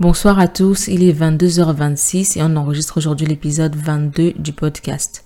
Bonsoir 0.00 0.38
à 0.38 0.46
tous, 0.46 0.86
il 0.86 1.02
est 1.02 1.12
22h26 1.12 2.38
et 2.38 2.42
on 2.44 2.54
enregistre 2.54 2.98
aujourd'hui 2.98 3.26
l'épisode 3.26 3.74
22 3.74 4.34
du 4.38 4.52
podcast. 4.52 5.24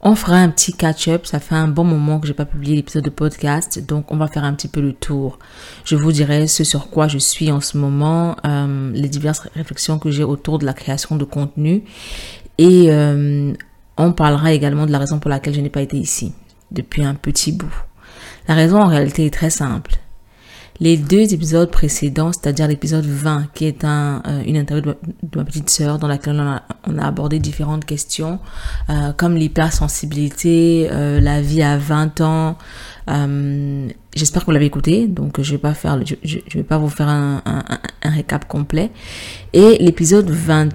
On 0.00 0.16
fera 0.16 0.38
un 0.38 0.48
petit 0.48 0.72
catch-up, 0.72 1.26
ça 1.26 1.38
fait 1.38 1.54
un 1.54 1.68
bon 1.68 1.84
moment 1.84 2.18
que 2.18 2.26
j'ai 2.26 2.34
pas 2.34 2.44
publié 2.44 2.74
l'épisode 2.74 3.04
de 3.04 3.10
podcast, 3.10 3.78
donc 3.86 4.10
on 4.10 4.16
va 4.16 4.26
faire 4.26 4.42
un 4.42 4.52
petit 4.54 4.66
peu 4.66 4.80
le 4.80 4.94
tour. 4.94 5.38
Je 5.84 5.94
vous 5.94 6.10
dirai 6.10 6.48
ce 6.48 6.64
sur 6.64 6.90
quoi 6.90 7.06
je 7.06 7.18
suis 7.18 7.52
en 7.52 7.60
ce 7.60 7.78
moment, 7.78 8.34
euh, 8.44 8.90
les 8.92 9.08
diverses 9.08 9.46
réflexions 9.54 10.00
que 10.00 10.10
j'ai 10.10 10.24
autour 10.24 10.58
de 10.58 10.66
la 10.66 10.72
création 10.72 11.14
de 11.14 11.24
contenu 11.24 11.84
et 12.58 12.90
euh, 12.90 13.52
on 13.96 14.12
parlera 14.12 14.52
également 14.52 14.86
de 14.86 14.90
la 14.92 14.98
raison 14.98 15.20
pour 15.20 15.30
laquelle 15.30 15.54
je 15.54 15.60
n'ai 15.60 15.70
pas 15.70 15.82
été 15.82 15.96
ici 15.96 16.32
depuis 16.72 17.04
un 17.04 17.14
petit 17.14 17.52
bout. 17.52 17.84
La 18.48 18.56
raison 18.56 18.82
en 18.82 18.88
réalité 18.88 19.26
est 19.26 19.32
très 19.32 19.50
simple 19.50 20.00
les 20.80 20.96
deux 20.96 21.34
épisodes 21.34 21.70
précédents, 21.70 22.32
c'est-à-dire 22.32 22.66
l'épisode 22.66 23.04
20, 23.04 23.48
qui 23.54 23.66
est 23.66 23.84
un, 23.84 24.22
euh, 24.26 24.42
une 24.46 24.56
interview 24.56 24.94
de 25.22 25.38
ma, 25.38 25.44
petite 25.44 25.68
sœur 25.68 25.98
dans 25.98 26.08
laquelle 26.08 26.40
on 26.40 26.48
a, 26.48 26.62
on 26.86 26.98
a 26.98 27.06
abordé 27.06 27.38
différentes 27.38 27.84
questions, 27.84 28.38
euh, 28.88 29.12
comme 29.12 29.36
l'hypersensibilité, 29.36 30.88
euh, 30.90 31.20
la 31.20 31.42
vie 31.42 31.62
à 31.62 31.76
20 31.76 32.20
ans. 32.22 32.56
J'espère 34.16 34.42
que 34.42 34.46
vous 34.46 34.52
l'avez 34.52 34.66
écouté, 34.66 35.06
donc 35.06 35.40
je 35.40 35.54
vais 35.54 35.60
je, 36.24 36.36
vais 36.54 36.62
pas 36.62 36.78
vous 36.78 36.88
faire 36.88 37.08
un, 37.08 37.42
un, 37.44 37.62
un 38.02 38.10
récap 38.10 38.46
complet. 38.48 38.90
Et 39.52 39.78
l'épisode 39.78 40.30
21, 40.30 40.68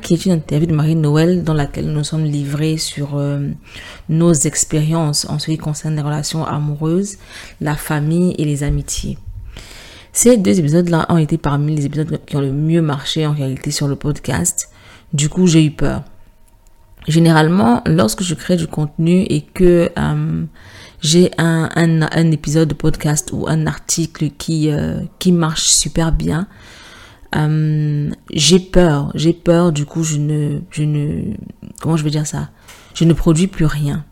qui 0.00 0.14
est 0.14 0.26
une 0.26 0.32
interview 0.32 0.66
de 0.66 0.74
Marie 0.74 0.96
Noël 0.96 1.44
dans 1.44 1.54
laquelle 1.54 1.90
nous 1.92 2.04
sommes 2.04 2.24
livrés 2.24 2.76
sur 2.76 3.20
nos 4.08 4.32
expériences 4.32 5.26
en 5.28 5.38
ce 5.38 5.46
qui 5.46 5.58
concerne 5.58 5.96
les 5.96 6.02
relations 6.02 6.44
amoureuses, 6.44 7.16
la 7.60 7.76
famille 7.76 8.34
et 8.38 8.44
les 8.44 8.62
amitiés. 8.62 9.18
Ces 10.12 10.36
deux 10.36 10.58
épisodes-là 10.58 11.06
ont 11.08 11.18
été 11.18 11.38
parmi 11.38 11.76
les 11.76 11.86
épisodes 11.86 12.20
qui 12.26 12.36
ont 12.36 12.40
le 12.40 12.52
mieux 12.52 12.82
marché 12.82 13.26
en 13.26 13.32
réalité 13.32 13.70
sur 13.70 13.86
le 13.86 13.96
podcast. 13.96 14.70
Du 15.12 15.28
coup, 15.28 15.46
j'ai 15.46 15.64
eu 15.64 15.70
peur. 15.70 16.02
Généralement, 17.08 17.82
lorsque 17.86 18.22
je 18.22 18.34
crée 18.34 18.56
du 18.56 18.66
contenu 18.66 19.22
et 19.28 19.42
que 19.42 19.90
euh, 19.96 20.44
j'ai 21.00 21.30
un, 21.38 21.70
un, 21.74 22.02
un, 22.02 22.30
épisode 22.30 22.68
de 22.68 22.74
podcast 22.74 23.30
ou 23.32 23.46
un 23.48 23.66
article 23.66 24.30
qui, 24.36 24.70
euh, 24.70 25.00
qui 25.18 25.32
marche 25.32 25.62
super 25.62 26.12
bien, 26.12 26.46
euh, 27.36 28.10
j'ai 28.32 28.58
peur. 28.58 29.10
J'ai 29.14 29.32
peur, 29.32 29.72
du 29.72 29.86
coup, 29.86 30.02
je 30.02 30.18
ne, 30.18 30.60
je 30.70 30.82
ne, 30.82 31.34
comment 31.80 31.96
je 31.96 32.04
vais 32.04 32.10
dire 32.10 32.26
ça? 32.26 32.50
Je 32.94 33.04
ne 33.04 33.12
produis 33.12 33.46
plus 33.46 33.66
rien. 33.66 34.04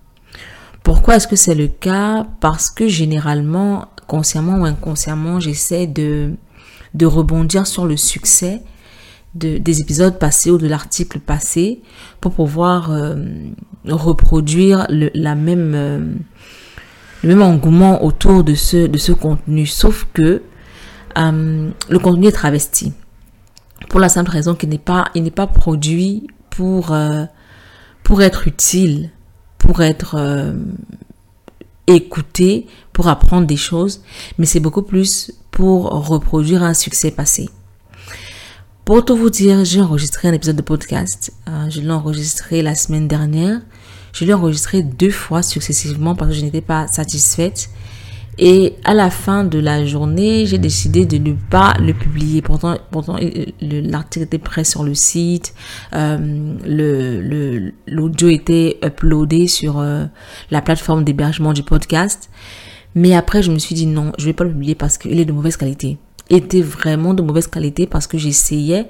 Pourquoi 0.82 1.16
est-ce 1.16 1.26
que 1.28 1.36
c'est 1.36 1.54
le 1.54 1.68
cas? 1.68 2.26
Parce 2.40 2.70
que 2.70 2.88
généralement, 2.88 3.88
consciemment 4.06 4.58
ou 4.60 4.64
inconsciemment, 4.64 5.40
j'essaie 5.40 5.86
de, 5.86 6.34
de 6.94 7.06
rebondir 7.06 7.66
sur 7.66 7.86
le 7.86 7.96
succès 7.96 8.62
de, 9.34 9.58
des 9.58 9.80
épisodes 9.80 10.18
passés 10.18 10.50
ou 10.50 10.58
de 10.58 10.66
l'article 10.66 11.18
passé 11.18 11.82
pour 12.20 12.32
pouvoir 12.32 12.90
euh, 12.90 13.16
reproduire 13.86 14.86
le, 14.88 15.10
la 15.14 15.34
même, 15.34 15.72
euh, 15.74 16.14
le 17.22 17.28
même 17.28 17.42
engouement 17.42 18.02
autour 18.04 18.44
de 18.44 18.54
ce, 18.54 18.86
de 18.86 18.98
ce 18.98 19.12
contenu. 19.12 19.66
Sauf 19.66 20.06
que 20.14 20.42
le 21.16 21.98
contenu 21.98 22.28
est 22.28 22.32
travesti. 22.32 22.92
Pour 23.88 24.00
la 24.00 24.08
simple 24.08 24.30
raison 24.30 24.54
qu'il 24.54 24.68
n'est 24.68 24.78
pas, 24.78 25.10
il 25.14 25.22
n'est 25.22 25.30
pas 25.30 25.46
produit 25.46 26.26
pour, 26.50 26.92
euh, 26.92 27.24
pour 28.02 28.22
être 28.22 28.46
utile 28.46 29.10
pour 29.58 29.82
être 29.82 30.14
euh, 30.16 30.54
écouté, 31.86 32.66
pour 32.92 33.08
apprendre 33.08 33.46
des 33.46 33.56
choses, 33.56 34.02
mais 34.38 34.46
c'est 34.46 34.60
beaucoup 34.60 34.82
plus 34.82 35.32
pour 35.50 35.90
reproduire 36.08 36.62
un 36.62 36.74
succès 36.74 37.10
passé. 37.10 37.50
Pour 38.84 39.04
tout 39.04 39.16
vous 39.16 39.28
dire, 39.28 39.64
j'ai 39.66 39.82
enregistré 39.82 40.28
un 40.28 40.32
épisode 40.32 40.56
de 40.56 40.62
podcast. 40.62 41.34
Euh, 41.48 41.68
je 41.68 41.80
l'ai 41.82 41.90
enregistré 41.90 42.62
la 42.62 42.74
semaine 42.74 43.06
dernière. 43.06 43.60
Je 44.14 44.24
l'ai 44.24 44.32
enregistré 44.32 44.82
deux 44.82 45.10
fois 45.10 45.42
successivement 45.42 46.14
parce 46.14 46.30
que 46.30 46.36
je 46.36 46.42
n'étais 46.42 46.62
pas 46.62 46.86
satisfaite. 46.88 47.68
Et 48.38 48.76
à 48.84 48.94
la 48.94 49.10
fin 49.10 49.42
de 49.42 49.58
la 49.58 49.84
journée, 49.84 50.46
j'ai 50.46 50.58
décidé 50.58 51.06
de 51.06 51.18
ne 51.18 51.34
pas 51.34 51.74
le 51.80 51.92
publier. 51.92 52.40
Pourtant, 52.40 52.76
pourtant 52.92 53.16
l'article 53.60 54.24
était 54.26 54.38
prêt 54.38 54.62
sur 54.62 54.84
le 54.84 54.94
site, 54.94 55.54
euh, 55.92 56.54
l'audio 57.86 58.28
était 58.28 58.78
uploadé 58.84 59.48
sur 59.48 59.80
euh, 59.80 60.04
la 60.52 60.62
plateforme 60.62 61.02
d'hébergement 61.02 61.52
du 61.52 61.64
podcast. 61.64 62.30
Mais 62.94 63.14
après, 63.14 63.42
je 63.42 63.50
me 63.50 63.58
suis 63.58 63.74
dit 63.74 63.86
non, 63.86 64.12
je 64.18 64.26
vais 64.26 64.32
pas 64.32 64.44
le 64.44 64.50
publier 64.50 64.76
parce 64.76 64.98
qu'il 64.98 65.18
est 65.18 65.24
de 65.24 65.32
mauvaise 65.32 65.56
qualité. 65.56 65.98
Il 66.30 66.36
était 66.36 66.62
vraiment 66.62 67.14
de 67.14 67.22
mauvaise 67.22 67.46
qualité 67.46 67.86
parce 67.86 68.06
que 68.06 68.18
j'essayais 68.18 68.86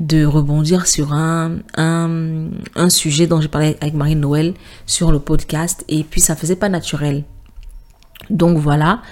de 0.00 0.24
rebondir 0.24 0.86
sur 0.86 1.12
un, 1.12 1.58
un, 1.76 2.88
sujet 2.88 3.26
dont 3.26 3.40
j'ai 3.40 3.48
parlé 3.48 3.76
avec 3.80 3.94
Marie 3.94 4.16
Noël 4.16 4.54
sur 4.86 5.12
le 5.12 5.20
podcast 5.20 5.84
et 5.88 6.02
puis 6.02 6.20
ça 6.20 6.34
faisait 6.34 6.56
pas 6.56 6.68
naturel. 6.68 7.24
Donc 8.30 8.58
voilà, 8.58 9.02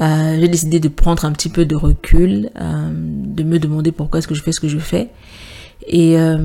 euh, 0.00 0.36
j'ai 0.40 0.48
décidé 0.48 0.80
de 0.80 0.88
prendre 0.88 1.24
un 1.24 1.32
petit 1.32 1.48
peu 1.48 1.64
de 1.64 1.76
recul, 1.76 2.50
euh, 2.60 2.90
de 2.92 3.42
me 3.42 3.58
demander 3.58 3.92
pourquoi 3.92 4.18
est-ce 4.18 4.28
que 4.28 4.34
je 4.34 4.42
fais 4.42 4.52
ce 4.52 4.60
que 4.60 4.68
je 4.68 4.78
fais 4.78 5.10
et 5.86 6.18
euh, 6.18 6.36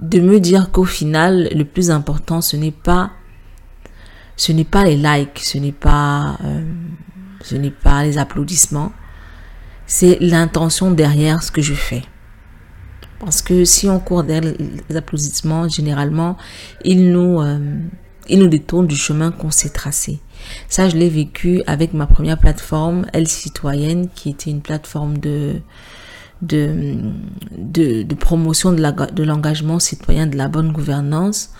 de 0.00 0.20
me 0.20 0.40
dire 0.40 0.70
qu'au 0.70 0.84
final, 0.84 1.48
le 1.54 1.64
plus 1.64 1.90
important, 1.90 2.40
ce 2.40 2.56
n'est 2.56 2.72
pas, 2.72 3.10
ce 4.36 4.52
n'est 4.52 4.64
pas 4.64 4.84
les 4.84 4.96
likes, 4.96 5.40
ce 5.40 5.58
n'est 5.58 5.72
pas, 5.72 6.38
euh, 6.44 6.62
ce 7.42 7.56
n'est 7.56 7.70
pas 7.70 8.04
les 8.04 8.18
applaudissements, 8.18 8.92
c'est 9.86 10.18
l'intention 10.20 10.90
derrière 10.90 11.42
ce 11.42 11.50
que 11.50 11.62
je 11.62 11.74
fais. 11.74 12.02
Parce 13.18 13.42
que 13.42 13.64
si 13.64 13.88
on 13.88 13.98
court 13.98 14.22
derrière 14.22 14.54
les 14.88 14.96
applaudissements, 14.96 15.68
généralement, 15.68 16.36
ils 16.84 17.10
nous, 17.10 17.40
euh, 17.40 17.58
ils 18.28 18.38
nous 18.38 18.46
détournent 18.46 18.86
du 18.86 18.96
chemin 18.96 19.32
qu'on 19.32 19.50
s'est 19.50 19.70
tracé. 19.70 20.20
Ça, 20.68 20.88
je 20.88 20.96
l'ai 20.96 21.08
vécu 21.08 21.62
avec 21.66 21.94
ma 21.94 22.06
première 22.06 22.38
plateforme, 22.38 23.06
Elle 23.12 23.28
Citoyenne, 23.28 24.08
qui 24.14 24.30
était 24.30 24.50
une 24.50 24.60
plateforme 24.60 25.18
de, 25.18 25.60
de, 26.42 28.14
promotion 28.14 28.72
de 28.72 29.22
l'engagement 29.22 29.78
citoyen, 29.78 30.26
de 30.26 30.36
la 30.36 30.48
bonne 30.48 30.72
gouvernance, 30.72 31.50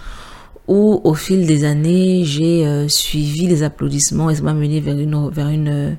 où 0.66 1.00
au 1.04 1.14
fil 1.14 1.46
des 1.46 1.64
années, 1.64 2.24
j'ai 2.24 2.66
euh, 2.66 2.88
suivi 2.88 3.46
les 3.46 3.62
applaudissements 3.62 4.28
et 4.28 4.34
ça 4.34 4.42
m'a 4.42 4.52
mené 4.52 4.80
vers 4.80 4.98
une, 4.98 5.30
vers 5.30 5.48
une, 5.48 5.96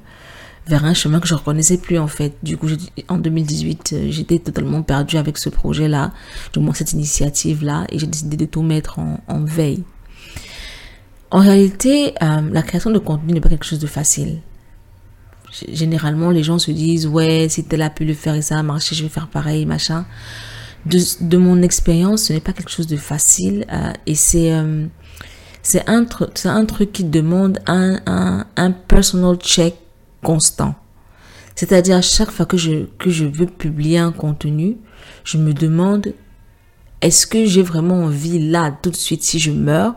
vers 0.68 0.86
un 0.86 0.94
chemin 0.94 1.20
que 1.20 1.28
je 1.28 1.34
ne 1.34 1.40
reconnaissais 1.40 1.78
plus 1.80 1.98
en 1.98 2.08
fait. 2.08 2.36
Du 2.44 2.56
coup, 2.56 2.68
en 3.08 3.18
2018, 3.18 3.94
euh, 3.94 4.08
j'étais 4.12 4.38
totalement 4.38 4.84
perdue 4.84 5.18
avec 5.18 5.40
ce 5.40 5.50
projet-là, 5.50 6.12
du 6.54 6.60
moins 6.60 6.76
cette 6.76 6.94
initiative-là, 6.94 7.86
et 7.90 7.98
j'ai 7.98 8.08
décidé 8.08 8.38
de 8.38 8.46
tout 8.46 8.62
mettre 8.62 9.00
en 9.00 9.44
veille. 9.44 9.84
En 11.32 11.40
réalité, 11.40 12.14
euh, 12.22 12.42
la 12.52 12.62
création 12.64 12.92
de 12.92 13.00
contenu 13.00 13.34
n'est 13.34 13.42
pas 13.42 13.50
quelque 13.50 13.66
chose 13.66 13.80
de 13.80 13.88
facile. 13.88 14.42
Généralement, 15.72 16.32
les 16.32 16.44
gens 16.44 16.60
se 16.60 16.72
disent, 16.72 17.08
ouais, 17.08 17.48
si 17.50 17.64
tel 17.64 17.82
a 17.82 17.90
pu 17.90 18.06
le 18.06 18.14
faire 18.14 18.36
et 18.36 18.42
ça 18.42 18.58
a 18.58 18.64
marché, 18.64 18.96
je 18.96 19.04
vais 19.04 19.10
faire 19.10 19.28
pareil, 19.28 19.66
machin. 19.66 20.06
De, 20.86 21.38
mon 21.38 21.62
expérience, 21.62 22.24
ce 22.24 22.34
n'est 22.34 22.40
pas 22.40 22.54
quelque 22.54 22.72
chose 22.72 22.88
de 22.88 22.96
facile 22.96 23.66
euh, 23.72 23.92
et 24.06 24.16
c'est 24.16 24.54
euh, 24.54 24.88
c'est 25.62 25.88
un, 25.90 26.06
un 26.46 26.66
truc 26.66 26.94
qui 26.94 27.04
demande 27.04 27.60
un, 27.68 28.00
un, 28.06 28.46
un 28.56 28.72
personal 28.72 29.36
check 29.36 29.76
constant. 30.24 30.76
C'est-à-dire, 31.56 31.98
à 31.98 32.02
chaque 32.02 32.32
fois 32.32 32.46
que 32.46 32.56
je, 32.56 32.86
que 32.98 33.10
je 33.10 33.26
veux 33.26 33.46
publier 33.46 33.98
un 33.98 34.14
contenu, 34.14 34.78
je 35.26 35.38
me 35.38 35.54
demande, 35.54 36.14
est-ce 37.02 37.28
que 37.28 37.46
j'ai 37.46 37.62
vraiment 37.62 38.04
envie 38.06 38.40
là, 38.40 38.76
tout 38.82 38.90
de 38.90 38.96
suite, 38.96 39.24
si 39.24 39.40
je 39.40 39.52
meurs, 39.52 39.96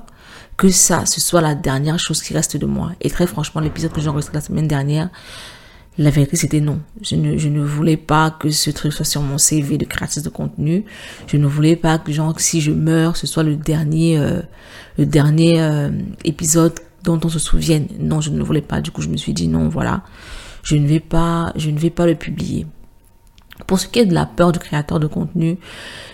que 0.63 0.71
ça, 0.71 1.07
ce 1.07 1.21
soit 1.21 1.41
la 1.41 1.57
dernière 1.57 1.99
chose 1.99 2.23
qui 2.23 2.35
reste 2.35 2.57
de 2.57 2.67
moi. 2.67 2.93
Et 3.01 3.11
très 3.11 3.27
franchement, 3.27 3.61
l'épisode 3.61 3.91
que 3.91 4.01
j'ai 4.01 4.09
enregistré 4.09 4.35
la 4.37 4.41
semaine 4.41 4.69
dernière, 4.69 5.11
la 5.99 6.11
vérité 6.11 6.37
c'était 6.37 6.61
non. 6.61 6.79
Je 7.01 7.17
ne, 7.17 7.65
voulais 7.65 7.97
pas 7.97 8.31
que 8.31 8.49
ce 8.49 8.71
truc 8.71 8.93
soit 8.93 9.05
sur 9.05 9.23
mon 9.23 9.39
CV 9.39 9.77
de 9.77 9.85
créatrice 9.85 10.23
de 10.23 10.29
contenu. 10.29 10.85
Je 11.27 11.37
ne 11.37 11.49
voulais 11.49 11.75
pas 11.75 11.99
que 11.99 12.13
genre 12.13 12.39
si 12.39 12.61
je 12.61 12.71
meurs, 12.71 13.17
ce 13.17 13.27
soit 13.27 13.43
le 13.43 13.57
dernier, 13.57 14.17
euh, 14.19 14.41
le 14.99 15.05
dernier 15.05 15.61
euh, 15.61 15.91
épisode 16.25 16.75
dont 17.03 17.19
on 17.25 17.29
se 17.29 17.41
souvienne. 17.41 17.89
Non, 17.99 18.21
je 18.21 18.31
ne 18.31 18.41
voulais 18.41 18.63
pas. 18.63 18.81
Du 18.81 18.93
coup, 18.93 19.03
je 19.03 19.09
me 19.09 19.17
suis 19.17 19.35
dit 19.35 19.49
non, 19.49 19.69
voilà, 19.69 20.05
je 20.63 20.77
ne 20.77 20.87
vais 20.87 21.01
pas, 21.01 21.53
je 21.57 21.71
ne 21.71 21.79
vais 21.81 21.91
pas 21.91 22.07
le 22.07 22.15
publier. 22.15 22.69
Pour 23.67 23.79
ce 23.79 23.87
qui 23.87 24.01
est 24.01 24.07
de 24.07 24.15
la 24.15 24.27
peur 24.27 24.53
du 24.53 24.59
créateur 24.59 25.01
de 25.01 25.07
contenu, 25.07 25.59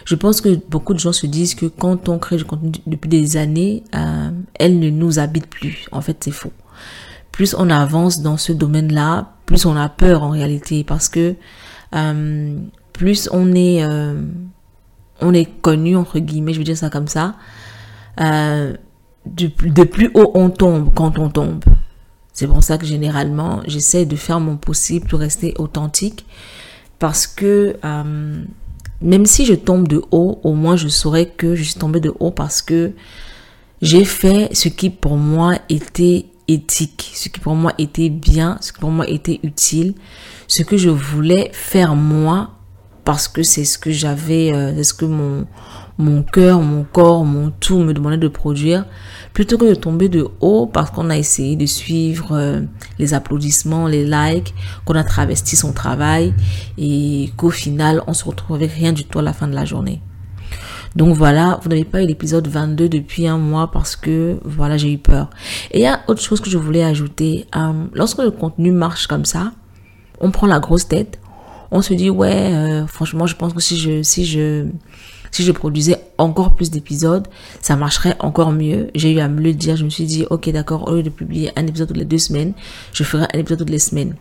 je 0.05 0.15
pense 0.15 0.41
que 0.41 0.59
beaucoup 0.69 0.95
de 0.95 0.99
gens 0.99 1.13
se 1.13 1.27
disent 1.27 1.55
que 1.55 1.67
quand 1.67 2.09
on 2.09 2.19
crée 2.19 2.37
du 2.37 2.45
contenu 2.45 2.73
depuis 2.87 3.09
des 3.09 3.37
années, 3.37 3.85
euh, 3.95 4.31
elle 4.55 4.79
ne 4.79 4.91
nous 4.91 5.19
habite 5.19 5.47
plus. 5.47 5.87
En 5.93 6.01
fait, 6.01 6.17
c'est 6.21 6.31
faux. 6.31 6.53
Plus 7.33 7.55
on 7.59 7.71
avance 7.71 8.21
dans 8.21 8.37
ce 8.37 8.53
domaine-là, 8.53 9.33
plus 9.47 9.65
on 9.67 9.77
a 9.77 9.89
peur 9.89 10.23
en 10.23 10.31
réalité 10.31 10.83
parce 10.85 11.09
que 11.09 11.35
euh, 11.95 12.59
plus 12.93 13.29
on 13.33 13.53
est 13.55 13.85
euh, 13.85 14.21
on 15.21 15.33
est 15.33 15.47
connu 15.61 15.97
entre 15.97 16.19
guillemets, 16.19 16.53
je 16.53 16.59
veux 16.59 16.65
dire 16.65 16.77
ça 16.77 16.91
comme 16.91 17.09
ça. 17.09 17.37
De 18.19 19.85
plus 19.85 20.11
haut 20.15 20.33
on 20.35 20.51
tombe 20.51 20.93
quand 20.95 21.19
on 21.19 21.29
tombe. 21.29 21.65
C'est 22.33 22.47
pour 22.47 22.63
ça 22.63 22.79
que 22.79 22.87
généralement 22.87 23.63
j'essaie 23.67 24.07
de 24.07 24.17
faire 24.17 24.41
mon 24.41 24.57
possible 24.57 25.07
pour 25.09 25.21
rester 25.21 25.55
authentique 25.59 26.25
parce 26.99 27.27
que 27.27 27.77
euh, 27.85 28.45
même 29.01 29.27
si 29.27 29.45
je 29.45 29.55
tombe 29.55 29.87
de 29.89 30.03
haut, 30.11 30.41
au 30.43 30.55
moins 30.55 30.77
je 30.77 30.89
saurais 30.89 31.27
que 31.27 31.55
je 31.55 31.63
suis 31.63 31.79
tombée 31.79 32.01
de 32.01 32.13
haut 32.19 32.31
parce 32.31 32.63
que 32.63 32.93
j'ai 33.81 34.05
fait 34.05 34.49
ce 34.55 34.69
qui 34.69 34.91
pour 34.91 35.17
moi 35.17 35.55
était 35.69 36.27
éthique, 36.49 37.13
ce 37.15 37.29
qui 37.29 37.39
pour 37.39 37.55
moi 37.55 37.73
était 37.79 38.09
bien, 38.09 38.59
ce 38.61 38.73
qui 38.73 38.81
pour 38.81 38.91
moi 38.91 39.09
était 39.09 39.39
utile, 39.43 39.95
ce 40.49 40.63
que 40.63 40.77
je 40.77 40.91
voulais 40.91 41.51
faire 41.53 41.95
moi 41.95 42.51
parce 43.05 43.29
que 43.29 43.43
c'est 43.43 43.65
ce 43.65 43.79
que 43.79 43.91
j'avais, 43.91 44.53
euh, 44.53 44.75
c'est 44.77 44.85
ce 44.85 44.95
que 44.95 45.05
mon, 45.05 45.47
mon 45.99 46.23
cœur, 46.23 46.61
mon 46.61 46.85
corps, 46.85 47.25
mon 47.25 47.51
tout 47.51 47.81
me 47.81 47.93
demandait 47.93 48.19
de 48.19 48.29
produire, 48.29 48.87
plutôt 49.33 49.59
que 49.59 49.65
de 49.65 49.75
tomber 49.75 50.09
de 50.09 50.29
haut 50.41 50.67
parce 50.67 50.91
qu'on 50.91 51.11
a 51.11 51.19
essayé 51.19 51.57
de 51.57 51.67
suivre 51.67 52.29
euh, 52.33 52.61
les 52.99 53.15
applaudissements, 53.15 53.89
les 53.89 54.05
likes, 54.05 54.55
qu'on 54.85 54.95
a 54.95 55.05
travesti 55.05 55.57
son 55.57 55.73
travail 55.73 56.33
et 56.79 57.33
qu'au 57.37 57.51
final, 57.51 58.03
on 58.07 58.15
se 58.15 58.25
retrouve 58.25 58.57
avec 58.57 58.71
rien 58.71 58.93
du 58.93 59.05
tout 59.05 59.19
à 59.19 59.23
la 59.23 59.33
fin 59.33 59.49
de 59.49 59.55
la 59.55 59.65
journée. 59.65 60.01
Donc 60.97 61.15
voilà, 61.15 61.59
vous 61.63 61.69
n'avez 61.69 61.85
pas 61.85 62.03
eu 62.03 62.07
l'épisode 62.07 62.49
22 62.49 62.89
depuis 62.89 63.27
un 63.27 63.39
mois 63.39 63.71
parce 63.71 63.95
que 63.97 64.39
voilà, 64.45 64.77
j'ai 64.77 64.93
eu 64.93 64.99
peur. 64.99 65.29
Et 65.73 65.81
il 65.81 65.83
y 65.83 65.87
a 65.87 66.01
autre 66.09 66.23
chose 66.23 66.41
que 66.41 66.49
je 66.49 66.59
voulais 66.59 66.83
ajouter. 66.83 67.47
Euh, 67.57 67.85
lorsque 67.93 68.19
le 68.19 68.31
contenu 68.31 68.73
marche 68.73 69.07
comme 69.07 69.25
ça, 69.25 69.53
on 70.21 70.31
prend 70.31 70.47
la 70.47 70.61
grosse 70.61 70.89
tête. 70.89 71.21
On 71.71 71.83
se 71.83 71.93
dit 71.93 72.09
ouais, 72.09 72.53
euh, 72.55 72.87
franchement, 72.87 73.27
je 73.27 73.37
pense 73.37 73.53
que 73.53 73.61
si 73.61 73.79
je 73.79 74.03
si 74.03 74.25
je 74.25 74.67
si 75.31 75.45
je 75.45 75.53
produisais 75.53 75.97
encore 76.19 76.55
plus 76.55 76.71
d'épisodes, 76.71 77.27
ça 77.61 77.77
marcherait 77.77 78.17
encore 78.21 78.53
mieux. 78.53 78.91
J'ai 78.95 79.13
eu 79.13 79.21
à 79.21 79.29
me 79.29 79.41
le 79.41 79.53
dire. 79.55 79.77
Je 79.77 79.85
me 79.85 79.91
suis 79.91 80.05
dit, 80.05 80.25
ok, 80.31 80.51
d'accord, 80.51 80.89
au 80.89 80.97
lieu 80.97 81.03
de 81.03 81.11
publier 81.11 81.51
un 81.57 81.67
épisode 81.67 81.89
toutes 81.89 81.97
les 81.97 82.05
deux 82.05 82.19
semaines, 82.19 82.55
je 82.93 83.05
ferai 83.05 83.27
un 83.33 83.39
épisode 83.39 83.59
toutes 83.59 83.71
les 83.71 83.79
semaines. 83.79 84.15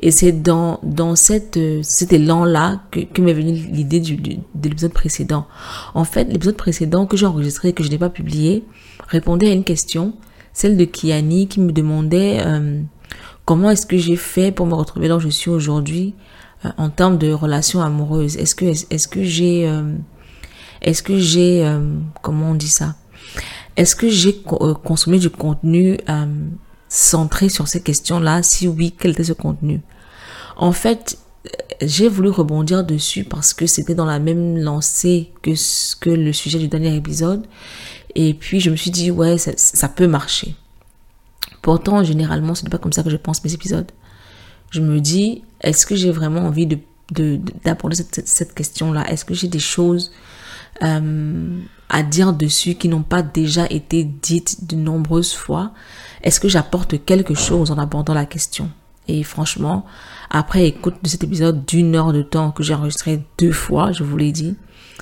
Et 0.00 0.10
c'est 0.10 0.32
dans, 0.32 0.78
dans 0.82 1.16
cette, 1.16 1.58
cet 1.82 2.12
élan-là 2.12 2.82
que, 2.90 3.20
m'est 3.20 3.32
venue 3.32 3.52
l'idée 3.52 4.00
de 4.00 4.68
l'épisode 4.68 4.92
précédent. 4.92 5.46
En 5.94 6.04
fait, 6.04 6.24
l'épisode 6.24 6.56
précédent 6.56 7.06
que 7.06 7.16
j'ai 7.16 7.26
enregistré 7.26 7.68
et 7.68 7.72
que 7.72 7.82
je 7.82 7.90
n'ai 7.90 7.98
pas 7.98 8.10
publié 8.10 8.64
répondait 9.08 9.48
à 9.48 9.52
une 9.52 9.64
question, 9.64 10.14
celle 10.52 10.76
de 10.76 10.84
Kiani 10.84 11.48
qui 11.48 11.60
me 11.60 11.72
demandait 11.72 12.40
euh, 12.44 12.80
comment 13.44 13.70
est-ce 13.70 13.86
que 13.86 13.96
j'ai 13.96 14.16
fait 14.16 14.52
pour 14.52 14.66
me 14.66 14.74
retrouver 14.74 15.08
là 15.08 15.16
où 15.16 15.20
je 15.20 15.28
suis 15.28 15.50
aujourd'hui 15.50 16.14
euh, 16.64 16.70
en 16.76 16.90
termes 16.90 17.16
de 17.16 17.32
relations 17.32 17.80
amoureuses? 17.80 18.36
Est-ce 18.36 18.54
que, 18.54 18.66
est-ce 18.66 19.08
que 19.08 19.22
j'ai, 19.22 19.66
euh, 19.66 19.92
est-ce 20.82 21.02
que 21.02 21.18
j'ai, 21.18 21.68
comment 22.22 22.50
on 22.50 22.54
dit 22.54 22.68
ça? 22.68 22.94
Est-ce 23.76 23.94
que 23.94 24.08
j'ai 24.08 24.40
consommé 24.84 25.18
du 25.18 25.30
contenu 25.30 25.98
centré 26.88 27.48
sur 27.48 27.68
ces 27.68 27.82
questions-là? 27.82 28.42
Si 28.42 28.68
oui, 28.68 28.94
quel 28.98 29.12
était 29.12 29.24
ce 29.24 29.32
contenu? 29.32 29.80
En 30.56 30.72
fait, 30.72 31.18
j'ai 31.82 32.08
voulu 32.08 32.30
rebondir 32.30 32.84
dessus 32.84 33.24
parce 33.24 33.52
que 33.52 33.66
c'était 33.66 33.94
dans 33.94 34.06
la 34.06 34.18
même 34.18 34.56
lancée 34.56 35.32
que, 35.42 36.10
le 36.10 36.32
sujet 36.32 36.58
du 36.58 36.68
dernier 36.68 36.94
épisode. 36.94 37.46
Et 38.14 38.32
puis, 38.34 38.60
je 38.60 38.70
me 38.70 38.76
suis 38.76 38.90
dit, 38.90 39.10
ouais, 39.10 39.36
ça, 39.38 39.88
peut 39.88 40.06
marcher. 40.06 40.54
Pourtant, 41.60 42.02
généralement, 42.02 42.54
ce 42.54 42.64
n'est 42.64 42.70
pas 42.70 42.78
comme 42.78 42.92
ça 42.92 43.02
que 43.02 43.10
je 43.10 43.16
pense 43.16 43.44
mes 43.44 43.52
épisodes. 43.52 43.90
Je 44.70 44.80
me 44.80 45.00
dis, 45.00 45.42
est-ce 45.60 45.86
que 45.86 45.94
j'ai 45.94 46.10
vraiment 46.10 46.40
envie 46.40 46.66
de 46.66 46.78
d'aborder 47.12 47.94
cette, 47.94 48.26
cette 48.26 48.52
question-là? 48.52 49.08
Est-ce 49.08 49.24
que 49.24 49.32
j'ai 49.32 49.46
des 49.46 49.60
choses 49.60 50.10
euh, 50.82 51.60
à 51.88 52.02
dire 52.02 52.32
dessus 52.32 52.74
qui 52.74 52.88
n'ont 52.88 53.02
pas 53.02 53.22
déjà 53.22 53.66
été 53.70 54.04
dites 54.04 54.66
de 54.66 54.76
nombreuses 54.76 55.34
fois 55.34 55.72
est-ce 56.22 56.40
que 56.40 56.48
j'apporte 56.48 57.04
quelque 57.04 57.34
chose 57.34 57.70
en 57.70 57.78
abordant 57.78 58.14
la 58.14 58.26
question? 58.26 58.70
Et 59.06 59.22
franchement, 59.22 59.86
après 60.30 60.66
écoute 60.66 60.96
de 61.02 61.08
cet 61.08 61.22
épisode 61.22 61.64
d'une 61.64 61.94
heure 61.94 62.12
de 62.12 62.22
temps 62.22 62.50
que 62.50 62.64
j'ai 62.64 62.74
enregistré 62.74 63.22
deux 63.38 63.52
fois, 63.52 63.92
je 63.92 64.02
vous 64.02 64.16
l'ai 64.16 64.32
dit, 64.32 64.56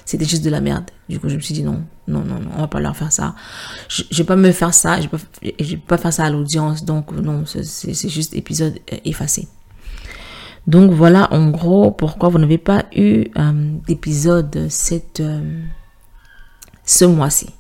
c'était 0.05 0.27
juste 0.27 0.45
de 0.45 0.51
la 0.51 0.61
merde. 0.61 0.85
Du 1.09 1.19
coup, 1.19 1.31
je 1.31 1.37
me 1.37 1.41
suis 1.41 1.55
dit 1.55 1.63
non, 1.63 1.83
non, 2.09 2.21
non, 2.25 2.41
non, 2.41 2.51
on 2.57 2.61
va 2.61 2.69
pas 2.69 2.81
leur 2.81 2.95
faire 2.95 3.11
ça. 3.11 3.35
Je, 3.89 4.03
je 4.11 4.19
vais 4.19 4.27
pas 4.27 4.37
me 4.37 4.53
faire 4.53 4.75
ça, 4.75 5.01
je 5.01 5.09
vais 5.09 5.55
je 5.59 5.71
vais 5.71 5.77
pas 5.79 5.97
faire 5.97 6.13
ça 6.13 6.25
à 6.25 6.31
l'audience. 6.31 6.85
Donc 6.85 7.13
non, 7.13 7.45
c'est 7.47 8.11
juste 8.11 8.35
épisode 8.35 8.79
euh, 8.93 8.97
effacé. 9.07 9.49
Donc 10.67 10.93
voilà 10.93 11.33
en 11.33 11.51
gros 11.51 11.91
pourquoi 11.91 12.31
vous 12.31 12.39
n'avez 12.39 12.59
pas 12.59 12.87
eu 12.95 13.27
euh, 13.37 13.53
d'épisode 13.87 14.69
euh, 15.21 15.63
ce 16.85 17.05
mois-ci. 17.05 17.51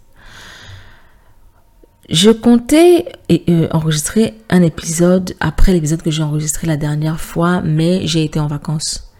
Je 2.10 2.30
comptais 2.30 3.06
euh, 3.30 3.68
enregistrer 3.72 4.34
un 4.50 4.62
épisode 4.62 5.34
après 5.40 5.72
l'épisode 5.72 6.02
que 6.02 6.10
j'ai 6.10 6.22
enregistré 6.22 6.66
la 6.66 6.76
dernière 6.76 7.20
fois, 7.20 7.62
mais 7.62 8.06
j'ai 8.06 8.24
été 8.24 8.38
en 8.38 8.46
vacances. 8.46 9.10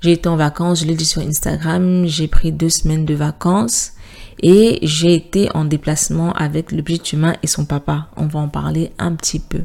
J'ai 0.00 0.12
été 0.12 0.28
en 0.28 0.36
vacances, 0.36 0.80
je 0.80 0.86
l'ai 0.86 0.94
dit 0.94 1.04
sur 1.04 1.22
Instagram, 1.22 2.06
j'ai 2.06 2.28
pris 2.28 2.52
deux 2.52 2.68
semaines 2.68 3.04
de 3.04 3.14
vacances 3.14 3.92
et 4.40 4.78
j'ai 4.82 5.14
été 5.14 5.48
en 5.54 5.64
déplacement 5.64 6.32
avec 6.32 6.70
le 6.70 6.82
petit 6.82 7.16
humain 7.16 7.34
et 7.42 7.48
son 7.48 7.64
papa. 7.64 8.08
On 8.16 8.26
va 8.26 8.40
en 8.40 8.48
parler 8.48 8.92
un 8.98 9.14
petit 9.14 9.40
peu. 9.40 9.62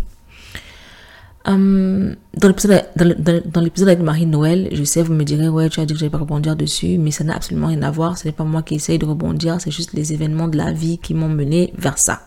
Hum, 1.46 2.16
dans 2.38 2.48
l'épisode 2.48 3.90
avec 3.90 4.00
Marie-Noël, 4.00 4.70
je 4.72 4.84
sais, 4.86 5.04
vous 5.04 5.14
me 5.14 5.24
direz, 5.24 5.50
ouais, 5.50 5.70
tu 5.70 5.82
as 5.82 5.86
dit 5.86 5.94
que 5.94 6.00
j'allais 6.00 6.10
pas 6.10 6.18
rebondir 6.18 6.56
dessus, 6.56 6.98
mais 6.98 7.12
ça 7.12 7.26
n'a 7.26 7.36
absolument 7.36 7.68
rien 7.68 7.82
à 7.82 7.92
voir. 7.92 8.18
Ce 8.18 8.26
n'est 8.26 8.32
pas 8.32 8.46
moi 8.46 8.64
qui 8.64 8.76
essaye 8.76 8.98
de 8.98 9.06
rebondir, 9.06 9.60
c'est 9.60 9.72
juste 9.72 9.94
les 9.94 10.14
événements 10.14 10.48
de 10.48 10.58
la 10.58 10.72
vie 10.72 11.00
qui 11.00 11.14
m'ont 11.14 11.28
mené 11.28 11.74
vers 11.78 11.98
ça. 11.98 12.22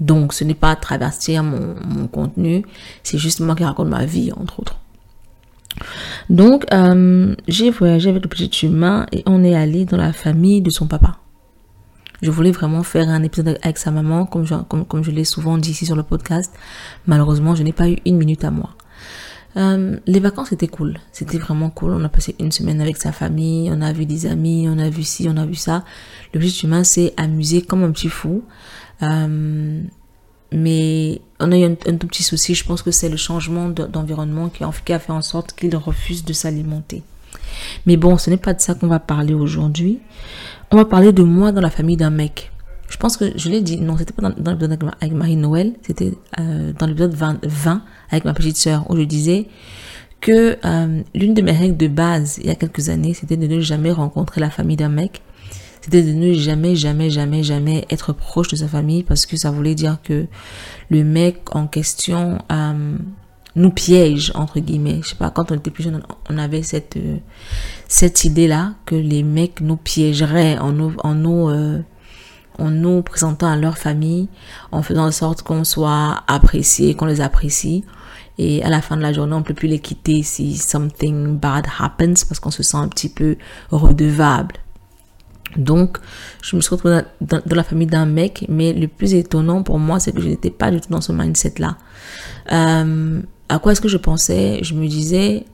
Donc, 0.00 0.32
ce 0.32 0.42
n'est 0.42 0.54
pas 0.54 0.74
travestir 0.74 1.44
mon, 1.44 2.08
contenu, 2.08 2.64
c'est 3.04 3.18
juste 3.18 3.40
moi 3.40 3.54
qui 3.54 3.64
raconte 3.64 3.88
ma 3.88 4.04
vie, 4.04 4.32
entre 4.32 4.60
autres. 4.60 4.78
Donc, 6.28 6.64
euh, 6.72 7.36
j'ai 7.46 7.70
voyagé 7.70 8.10
avec 8.10 8.24
le 8.24 8.28
petit 8.28 8.66
humain 8.66 9.06
et 9.12 9.22
on 9.26 9.44
est 9.44 9.54
allé 9.54 9.84
dans 9.84 9.96
la 9.96 10.12
famille 10.12 10.60
de 10.60 10.70
son 10.70 10.86
papa. 10.86 11.18
Je 12.22 12.30
voulais 12.30 12.50
vraiment 12.50 12.82
faire 12.82 13.08
un 13.08 13.22
épisode 13.22 13.58
avec 13.62 13.78
sa 13.78 13.90
maman, 13.90 14.26
comme 14.26 14.44
je, 14.44 15.10
l'ai 15.10 15.24
souvent 15.24 15.56
dit 15.58 15.70
ici 15.70 15.86
sur 15.86 15.96
le 15.96 16.02
podcast. 16.02 16.52
Malheureusement, 17.06 17.54
je 17.54 17.62
n'ai 17.62 17.72
pas 17.72 17.88
eu 17.88 17.96
une 18.04 18.18
minute 18.18 18.44
à 18.44 18.50
moi. 18.50 18.70
Euh, 19.56 19.98
les 20.06 20.20
vacances 20.20 20.52
étaient 20.52 20.68
cool, 20.68 20.98
c'était 21.12 21.38
vraiment 21.38 21.70
cool. 21.70 21.92
On 21.92 22.04
a 22.04 22.08
passé 22.08 22.36
une 22.38 22.52
semaine 22.52 22.80
avec 22.80 22.98
sa 22.98 23.10
famille, 23.10 23.70
on 23.72 23.80
a 23.80 23.92
vu 23.92 24.06
des 24.06 24.26
amis, 24.26 24.68
on 24.68 24.78
a 24.78 24.88
vu 24.90 25.02
ci, 25.02 25.28
on 25.28 25.36
a 25.36 25.46
vu 25.46 25.56
ça. 25.56 25.84
Le 26.34 26.40
petit 26.40 26.66
humain 26.66 26.84
s'est 26.84 27.14
amusé 27.16 27.62
comme 27.62 27.82
un 27.82 27.90
petit 27.90 28.08
fou. 28.08 28.44
Euh, 29.02 29.82
mais 30.52 31.20
on 31.38 31.52
a 31.52 31.58
eu 31.58 31.64
un, 31.64 31.74
tout 31.74 32.06
petit 32.06 32.22
souci, 32.22 32.54
je 32.54 32.64
pense 32.64 32.82
que 32.82 32.90
c'est 32.90 33.08
le 33.08 33.16
changement 33.16 33.68
d'environnement 33.68 34.48
qui 34.48 34.92
a 34.92 34.98
fait 34.98 35.12
en 35.12 35.22
sorte 35.22 35.52
qu'il 35.52 35.74
refuse 35.76 36.24
de 36.24 36.32
s'alimenter. 36.32 37.02
Mais 37.86 37.96
bon, 37.96 38.18
ce 38.18 38.30
n'est 38.30 38.36
pas 38.36 38.54
de 38.54 38.60
ça 38.60 38.74
qu'on 38.74 38.86
va 38.86 38.98
parler 38.98 39.34
aujourd'hui. 39.34 40.00
On 40.70 40.76
va 40.76 40.84
parler 40.84 41.12
de 41.12 41.22
moi 41.22 41.52
dans 41.52 41.60
la 41.60 41.70
famille 41.70 41.96
d'un 41.96 42.10
mec. 42.10 42.52
Je 42.88 42.96
pense 42.96 43.16
que 43.16 43.32
je 43.36 43.48
l'ai 43.48 43.60
dit, 43.60 43.80
non, 43.80 43.96
c'était 43.96 44.12
pas 44.12 44.22
dans, 44.30 44.50
l'épisode 44.50 44.78
avec 45.00 45.12
Marie-Noël, 45.14 45.74
c'était 45.82 46.12
euh, 46.40 46.72
dans 46.78 46.86
l'épisode 46.86 47.14
20, 47.14 47.38
20, 47.44 47.82
avec 48.10 48.24
ma 48.24 48.34
petite 48.34 48.56
sœur, 48.56 48.90
où 48.90 48.96
je 48.96 49.02
disais 49.02 49.46
que 50.20 50.58
euh, 50.64 51.02
l'une 51.14 51.34
de 51.34 51.42
mes 51.42 51.52
règles 51.52 51.76
de 51.76 51.86
base 51.86 52.38
il 52.38 52.46
y 52.46 52.50
a 52.50 52.56
quelques 52.56 52.88
années, 52.88 53.14
c'était 53.14 53.36
de 53.36 53.46
ne 53.46 53.60
jamais 53.60 53.92
rencontrer 53.92 54.40
la 54.40 54.50
famille 54.50 54.76
d'un 54.76 54.88
mec 54.88 55.22
c'était 55.80 56.02
de 56.02 56.12
ne 56.12 56.34
jamais, 56.34 56.76
jamais, 56.76 57.10
jamais, 57.10 57.42
jamais 57.42 57.86
être 57.90 58.12
proche 58.12 58.48
de 58.48 58.56
sa 58.56 58.68
famille 58.68 59.02
parce 59.02 59.24
que 59.24 59.36
ça 59.36 59.50
voulait 59.50 59.74
dire 59.74 59.98
que 60.02 60.26
le 60.90 61.04
mec 61.04 61.54
en 61.54 61.66
question 61.66 62.38
euh, 62.52 62.96
nous 63.56 63.70
piège, 63.70 64.32
entre 64.34 64.60
guillemets. 64.60 65.00
Je 65.02 65.10
sais 65.10 65.16
pas, 65.16 65.30
quand 65.30 65.50
on 65.52 65.56
était 65.56 65.70
plus 65.70 65.84
jeune, 65.84 66.02
on 66.28 66.38
avait 66.38 66.62
cette, 66.62 66.96
euh, 66.96 67.16
cette 67.88 68.24
idée-là 68.24 68.74
que 68.86 68.94
les 68.94 69.22
mecs 69.22 69.60
nous 69.60 69.76
piégeraient 69.76 70.58
en 70.58 70.72
nous, 70.72 70.94
en 71.02 71.14
nous, 71.14 71.48
euh, 71.48 71.80
en 72.58 72.70
nous 72.70 73.02
présentant 73.02 73.48
à 73.48 73.56
leur 73.56 73.78
famille, 73.78 74.28
en 74.72 74.82
faisant 74.82 75.06
en 75.06 75.12
sorte 75.12 75.42
qu'on 75.42 75.64
soit 75.64 76.22
apprécié, 76.26 76.94
qu'on 76.94 77.06
les 77.06 77.20
apprécie. 77.20 77.84
Et 78.38 78.62
à 78.62 78.70
la 78.70 78.80
fin 78.80 78.96
de 78.96 79.02
la 79.02 79.12
journée, 79.12 79.34
on 79.34 79.40
ne 79.40 79.44
peut 79.44 79.54
plus 79.54 79.68
les 79.68 79.80
quitter 79.80 80.22
si 80.22 80.56
something 80.56 81.36
bad 81.38 81.66
happens 81.78 82.24
parce 82.26 82.40
qu'on 82.40 82.50
se 82.50 82.62
sent 82.62 82.78
un 82.78 82.88
petit 82.88 83.10
peu 83.10 83.36
redevable. 83.70 84.54
Donc, 85.56 85.98
je 86.42 86.56
me 86.56 86.60
suis 86.60 86.70
retrouvée 86.70 87.00
dans, 87.20 87.40
la 87.50 87.64
famille 87.64 87.86
d'un 87.86 88.06
mec, 88.06 88.46
mais 88.48 88.72
le 88.72 88.86
plus 88.86 89.14
étonnant 89.14 89.62
pour 89.62 89.78
moi, 89.78 89.98
c'est 89.98 90.12
que 90.12 90.20
je 90.20 90.28
n'étais 90.28 90.50
pas 90.50 90.70
du 90.70 90.80
tout 90.80 90.90
dans 90.90 91.00
ce 91.00 91.12
mindset-là. 91.12 91.76
Euh, 92.52 93.20
à 93.50 93.58
quoi 93.58 93.72
est-ce 93.72 93.80
que 93.80 93.88
je 93.88 93.96
pensais? 93.96 94.60
Je 94.62 94.74
me 94.74 94.86
disais, 94.86 95.44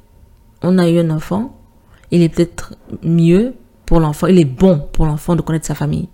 on 0.63 0.77
a 0.79 0.89
eu 0.89 0.99
un 0.99 1.09
enfant, 1.09 1.57
il 2.11 2.23
est 2.23 2.29
peut-être 2.29 2.75
mieux 3.03 3.55
pour 3.87 4.01
l'enfant, 4.01 4.27
il 4.27 4.39
est 4.39 4.45
bon 4.45 4.87
pour 4.93 5.07
l'enfant 5.07 5.35
de 5.35 5.41
connaître 5.41 5.67
sa 5.67 5.75
famille. 5.75 6.09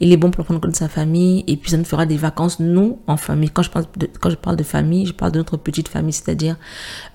Il 0.00 0.12
est 0.12 0.18
bon 0.18 0.30
pour 0.30 0.42
l'enfant 0.42 0.54
de 0.54 0.58
connaître 0.58 0.78
sa 0.78 0.90
famille, 0.90 1.42
et 1.46 1.56
puis 1.56 1.70
ça 1.70 1.78
nous 1.78 1.84
fera 1.84 2.04
des 2.04 2.18
vacances, 2.18 2.60
nous, 2.60 2.98
en 3.06 3.16
famille. 3.16 3.48
Quand 3.48 3.62
je, 3.62 3.70
parle 3.70 3.86
de, 3.96 4.10
quand 4.20 4.28
je 4.28 4.36
parle 4.36 4.56
de 4.56 4.62
famille, 4.62 5.06
je 5.06 5.14
parle 5.14 5.32
de 5.32 5.38
notre 5.38 5.56
petite 5.56 5.88
famille, 5.88 6.12
c'est-à-dire 6.12 6.56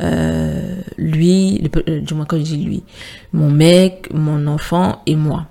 euh, 0.01 0.81
lui, 0.97 1.59
le, 1.59 2.01
du 2.01 2.13
moins 2.15 2.25
quand 2.25 2.37
je 2.37 2.43
dis 2.43 2.57
lui, 2.57 2.83
mon 3.33 3.51
mec, 3.51 4.09
mon 4.11 4.47
enfant 4.47 5.03
et 5.05 5.15
moi. 5.15 5.45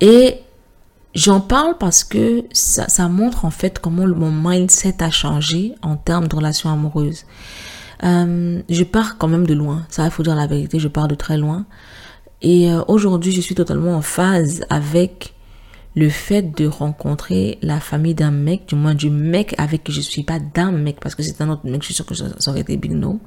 Et 0.00 0.34
j'en 1.14 1.40
parle 1.40 1.76
parce 1.78 2.04
que 2.04 2.44
ça, 2.52 3.08
montre 3.08 3.44
en 3.44 3.50
fait 3.50 3.78
comment 3.78 4.06
mon 4.06 4.30
mindset 4.30 5.02
a 5.02 5.10
changé 5.10 5.74
en 5.82 5.96
termes 5.96 6.28
de 6.28 6.36
relations 6.36 6.70
amoureuses. 6.70 7.24
Euh, 8.04 8.62
je 8.68 8.84
pars 8.84 9.18
quand 9.18 9.28
même 9.28 9.46
de 9.46 9.54
loin. 9.54 9.86
Ça, 9.88 10.04
il 10.04 10.10
faut 10.10 10.22
dire 10.22 10.36
la 10.36 10.46
vérité, 10.46 10.78
je 10.78 10.88
pars 10.88 11.08
de 11.08 11.14
très 11.14 11.36
loin. 11.36 11.66
Et 12.42 12.70
euh, 12.70 12.82
aujourd'hui, 12.86 13.32
je 13.32 13.40
suis 13.40 13.54
totalement 13.54 13.96
en 13.96 14.02
phase 14.02 14.64
avec 14.70 15.34
le 15.96 16.08
fait 16.08 16.42
de 16.56 16.66
rencontrer 16.66 17.58
la 17.60 17.80
famille 17.80 18.14
d'un 18.14 18.30
mec, 18.30 18.68
du 18.68 18.76
moins 18.76 18.94
du 18.94 19.10
mec 19.10 19.54
avec 19.58 19.82
qui 19.82 19.92
je 19.92 20.00
suis, 20.00 20.22
pas 20.22 20.38
d'un 20.38 20.70
mec, 20.70 21.00
parce 21.00 21.16
que 21.16 21.24
c'est 21.24 21.40
un 21.40 21.48
autre 21.48 21.62
mec, 21.64 21.82
je 21.82 21.86
suis 21.86 21.94
sûre 21.94 22.06
que 22.06 22.14
ça 22.14 22.26
aurait 22.46 22.60
été 22.60 22.76
big 22.76 22.92
no. 22.92 23.20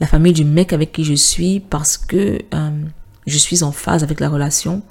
La 0.00 0.06
famille 0.06 0.32
du 0.32 0.44
mec 0.44 0.72
avec 0.72 0.92
qui 0.92 1.04
je 1.04 1.12
suis 1.12 1.60
parce 1.60 1.98
que 1.98 2.38
euh, 2.54 2.70
je 3.26 3.38
suis 3.38 3.62
en 3.62 3.72
phase 3.72 4.02
avec 4.02 4.18
la 4.20 4.30
relation. 4.30 4.82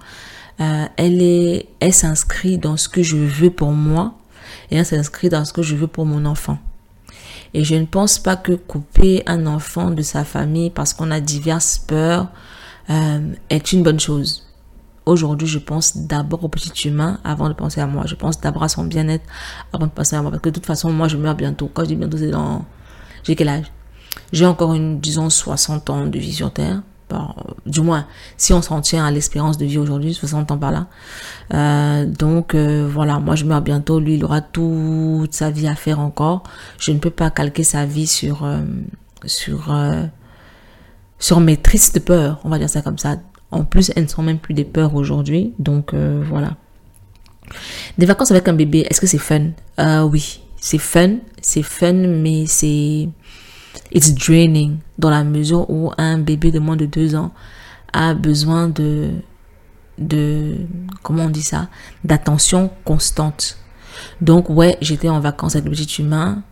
Euh, 0.60 0.86
elle 0.98 1.22
est, 1.22 1.68
elle 1.80 1.94
s'inscrit 1.94 2.58
dans 2.58 2.76
ce 2.76 2.90
que 2.90 3.02
je 3.02 3.16
veux 3.16 3.50
pour 3.50 3.72
moi 3.72 4.16
et 4.72 4.78
elle 4.78 4.86
s'inscrit 4.86 5.30
dans 5.30 5.46
ce 5.46 5.54
que 5.54 5.62
je 5.62 5.76
veux 5.76 5.88
pour 5.88 6.06
mon 6.06 6.26
enfant. 6.26 6.58
Et 7.54 7.64
je 7.64 7.76
ne 7.76 7.86
pense 7.86 8.20
pas 8.20 8.36
que 8.36 8.54
couper 8.54 9.24
un 9.26 9.48
enfant 9.48 9.90
de 9.90 10.02
sa 10.02 10.24
famille 10.24 10.70
parce 10.70 10.94
qu'on 10.94 11.12
a 11.12 11.20
diverses 11.20 11.80
peurs 11.80 12.28
euh, 12.90 13.34
est 13.50 13.72
une 13.72 13.84
bonne 13.84 14.00
chose. 14.00 14.46
Aujourd'hui, 15.06 15.48
je 15.48 15.58
pense 15.58 15.98
d'abord 15.98 16.44
au 16.44 16.50
petit 16.50 16.88
humain 16.88 17.20
avant 17.24 17.50
de 17.50 17.54
penser 17.54 17.82
à 17.82 17.88
moi. 17.88 18.04
Je 18.06 18.14
pense 18.14 18.40
d'abord 18.40 18.64
à 18.64 18.70
son 18.70 18.84
bien-être 18.84 19.26
avant 19.74 19.88
de 19.88 19.92
penser 19.92 20.16
à 20.16 20.22
moi. 20.22 20.30
Parce 20.30 20.44
que 20.44 20.50
de 20.50 20.54
toute 20.54 20.66
façon, 20.66 20.92
moi, 20.92 21.08
je 21.08 21.18
meurs 21.18 21.36
bientôt. 21.36 21.72
Quand 21.74 21.84
je 21.84 21.88
dis 21.88 21.96
bientôt, 21.96 22.18
c'est 22.18 22.30
dans... 22.30 22.66
J'ai 23.24 23.36
quel 23.36 23.50
âge? 23.50 23.72
J'ai 24.32 24.46
encore 24.46 24.76
une, 24.76 25.00
disons, 25.00 25.32
60 25.32 25.90
ans 25.90 26.06
de 26.06 26.20
vie 26.20 26.34
sur 26.34 26.52
Terre. 26.52 26.84
Du 27.66 27.82
moins, 27.82 28.06
si 28.38 28.54
on 28.54 28.62
s'en 28.62 28.82
tient 28.82 29.06
à 29.06 29.12
l'espérance 29.12 29.58
de 29.58 29.66
vie 29.66 29.78
aujourd'hui, 29.78 30.14
60 30.14 30.52
ans 30.52 30.58
par 30.58 30.72
là. 30.72 30.88
Euh, 31.54 32.06
donc 32.06 32.56
euh, 32.56 32.88
voilà, 32.92 33.20
moi 33.20 33.36
je 33.36 33.46
meurs 33.46 33.62
bientôt, 33.62 34.00
lui 34.00 34.16
il 34.16 34.24
aura 34.24 34.42
toute 34.42 35.34
sa 35.34 35.50
vie 35.50 35.68
à 35.68 35.76
faire 35.76 36.00
encore. 36.00 36.44
Je 36.78 36.92
ne 36.92 37.00
peux 37.00 37.10
pas 37.10 37.30
calquer 37.30 37.64
sa 37.64 37.86
vie 37.86 38.08
sur 38.08 38.44
euh, 38.44 38.62
sur 39.26 39.76
sur 41.20 41.40
mes 41.40 41.58
tristes 41.58 42.00
peurs, 42.00 42.40
on 42.44 42.50
va 42.50 42.60
dire 42.60 42.70
ça 42.70 42.82
comme 42.82 42.98
ça. 42.98 43.18
En 43.52 43.64
plus, 43.64 43.92
elles 43.96 44.04
ne 44.04 44.08
sont 44.08 44.22
même 44.22 44.38
plus 44.38 44.54
des 44.54 44.66
peurs 44.66 44.96
aujourd'hui. 44.96 45.54
Donc 45.60 45.94
voilà. 45.94 46.56
Des 47.98 48.06
vacances 48.06 48.32
avec 48.32 48.48
un 48.48 48.54
bébé, 48.54 48.86
est-ce 48.90 49.02
que 49.02 49.08
c'est 49.08 49.18
fun? 49.18 49.50
Oui, 50.06 50.42
c'est 50.62 50.78
fun. 50.78 51.18
C'est 51.42 51.64
fun, 51.64 51.94
mais 51.94 52.46
c'est... 52.46 53.10
It's 53.92 54.14
draining 54.14 54.78
dans 54.98 55.10
la 55.10 55.24
mesure 55.24 55.70
où 55.70 55.92
un 55.98 56.18
bébé 56.18 56.52
de 56.52 56.60
moins 56.60 56.76
de 56.76 56.86
deux 56.86 57.16
ans 57.16 57.32
a 57.94 58.14
besoin 58.14 58.68
de... 58.68 59.10
de 59.98 60.56
comment 61.04 61.26
on 61.26 61.30
dit 61.30 61.44
ça 61.44 61.70
D'attention 62.04 62.72
constante. 62.86 63.58
Donc 64.22 64.50
ouais, 64.50 64.78
j'étais 64.82 65.10
en 65.10 65.20
vacances 65.20 65.56
avec 65.56 65.66
le 65.66 65.72
petit 65.72 66.02
humain. 66.02 66.44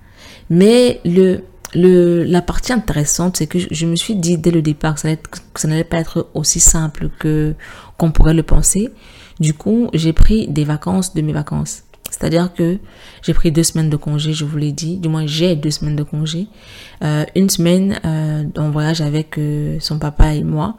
Mais 0.49 1.01
le 1.05 1.43
le, 1.73 2.23
la 2.23 2.41
partie 2.41 2.73
intéressante, 2.73 3.37
c'est 3.37 3.47
que 3.47 3.59
je, 3.59 3.85
me 3.85 3.95
suis 3.95 4.15
dit 4.15 4.37
dès 4.37 4.51
le 4.51 4.61
départ 4.61 4.95
que 4.95 5.09
ça 5.55 5.67
n'allait 5.67 5.83
pas 5.83 5.97
être 5.97 6.29
aussi 6.33 6.59
simple 6.59 7.09
que 7.19 7.55
qu'on 7.97 8.11
pourrait 8.11 8.33
le 8.33 8.43
penser. 8.43 8.89
Du 9.39 9.53
coup, 9.53 9.89
j'ai 9.93 10.13
pris 10.13 10.47
des 10.47 10.63
vacances 10.63 11.13
de 11.13 11.21
mes 11.21 11.33
vacances. 11.33 11.83
C'est-à-dire 12.17 12.53
que 12.53 12.79
j'ai 13.21 13.33
pris 13.33 13.51
deux 13.51 13.63
semaines 13.63 13.89
de 13.89 13.97
congé, 13.97 14.33
je 14.33 14.45
vous 14.45 14.57
l'ai 14.57 14.71
dit. 14.71 14.97
Du 14.97 15.07
moins, 15.07 15.27
j'ai 15.27 15.55
deux 15.55 15.69
semaines 15.69 15.95
de 15.95 16.03
congé. 16.03 16.47
Euh, 17.03 17.25
une 17.35 17.49
semaine 17.49 17.99
euh, 18.05 18.43
en 18.57 18.71
voyage 18.71 19.01
avec 19.01 19.37
euh, 19.37 19.77
son 19.79 19.99
papa 19.99 20.33
et 20.33 20.43
moi. 20.43 20.75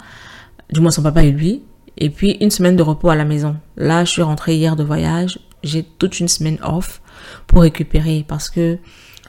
Du 0.72 0.80
moins, 0.80 0.90
son 0.90 1.02
papa 1.02 1.22
et 1.22 1.30
lui. 1.30 1.62
Et 1.96 2.10
puis, 2.10 2.32
une 2.40 2.50
semaine 2.50 2.76
de 2.76 2.82
repos 2.82 3.08
à 3.08 3.16
la 3.16 3.24
maison. 3.24 3.56
Là, 3.76 4.04
je 4.04 4.10
suis 4.10 4.22
rentrée 4.22 4.56
hier 4.56 4.74
de 4.74 4.82
voyage. 4.82 5.38
J'ai 5.62 5.84
toute 5.84 6.18
une 6.18 6.28
semaine 6.28 6.58
off 6.62 7.02
pour 7.46 7.62
récupérer 7.62 8.24
parce 8.26 8.48
que 8.50 8.78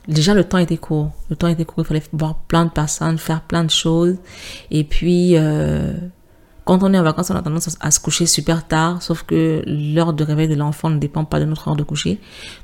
déjà 0.07 0.33
le 0.33 0.43
temps 0.43 0.59
était 0.59 0.77
court. 0.77 1.11
Le 1.29 1.35
temps 1.35 1.47
était 1.47 1.65
court, 1.65 1.83
il 1.83 1.87
fallait 1.87 2.03
voir 2.13 2.39
plein 2.47 2.65
de 2.65 2.71
personnes, 2.71 3.17
faire 3.17 3.41
plein 3.41 3.63
de 3.63 3.71
choses. 3.71 4.17
Et 4.69 4.83
puis, 4.83 5.35
quand 6.69 6.83
on 6.83 6.93
est 6.93 6.99
en 6.99 7.03
vacances, 7.03 7.31
on 7.31 7.35
a 7.35 7.41
tendance 7.41 7.77
à 7.79 7.89
se 7.89 7.99
coucher 7.99 8.27
super 8.27 8.67
tard, 8.67 9.01
sauf 9.01 9.23
que 9.23 9.63
l'heure 9.65 10.13
de 10.13 10.23
réveil 10.23 10.47
de 10.47 10.53
l'enfant 10.53 10.91
ne 10.91 10.99
dépend 10.99 11.25
pas 11.25 11.39
de 11.39 11.45
notre 11.45 11.67
heure 11.67 11.75
de 11.75 11.81
coucher. 11.81 12.19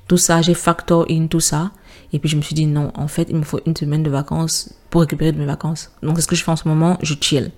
Tout 0.08 0.18
ça, 0.18 0.44
j'ai 0.44 0.54
factor 0.54 1.08
in 1.10 1.26
tout 1.26 1.40
ça. 1.40 1.72
Et 2.14 2.20
puis 2.20 2.30
je 2.30 2.36
me 2.36 2.44
suis 2.44 2.54
dit 2.54 2.68
non, 2.68 2.92
en 2.94 3.08
fait, 3.08 3.26
il 3.32 3.36
me 3.36 3.42
faut 3.42 3.60
une 3.66 3.76
semaine 3.76 4.04
de 4.04 4.12
vacances 4.12 4.76
pour 4.92 5.02
récupérer 5.02 5.32
de 5.32 5.40
mes 5.40 5.48
vacances. 5.48 5.90
Donc, 6.04 6.22
ce 6.22 6.28
que 6.28 6.36
je 6.36 6.44
fais 6.44 6.52
en 6.52 6.56
ce 6.56 6.68
moment, 6.68 7.00
je 7.02 7.16
chill. 7.20 7.50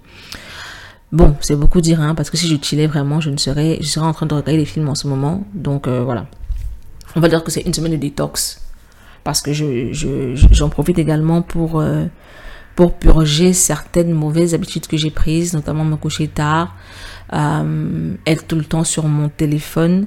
Bon, 1.11 1.35
c'est 1.41 1.57
beaucoup 1.57 1.81
dire, 1.81 1.99
hein, 1.99 2.15
parce 2.15 2.29
que 2.29 2.37
si 2.37 2.47
je 2.47 2.55
chillais 2.61 2.87
vraiment, 2.87 3.19
je 3.19 3.29
ne 3.29 3.37
serais, 3.37 3.79
je 3.81 3.87
serais 3.87 4.05
en 4.05 4.13
train 4.13 4.25
de 4.25 4.33
regarder 4.33 4.55
les 4.55 4.65
films 4.65 4.87
en 4.87 4.95
ce 4.95 5.09
moment. 5.09 5.43
Donc, 5.53 5.85
euh, 5.85 6.01
voilà. 6.01 6.27
On 7.17 7.19
va 7.19 7.27
dire 7.27 7.43
que 7.43 7.51
c'est 7.51 7.63
une 7.63 7.73
semaine 7.73 7.91
de 7.91 7.97
détox 7.97 8.61
parce 9.25 9.41
que 9.41 9.51
je, 9.51 9.91
j'en 10.51 10.69
profite 10.69 10.97
également 10.97 11.41
pour, 11.41 11.81
euh, 11.81 12.05
pour 12.77 12.93
purger 12.93 13.53
certaines 13.53 14.13
mauvaises 14.13 14.53
habitudes 14.53 14.85
que 14.85 14.97
j'ai 14.97 15.09
prises, 15.09 15.53
notamment 15.53 15.83
me 15.83 15.95
coucher 15.95 16.27
tard, 16.27 16.75
euh, 17.33 18.13
être 18.27 18.45
tout 18.47 18.55
le 18.55 18.63
temps 18.63 18.83
sur 18.83 19.07
mon 19.07 19.29
téléphone. 19.29 20.05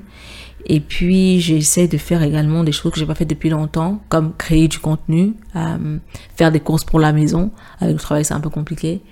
Et 0.66 0.78
puis, 0.78 1.40
j'essaie 1.40 1.88
de 1.88 1.98
faire 1.98 2.22
également 2.22 2.62
des 2.62 2.70
choses 2.70 2.92
que 2.92 3.00
j'ai 3.00 3.06
pas 3.06 3.16
fait 3.16 3.24
depuis 3.24 3.50
longtemps, 3.50 4.00
comme 4.08 4.32
créer 4.36 4.68
du 4.68 4.78
contenu, 4.78 5.34
euh, 5.56 5.98
faire 6.36 6.52
des 6.52 6.60
courses 6.60 6.84
pour 6.84 7.00
la 7.00 7.12
maison. 7.12 7.50
Avec 7.80 7.94
le 7.94 8.00
travail, 8.00 8.24
c'est 8.24 8.34
un 8.34 8.40
peu 8.40 8.50
compliqué. 8.50 9.02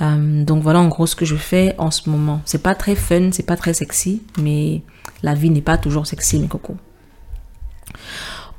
donc 0.00 0.62
voilà 0.62 0.80
en 0.80 0.88
gros 0.88 1.06
ce 1.06 1.16
que 1.16 1.24
je 1.24 1.36
fais 1.36 1.74
en 1.78 1.90
ce 1.90 2.08
moment. 2.08 2.40
C'est 2.44 2.62
pas 2.62 2.76
très 2.76 2.94
fun, 2.94 3.30
c'est 3.32 3.46
pas 3.46 3.56
très 3.56 3.74
sexy, 3.74 4.22
mais 4.38 4.82
la 5.24 5.34
vie 5.34 5.50
n'est 5.50 5.60
pas 5.60 5.76
toujours 5.76 6.06
sexy, 6.06 6.38
mes 6.38 6.48
cocos. 6.48 6.76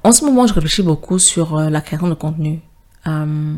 En 0.04 0.12
ce 0.12 0.26
moment, 0.26 0.46
je 0.48 0.54
réfléchis 0.54 0.84
beaucoup 0.84 1.18
sur 1.18 1.56
euh, 1.56 1.70
la 1.70 1.80
création 1.80 2.10
de 2.10 2.14
contenu. 2.14 2.60
Euh, 3.08 3.56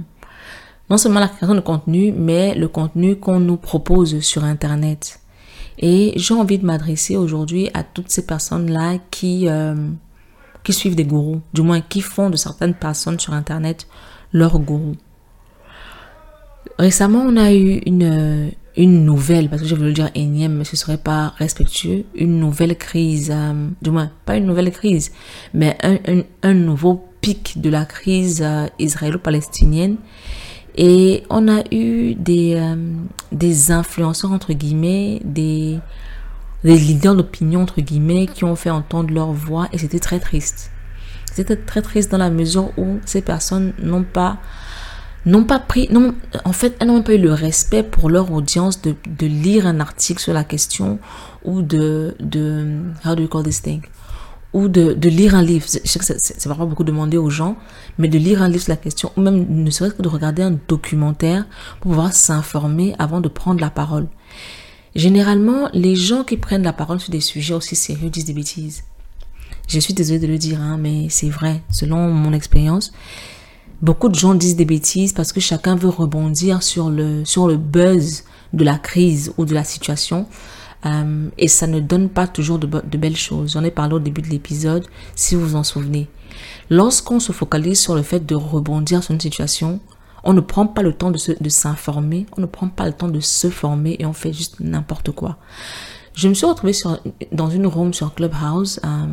non 0.90 0.98
seulement 0.98 1.20
la 1.20 1.28
création 1.28 1.56
de 1.56 1.62
contenu, 1.62 2.12
mais 2.12 2.56
le 2.56 2.68
contenu 2.68 3.16
qu'on 3.16 3.40
nous 3.40 3.58
propose 3.58 4.20
sur 4.20 4.44
Internet. 4.44 5.20
Et 5.80 6.14
j'ai 6.16 6.34
envie 6.34 6.58
de 6.58 6.66
m'adresser 6.66 7.18
aujourd'hui 7.18 7.70
à 7.74 7.84
toutes 7.84 8.10
ces 8.10 8.26
personnes-là 8.26 8.98
qui, 9.12 9.48
euh, 9.48 9.76
qui 10.64 10.74
suivent 10.74 10.96
des 10.96 11.04
gourous, 11.04 11.42
du 11.54 11.62
moins 11.62 11.82
qui 11.82 12.02
font 12.02 12.30
de 12.30 12.38
certaines 12.38 12.76
personnes 12.76 13.20
sur 13.20 13.34
Internet 13.34 13.88
leur 14.32 14.60
gourou. 14.60 14.96
Récemment, 16.78 17.26
on 17.28 17.38
a 17.38 17.54
eu 17.54 17.82
une, 17.86 18.52
une 18.78 19.06
nouvelle, 19.06 19.50
parce 19.50 19.62
que 19.62 19.68
je 19.68 19.76
veux 19.76 19.88
le 19.88 19.94
dire 19.94 20.10
énième, 20.14 20.56
mais 20.56 20.66
ce 20.66 20.76
serait 20.76 20.98
pas 20.98 21.34
respectueux, 21.38 22.06
une 22.16 22.40
nouvelle 22.40 22.78
crise, 22.78 23.32
euh, 23.34 23.70
du 23.82 23.92
moins 23.92 24.12
pas 24.26 24.36
une 24.38 24.46
nouvelle 24.46 24.72
crise, 24.72 25.12
mais 25.54 25.78
un, 25.84 25.98
un, 26.08 26.22
un 26.44 26.54
nouveau 26.54 27.06
pic 27.22 27.60
de 27.60 27.70
la 27.70 27.86
crise 27.86 28.42
euh, 28.44 28.68
israélo-palestinienne. 28.78 29.98
Et 30.76 31.24
on 31.30 31.48
a 31.48 31.64
eu 31.72 32.16
des, 32.16 32.56
euh, 32.56 32.76
des 33.32 33.72
influenceurs, 33.72 34.32
entre 34.32 34.54
guillemets, 34.54 35.22
des, 35.24 35.80
des 36.64 36.78
leaders 36.78 37.16
d'opinion, 37.16 37.62
entre 37.62 37.82
guillemets, 37.82 38.28
qui 38.28 38.44
ont 38.44 38.56
fait 38.56 38.70
entendre 38.70 39.14
leur 39.14 39.32
voix 39.32 39.68
et 39.72 39.78
c'était 39.78 40.00
très 40.00 40.20
triste. 40.20 40.72
C'était 41.32 41.56
très 41.56 41.82
triste 41.82 42.12
dans 42.12 42.18
la 42.18 42.30
mesure 42.30 42.72
où 42.78 43.00
ces 43.06 43.22
personnes 43.22 43.74
n'ont 43.82 44.04
pas 44.04 44.38
n'ont 45.26 45.44
pas 45.44 45.60
pris, 45.60 45.88
non, 45.92 46.14
en 46.44 46.54
fait, 46.54 46.76
elles 46.80 46.88
n'ont 46.88 47.02
pas 47.02 47.16
eu 47.16 47.18
le 47.18 47.34
respect 47.34 47.82
pour 47.82 48.10
leur 48.10 48.32
audience 48.32 48.82
de, 48.82 48.96
de 49.08 49.26
lire 49.26 49.66
un 49.66 49.80
article 49.80 50.22
sur 50.22 50.34
la 50.34 50.44
question 50.44 51.00
ou 51.44 51.64
de, 51.64 52.16
de 52.20 52.82
how 53.04 53.16
do 53.16 53.24
you 53.24 53.28
call 53.28 53.44
this 53.44 53.62
thing? 53.62 53.82
Ou 54.56 54.70
de, 54.70 54.94
de 54.94 55.10
lire 55.10 55.36
un 55.36 55.42
livre. 55.44 55.66
Je 55.68 55.88
sais 55.88 56.00
que 56.00 56.06
c'est 56.06 56.46
vraiment 56.46 56.66
beaucoup 56.66 56.86
demandé 56.86 57.18
aux 57.18 57.30
gens, 57.30 57.58
mais 57.98 58.08
de 58.08 58.18
lire 58.18 58.42
un 58.42 58.48
livre 58.48 58.64
sur 58.64 58.72
la 58.72 58.78
question, 58.78 59.12
ou 59.18 59.22
même 59.22 59.46
ne 59.50 59.70
serait-ce 59.70 59.96
que 59.96 60.02
de 60.02 60.08
regarder 60.08 60.44
un 60.44 60.58
documentaire 60.68 61.46
pour 61.82 61.92
pouvoir 61.92 62.14
s'informer 62.14 62.96
avant 62.98 63.20
de 63.20 63.28
prendre 63.28 63.60
la 63.60 63.70
parole. 63.70 64.08
Généralement, 64.96 65.70
les 65.74 65.96
gens 65.96 66.24
qui 66.24 66.38
prennent 66.38 66.64
la 66.64 66.72
parole 66.72 67.02
sur 67.02 67.12
des 67.12 67.20
sujets 67.20 67.54
aussi 67.54 67.76
sérieux 67.76 68.10
disent 68.10 68.26
des 68.26 68.34
bêtises. 68.34 68.84
Je 69.68 69.80
suis 69.80 69.94
désolée 69.94 70.20
de 70.20 70.28
le 70.28 70.38
dire, 70.38 70.62
hein, 70.62 70.78
mais 70.80 71.08
c'est 71.10 71.30
vrai, 71.30 71.62
selon 71.70 72.10
mon 72.10 72.32
expérience. 72.32 72.94
Beaucoup 73.82 74.08
de 74.08 74.16
gens 74.16 74.36
disent 74.36 74.56
des 74.56 74.66
bêtises 74.66 75.12
parce 75.12 75.34
que 75.34 75.42
chacun 75.42 75.76
veut 75.76 75.90
rebondir 75.90 76.64
sur 76.64 76.90
le, 76.90 77.26
sur 77.26 77.48
le 77.48 77.58
buzz 77.58 78.24
de 78.54 78.64
la 78.64 78.78
crise 78.78 79.34
ou 79.38 79.44
de 79.44 79.54
la 79.54 79.66
situation. 79.66 80.28
Euh, 80.86 81.30
et 81.38 81.48
ça 81.48 81.68
ne 81.68 81.80
donne 81.80 82.10
pas 82.10 82.28
toujours 82.28 82.60
de, 82.60 82.68
belles 82.98 83.16
choses. 83.16 83.54
J'en 83.54 83.64
ai 83.64 83.72
parlé 83.72 83.96
au 83.96 84.00
début 84.00 84.22
de 84.22 84.28
l'épisode, 84.28 84.86
si 85.16 85.36
vous 85.36 85.42
vous 85.42 85.56
en 85.56 85.64
souvenez. 85.64 86.08
Lorsqu'on 86.70 87.20
se 87.20 87.32
focalise 87.32 87.80
sur 87.80 87.96
le 87.96 88.04
fait 88.04 88.26
de 88.26 88.36
rebondir 88.36 89.04
sur 89.04 89.14
une 89.14 89.22
situation, 89.22 89.80
on 90.24 90.34
ne 90.34 90.42
prend 90.42 90.68
pas 90.68 90.82
le 90.82 90.94
temps 90.94 91.12
de, 91.12 91.50
s'informer, 91.50 92.26
on 92.38 92.42
ne 92.42 92.46
prend 92.46 92.68
pas 92.68 92.86
le 92.86 92.94
temps 92.94 93.08
de 93.08 93.20
se 93.20 93.50
former 93.50 93.96
et 94.00 94.06
on 94.06 94.14
fait 94.14 94.34
juste 94.34 94.60
n'importe 94.60 95.12
quoi. 95.12 95.38
Je 96.14 96.28
me 96.28 96.34
suis 96.34 96.46
retrouvée 96.46 96.74
dans 97.32 97.50
une 97.50 97.68
room 97.68 97.94
sur 97.94 98.14
Clubhouse. 98.14 98.80
Euh, 98.86 99.06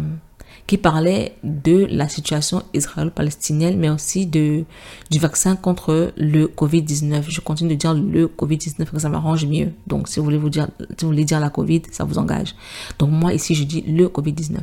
qui 0.67 0.79
parlait 0.79 1.35
de 1.43 1.87
la 1.91 2.09
situation 2.09 2.63
israélo-palestinienne, 2.73 3.79
mais 3.79 3.91
aussi 3.91 4.27
de, 4.27 4.65
du 5.11 5.19
vaccin 5.19 5.57
contre 5.57 6.13
le 6.17 6.47
Covid-19. 6.47 7.25
Je 7.29 7.41
continue 7.41 7.71
de 7.71 7.75
dire 7.75 7.95
le 7.95 8.27
Covid-19 8.27 8.77
parce 8.79 8.91
que 8.91 8.99
ça 9.01 9.09
m'arrange 9.09 9.45
mieux. 9.47 9.73
Donc, 9.87 10.09
si 10.09 10.19
vous 10.19 10.25
voulez 10.25 10.39
vous 10.39 10.51
dire, 10.51 10.69
si 10.97 11.05
vous 11.05 11.09
voulez 11.09 11.25
dire 11.25 11.41
la 11.41 11.51
Covid, 11.51 11.83
ça 11.91 12.05
vous 12.05 12.19
engage. 12.19 12.55
Donc, 12.99 13.11
moi, 13.11 13.35
ici, 13.35 13.55
je 13.55 13.65
dis 13.65 13.83
le 13.83 14.07
Covid-19. 14.09 14.59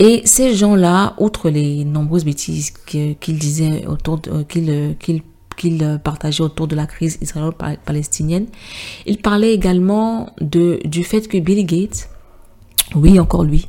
Et 0.00 0.22
ces 0.24 0.54
gens-là, 0.54 1.14
outre 1.18 1.50
les 1.50 1.84
nombreuses 1.84 2.24
bêtises 2.24 2.72
qu'ils 2.86 3.38
disaient 3.38 3.86
autour 3.86 4.18
de, 4.18 4.42
qu'ils, 4.42 4.96
qu'ils 5.00 5.22
qu'il 5.58 5.82
euh, 5.82 5.98
partageait 5.98 6.42
autour 6.42 6.68
de 6.68 6.76
la 6.76 6.86
crise 6.86 7.18
israélo-palestinienne. 7.20 8.46
Il 9.06 9.18
parlait 9.18 9.52
également 9.52 10.32
de, 10.40 10.80
du 10.84 11.04
fait 11.04 11.28
que 11.28 11.36
Bill 11.36 11.66
Gates 11.66 12.08
oui, 12.94 13.20
encore 13.20 13.44
lui. 13.44 13.68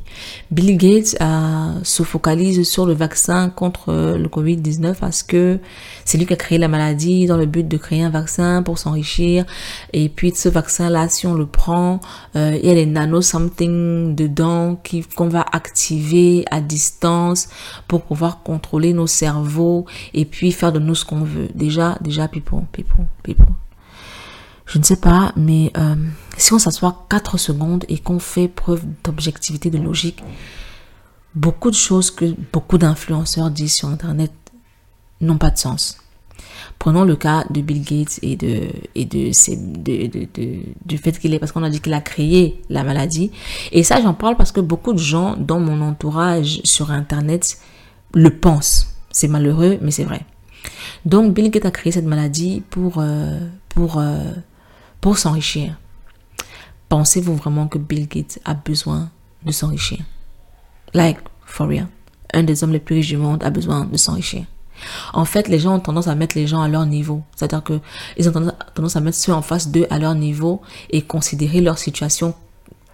Bill 0.50 0.78
Gates 0.78 1.16
euh, 1.20 1.74
se 1.82 2.02
focalise 2.02 2.66
sur 2.66 2.86
le 2.86 2.94
vaccin 2.94 3.50
contre 3.50 3.90
euh, 3.90 4.16
le 4.16 4.28
Covid-19 4.28 4.94
parce 4.98 5.22
que 5.22 5.58
c'est 6.06 6.16
lui 6.16 6.24
qui 6.24 6.32
a 6.32 6.36
créé 6.36 6.56
la 6.56 6.68
maladie 6.68 7.26
dans 7.26 7.36
le 7.36 7.44
but 7.44 7.68
de 7.68 7.76
créer 7.76 8.02
un 8.02 8.08
vaccin 8.08 8.62
pour 8.62 8.78
s'enrichir. 8.78 9.44
Et 9.92 10.08
puis 10.08 10.32
ce 10.34 10.48
vaccin-là, 10.48 11.10
si 11.10 11.26
on 11.26 11.34
le 11.34 11.44
prend, 11.44 12.00
euh, 12.34 12.58
il 12.62 12.66
y 12.66 12.72
a 12.72 12.74
les 12.74 12.86
nano 12.86 13.20
something 13.20 14.14
dedans 14.14 14.80
qu'on 15.14 15.28
va 15.28 15.44
activer 15.52 16.44
à 16.50 16.62
distance 16.62 17.48
pour 17.88 18.02
pouvoir 18.02 18.42
contrôler 18.42 18.94
nos 18.94 19.06
cerveaux 19.06 19.84
et 20.14 20.24
puis 20.24 20.50
faire 20.50 20.72
de 20.72 20.78
nous 20.78 20.94
ce 20.94 21.04
qu'on 21.04 21.24
veut. 21.24 21.48
Déjà, 21.54 21.98
déjà, 22.00 22.26
people, 22.26 22.62
people, 22.72 23.04
people. 23.22 23.46
Je 24.70 24.78
ne 24.78 24.84
sais 24.84 24.96
pas, 24.96 25.32
mais 25.34 25.72
euh, 25.76 25.96
si 26.36 26.52
on 26.52 26.60
s'assoit 26.60 27.04
4 27.10 27.38
secondes 27.38 27.84
et 27.88 27.98
qu'on 27.98 28.20
fait 28.20 28.46
preuve 28.46 28.84
d'objectivité, 29.02 29.68
de 29.68 29.78
logique, 29.78 30.22
beaucoup 31.34 31.70
de 31.70 31.76
choses 31.76 32.12
que 32.12 32.36
beaucoup 32.52 32.78
d'influenceurs 32.78 33.50
disent 33.50 33.74
sur 33.74 33.88
Internet 33.88 34.30
n'ont 35.20 35.38
pas 35.38 35.50
de 35.50 35.58
sens. 35.58 35.98
Prenons 36.78 37.02
le 37.02 37.16
cas 37.16 37.44
de 37.50 37.60
Bill 37.60 37.82
Gates 37.82 38.20
et 38.22 38.36
de 38.36 38.68
et 38.94 39.04
de, 39.04 40.60
du 40.86 40.98
fait 40.98 41.18
qu'il 41.18 41.34
est 41.34 41.40
parce 41.40 41.50
qu'on 41.50 41.64
a 41.64 41.68
dit 41.68 41.80
qu'il 41.80 41.92
a 41.92 42.00
créé 42.00 42.62
la 42.70 42.84
maladie 42.84 43.32
et 43.72 43.82
ça 43.82 44.00
j'en 44.00 44.14
parle 44.14 44.36
parce 44.36 44.52
que 44.52 44.60
beaucoup 44.60 44.92
de 44.92 44.98
gens 44.98 45.36
dans 45.36 45.60
mon 45.60 45.82
entourage 45.82 46.60
sur 46.64 46.92
internet 46.92 47.58
le 48.14 48.30
pensent. 48.30 48.94
C'est 49.10 49.28
malheureux 49.28 49.78
mais 49.82 49.90
c'est 49.90 50.04
vrai. 50.04 50.24
Donc 51.04 51.34
Bill 51.34 51.50
Gates 51.50 51.66
a 51.66 51.70
créé 51.70 51.92
cette 51.92 52.06
maladie 52.06 52.62
pour 52.70 52.98
euh, 52.98 53.40
pour 53.68 53.98
euh, 53.98 54.32
pour 55.00 55.18
s'enrichir. 55.18 55.76
Pensez-vous 56.88 57.36
vraiment 57.36 57.68
que 57.68 57.78
Bill 57.78 58.08
Gates 58.08 58.38
a 58.44 58.54
besoin 58.54 59.10
de 59.44 59.52
s'enrichir? 59.52 60.00
Like, 60.92 61.18
for 61.44 61.68
real. 61.68 61.86
Un 62.32 62.42
des 62.42 62.62
hommes 62.62 62.72
les 62.72 62.80
plus 62.80 62.96
riches 62.96 63.08
du 63.08 63.16
monde 63.16 63.42
a 63.42 63.50
besoin 63.50 63.84
de 63.84 63.96
s'enrichir. 63.96 64.44
En 65.12 65.24
fait, 65.24 65.48
les 65.48 65.58
gens 65.58 65.76
ont 65.76 65.80
tendance 65.80 66.08
à 66.08 66.14
mettre 66.14 66.36
les 66.36 66.46
gens 66.46 66.62
à 66.62 66.68
leur 66.68 66.86
niveau. 66.86 67.22
C'est-à-dire 67.36 67.62
que 67.62 67.80
ils 68.16 68.28
ont 68.28 68.52
tendance 68.74 68.96
à 68.96 69.00
mettre 69.00 69.18
ceux 69.18 69.32
en 69.32 69.42
face 69.42 69.68
d'eux 69.68 69.86
à 69.90 69.98
leur 69.98 70.14
niveau 70.14 70.62
et 70.90 71.02
considérer 71.02 71.60
leur 71.60 71.78
situation 71.78 72.34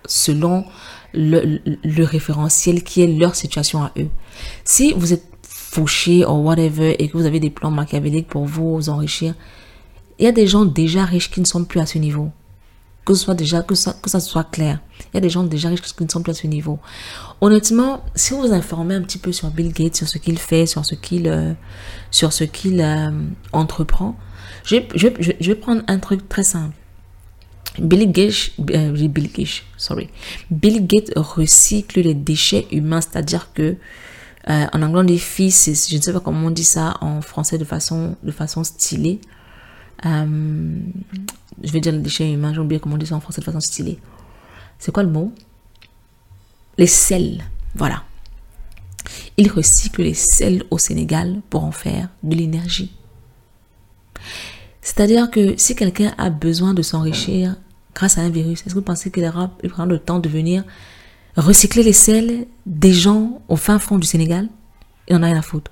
selon 0.06 0.64
le, 1.12 1.60
le, 1.64 2.04
référentiel 2.04 2.84
qui 2.84 3.02
est 3.02 3.06
leur 3.06 3.34
situation 3.34 3.82
à 3.82 3.92
eux. 3.98 4.08
Si 4.64 4.92
vous 4.92 5.12
êtes 5.12 5.24
fauché 5.42 6.24
ou 6.24 6.44
whatever 6.44 7.02
et 7.02 7.08
que 7.08 7.16
vous 7.16 7.26
avez 7.26 7.40
des 7.40 7.50
plans 7.50 7.70
machiavéliques 7.70 8.28
pour 8.28 8.44
vous 8.44 8.88
enrichir, 8.88 9.34
il 10.18 10.24
y 10.24 10.28
a 10.28 10.32
des 10.32 10.46
gens 10.46 10.64
déjà 10.64 11.04
riches 11.04 11.30
qui 11.30 11.40
ne 11.40 11.46
sont 11.46 11.64
plus 11.64 11.80
à 11.80 11.86
ce 11.86 11.98
niveau. 11.98 12.30
Que 13.04 13.14
ce 13.14 13.22
soit 13.24 13.34
déjà, 13.34 13.62
que 13.62 13.74
ça, 13.74 13.94
que 14.02 14.10
ça 14.10 14.18
soit 14.18 14.44
clair. 14.44 14.80
Il 15.12 15.14
y 15.14 15.18
a 15.18 15.20
des 15.20 15.28
gens 15.28 15.44
déjà 15.44 15.68
riches 15.68 15.82
qui 15.82 16.04
ne 16.04 16.08
sont 16.08 16.22
plus 16.22 16.32
à 16.32 16.34
ce 16.34 16.46
niveau. 16.46 16.80
Honnêtement, 17.40 18.04
si 18.14 18.32
vous 18.32 18.40
vous 18.40 18.52
informez 18.52 18.94
un 18.94 19.02
petit 19.02 19.18
peu 19.18 19.30
sur 19.30 19.48
Bill 19.50 19.72
Gates, 19.72 19.96
sur 19.96 20.08
ce 20.08 20.18
qu'il 20.18 20.38
fait, 20.38 20.66
sur 20.66 20.84
ce 20.84 20.94
qu'il, 20.94 21.28
euh, 21.28 21.52
euh, 22.22 23.10
entreprend, 23.52 24.16
je, 24.64 24.76
je, 24.94 25.08
je, 25.20 25.48
vais 25.48 25.54
prendre 25.54 25.82
un 25.86 25.98
truc 25.98 26.28
très 26.28 26.42
simple. 26.42 26.74
Bill 27.78 28.10
Gates, 28.10 28.52
euh, 28.70 28.90
Bill 29.06 29.30
Gates, 29.30 29.62
sorry. 29.76 30.08
Bill 30.50 30.86
Gates 30.86 31.12
recycle 31.14 32.00
les 32.00 32.14
déchets 32.14 32.66
humains, 32.72 33.02
c'est-à-dire 33.02 33.52
que 33.52 33.76
en 34.48 34.80
anglais 34.82 35.00
on 35.00 35.04
dit 35.04 35.18
fils, 35.18 35.88
je 35.90 35.96
ne 35.96 36.00
sais 36.00 36.12
pas 36.12 36.20
comment 36.20 36.46
on 36.46 36.50
dit 36.52 36.62
ça 36.62 36.96
en 37.00 37.20
français 37.20 37.58
de 37.58 37.64
façon, 37.64 38.16
de 38.22 38.30
façon 38.30 38.62
stylée. 38.62 39.20
Euh, 40.04 40.78
je 41.62 41.72
vais 41.72 41.80
dire 41.80 41.92
les 41.92 42.00
déchets 42.00 42.30
humains, 42.30 42.52
j'ai 42.52 42.60
oublié 42.60 42.80
comment 42.80 42.96
on 42.96 42.98
dit 42.98 43.06
ça 43.06 43.16
en 43.16 43.20
français 43.20 43.40
de 43.40 43.46
façon 43.46 43.60
stylée. 43.60 43.98
C'est 44.78 44.92
quoi 44.92 45.02
le 45.02 45.10
mot? 45.10 45.32
Les 46.78 46.86
sels, 46.86 47.42
voilà. 47.74 48.04
Il 49.38 49.50
recycle 49.50 50.02
les 50.02 50.14
sels 50.14 50.64
au 50.70 50.78
Sénégal 50.78 51.40
pour 51.48 51.64
en 51.64 51.72
faire 51.72 52.08
de 52.22 52.34
l'énergie. 52.34 52.92
C'est-à-dire 54.82 55.30
que 55.30 55.54
si 55.56 55.74
quelqu'un 55.74 56.14
a 56.18 56.30
besoin 56.30 56.74
de 56.74 56.82
s'enrichir 56.82 57.56
grâce 57.94 58.18
à 58.18 58.20
un 58.20 58.28
virus, 58.28 58.60
est-ce 58.60 58.74
que 58.74 58.78
vous 58.78 58.82
pensez 58.84 59.10
qu'il 59.10 59.24
aura 59.24 59.50
le 59.86 59.98
temps 59.98 60.18
de 60.18 60.28
venir 60.28 60.64
recycler 61.36 61.82
les 61.82 61.92
sels 61.92 62.46
des 62.66 62.92
gens 62.92 63.42
au 63.48 63.56
fin 63.56 63.78
fond 63.78 63.98
du 63.98 64.06
Sénégal? 64.06 64.48
Il 65.08 65.16
n'en 65.16 65.22
a 65.22 65.26
rien 65.26 65.38
à 65.38 65.42
foutre. 65.42 65.70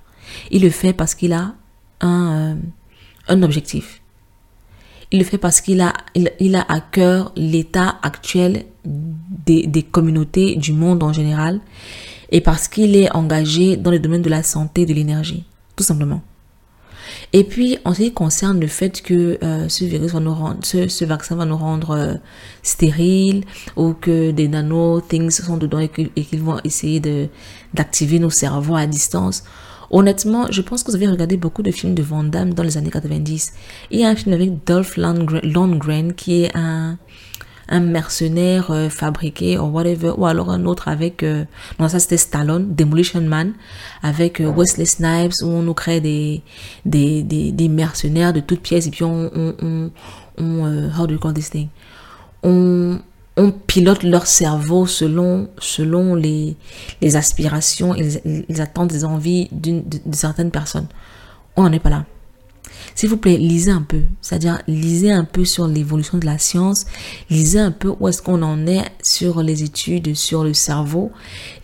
Il 0.50 0.62
le 0.62 0.70
fait 0.70 0.92
parce 0.92 1.14
qu'il 1.14 1.32
a 1.32 1.54
un, 2.00 2.32
euh, 2.32 2.54
un 3.28 3.42
objectif. 3.42 4.00
Il 5.14 5.18
le 5.18 5.24
fait 5.24 5.38
parce 5.38 5.60
qu'il 5.60 5.80
a, 5.80 5.92
il, 6.16 6.56
a 6.56 6.66
à 6.68 6.80
cœur 6.80 7.30
l'état 7.36 7.98
actuel 8.02 8.64
des, 8.84 9.84
communautés 9.84 10.56
du 10.56 10.72
monde 10.72 11.04
en 11.04 11.12
général 11.12 11.60
et 12.32 12.40
parce 12.40 12.66
qu'il 12.66 12.96
est 12.96 13.14
engagé 13.14 13.76
dans 13.76 13.92
le 13.92 14.00
domaine 14.00 14.22
de 14.22 14.28
la 14.28 14.42
santé 14.42 14.82
et 14.82 14.86
de 14.86 14.92
l'énergie, 14.92 15.44
tout 15.76 15.84
simplement. 15.84 16.20
Et 17.32 17.44
puis, 17.44 17.78
en 17.84 17.94
ce 17.94 18.02
qui 18.02 18.12
concerne 18.12 18.58
le 18.58 18.66
fait 18.66 19.02
que 19.02 19.38
euh, 19.44 19.68
ce 19.68 19.84
virus 19.84 20.10
va 20.14 20.18
nous 20.18 20.34
rendre, 20.34 20.58
ce, 20.64 21.04
vaccin 21.04 21.36
va 21.36 21.44
nous 21.44 21.56
rendre 21.56 21.90
euh, 21.92 22.14
stériles 22.64 23.44
ou 23.76 23.92
que 23.92 24.32
des 24.32 24.48
nano 24.48 25.00
things 25.00 25.30
sont 25.30 25.58
dedans 25.58 25.78
et 25.78 25.90
qu'ils 25.90 26.42
vont 26.42 26.58
essayer 26.64 27.00
d'activer 27.72 28.18
nos 28.18 28.30
cerveaux 28.30 28.74
à 28.74 28.86
distance, 28.86 29.44
Honnêtement, 29.94 30.50
je 30.50 30.60
pense 30.60 30.82
que 30.82 30.90
vous 30.90 30.96
avez 30.96 31.06
regardé 31.06 31.36
beaucoup 31.36 31.62
de 31.62 31.70
films 31.70 31.94
de 31.94 32.02
Van 32.02 32.24
Damme 32.24 32.52
dans 32.52 32.64
les 32.64 32.76
années 32.76 32.90
90. 32.90 33.52
Il 33.92 34.00
y 34.00 34.04
a 34.04 34.08
un 34.08 34.16
film 34.16 34.34
avec 34.34 34.64
Dolph 34.66 34.96
Lundgren 34.96 36.14
qui 36.14 36.42
est 36.42 36.50
un, 36.56 36.98
mercenaire 37.70 38.72
euh, 38.72 38.88
fabriqué 38.88 39.56
ou 39.56 39.66
whatever, 39.66 40.14
ou 40.16 40.26
alors 40.26 40.50
un 40.50 40.64
autre 40.64 40.88
avec, 40.88 41.22
euh, 41.22 41.44
non 41.78 41.86
ça 41.88 42.00
c'était 42.00 42.16
Stallone, 42.16 42.74
Demolition 42.74 43.20
Man, 43.20 43.52
avec 44.02 44.40
euh, 44.40 44.50
Wesley 44.50 44.84
Snipes, 44.84 45.34
où 45.42 45.46
on 45.46 45.62
nous 45.62 45.74
crée 45.74 46.00
des, 46.00 46.42
mercenaires 47.68 48.32
de 48.32 48.40
toutes 48.40 48.62
pièces, 48.62 48.88
et 48.88 48.90
puis 48.90 49.04
on, 49.04 49.30
on, 50.36 50.90
how 50.98 51.06
do 51.06 51.14
you 51.14 51.20
call 51.20 51.32
this 51.32 51.50
thing? 51.50 51.68
On 53.36 53.50
pilote 53.50 54.02
leur 54.02 54.26
cerveau 54.26 54.86
selon, 54.86 55.48
selon 55.58 56.14
les, 56.14 56.56
les 57.00 57.16
aspirations 57.16 57.92
les, 57.92 58.60
attentes, 58.60 58.92
les 58.92 59.04
envies 59.04 59.48
de, 59.50 59.80
de, 59.80 60.14
certaines 60.14 60.50
personnes. 60.50 60.86
On 61.56 61.64
n'en 61.64 61.72
est 61.72 61.80
pas 61.80 61.90
là. 61.90 62.04
S'il 62.94 63.08
vous 63.08 63.16
plaît, 63.16 63.36
lisez 63.36 63.72
un 63.72 63.82
peu. 63.82 64.02
C'est-à-dire, 64.20 64.60
lisez 64.68 65.10
un 65.10 65.24
peu 65.24 65.44
sur 65.44 65.66
l'évolution 65.66 66.18
de 66.18 66.26
la 66.26 66.38
science. 66.38 66.86
Lisez 67.28 67.58
un 67.58 67.72
peu 67.72 67.92
où 67.98 68.06
est-ce 68.06 68.22
qu'on 68.22 68.42
en 68.42 68.66
est 68.66 68.84
sur 69.02 69.42
les 69.42 69.64
études, 69.64 70.14
sur 70.14 70.44
le 70.44 70.54
cerveau. 70.54 71.10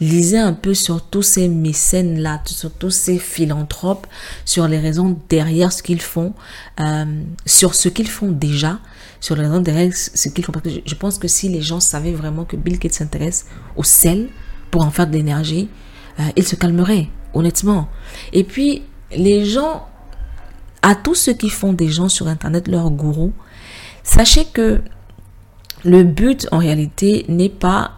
Lisez 0.01 0.39
un 0.39 0.53
peu 0.53 0.75
sur 0.75 1.03
tous 1.03 1.23
ces 1.23 1.49
mécènes-là, 1.49 2.43
sur 2.47 2.73
tous 2.73 2.91
ces 2.91 3.19
philanthropes, 3.19 4.07
sur 4.45 4.67
les 4.67 4.79
raisons 4.79 5.19
derrière 5.29 5.73
ce 5.73 5.83
qu'ils 5.83 6.03
font, 6.03 6.33
euh, 6.81 7.05
sur 7.47 7.75
ce 7.75 7.89
qu'ils 7.89 8.09
font 8.09 8.31
déjà 8.33 8.81
sur 9.21 9.37
les 9.37 9.43
raisons 9.43 9.61
derrière 9.61 9.93
ce 9.95 10.29
qu'ils 10.29 10.45
font. 10.45 10.53
Je 10.65 10.95
pense 10.95 11.19
que 11.19 11.29
si 11.29 11.49
les 11.49 11.61
gens 11.63 11.81
savaient 11.81 12.13
vraiment 12.13 12.45
que 12.45 12.57
Bill 12.57 12.79
Gates 12.79 12.95
s'intéresse 12.95 13.47
au 13.77 13.83
sel 13.83 14.29
pour 14.71 14.85
en 14.85 14.91
faire 14.91 15.07
de 15.07 15.13
l'énergie, 15.13 15.69
euh, 16.19 16.23
ils 16.37 16.47
se 16.47 16.57
calmeraient, 16.57 17.09
honnêtement. 17.35 17.89
Et 18.33 18.45
puis, 18.45 18.83
les 19.13 19.45
gens, 19.45 19.87
à 20.83 20.95
tous 20.95 21.15
ceux 21.15 21.35
qui 21.35 21.51
font 21.51 21.73
des 21.73 21.89
gens 21.89 22.09
sur 22.09 22.29
Internet 22.29 22.69
leur 22.69 22.91
gourou, 22.91 23.33
sachez 24.03 24.47
que 24.47 24.81
le 25.85 26.03
but 26.03 26.47
en 26.53 26.59
réalité 26.59 27.25
n'est 27.29 27.49
pas 27.49 27.93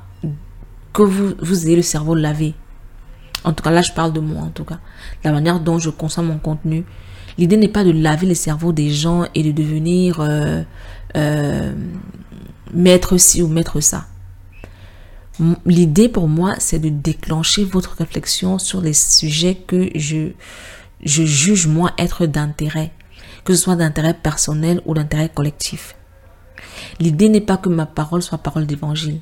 que 0.93 1.03
vous, 1.03 1.35
vous 1.41 1.67
ayez 1.67 1.77
le 1.77 1.83
cerveau 1.83 2.15
lavé. 2.15 2.55
En 3.45 3.53
tout 3.53 3.63
cas, 3.63 3.71
là, 3.71 3.83
je 3.83 3.93
parle 3.93 4.13
de 4.13 4.21
moi, 4.21 4.43
en 4.43 4.51
tout 4.51 4.65
cas. 4.65 4.79
La 5.25 5.33
manière 5.33 5.59
dont 5.61 5.79
je 5.79 5.91
consomme 5.91 6.27
mon 6.27 6.39
contenu. 6.39 6.85
L'idée 7.39 7.57
n'est 7.57 7.69
pas 7.69 7.83
de 7.83 7.91
laver 7.91 8.27
les 8.27 8.35
cerveaux 8.35 8.73
des 8.73 8.91
gens 8.91 9.25
et 9.35 9.43
de 9.43 9.53
devenir 9.53 10.21
euh, 10.21 10.63
euh, 11.17 11.73
mettre 12.73 13.17
ci 13.19 13.43
ou 13.43 13.49
mettre 13.49 13.81
ça. 13.81 14.07
L'idée 15.65 16.09
pour 16.09 16.29
moi, 16.29 16.55
c'est 16.59 16.79
de 16.79 16.89
déclencher 16.89 17.65
votre 17.65 17.97
réflexion 17.97 18.59
sur 18.59 18.81
les 18.81 18.93
sujets 18.93 19.55
que 19.55 19.91
je, 19.95 20.33
je 21.03 21.25
juge 21.25 21.67
moi 21.67 21.93
être 21.99 22.27
d'intérêt, 22.27 22.93
que 23.45 23.55
ce 23.55 23.63
soit 23.63 23.77
d'intérêt 23.77 24.15
personnel 24.15 24.83
ou 24.85 24.95
d'intérêt 24.95 25.31
collectif. 25.31 25.97
L'idée 27.01 27.29
n'est 27.29 27.41
pas 27.41 27.57
que 27.57 27.69
ma 27.69 27.87
parole 27.87 28.23
soit 28.23 28.39
parole 28.39 28.67
d'évangile. 28.67 29.21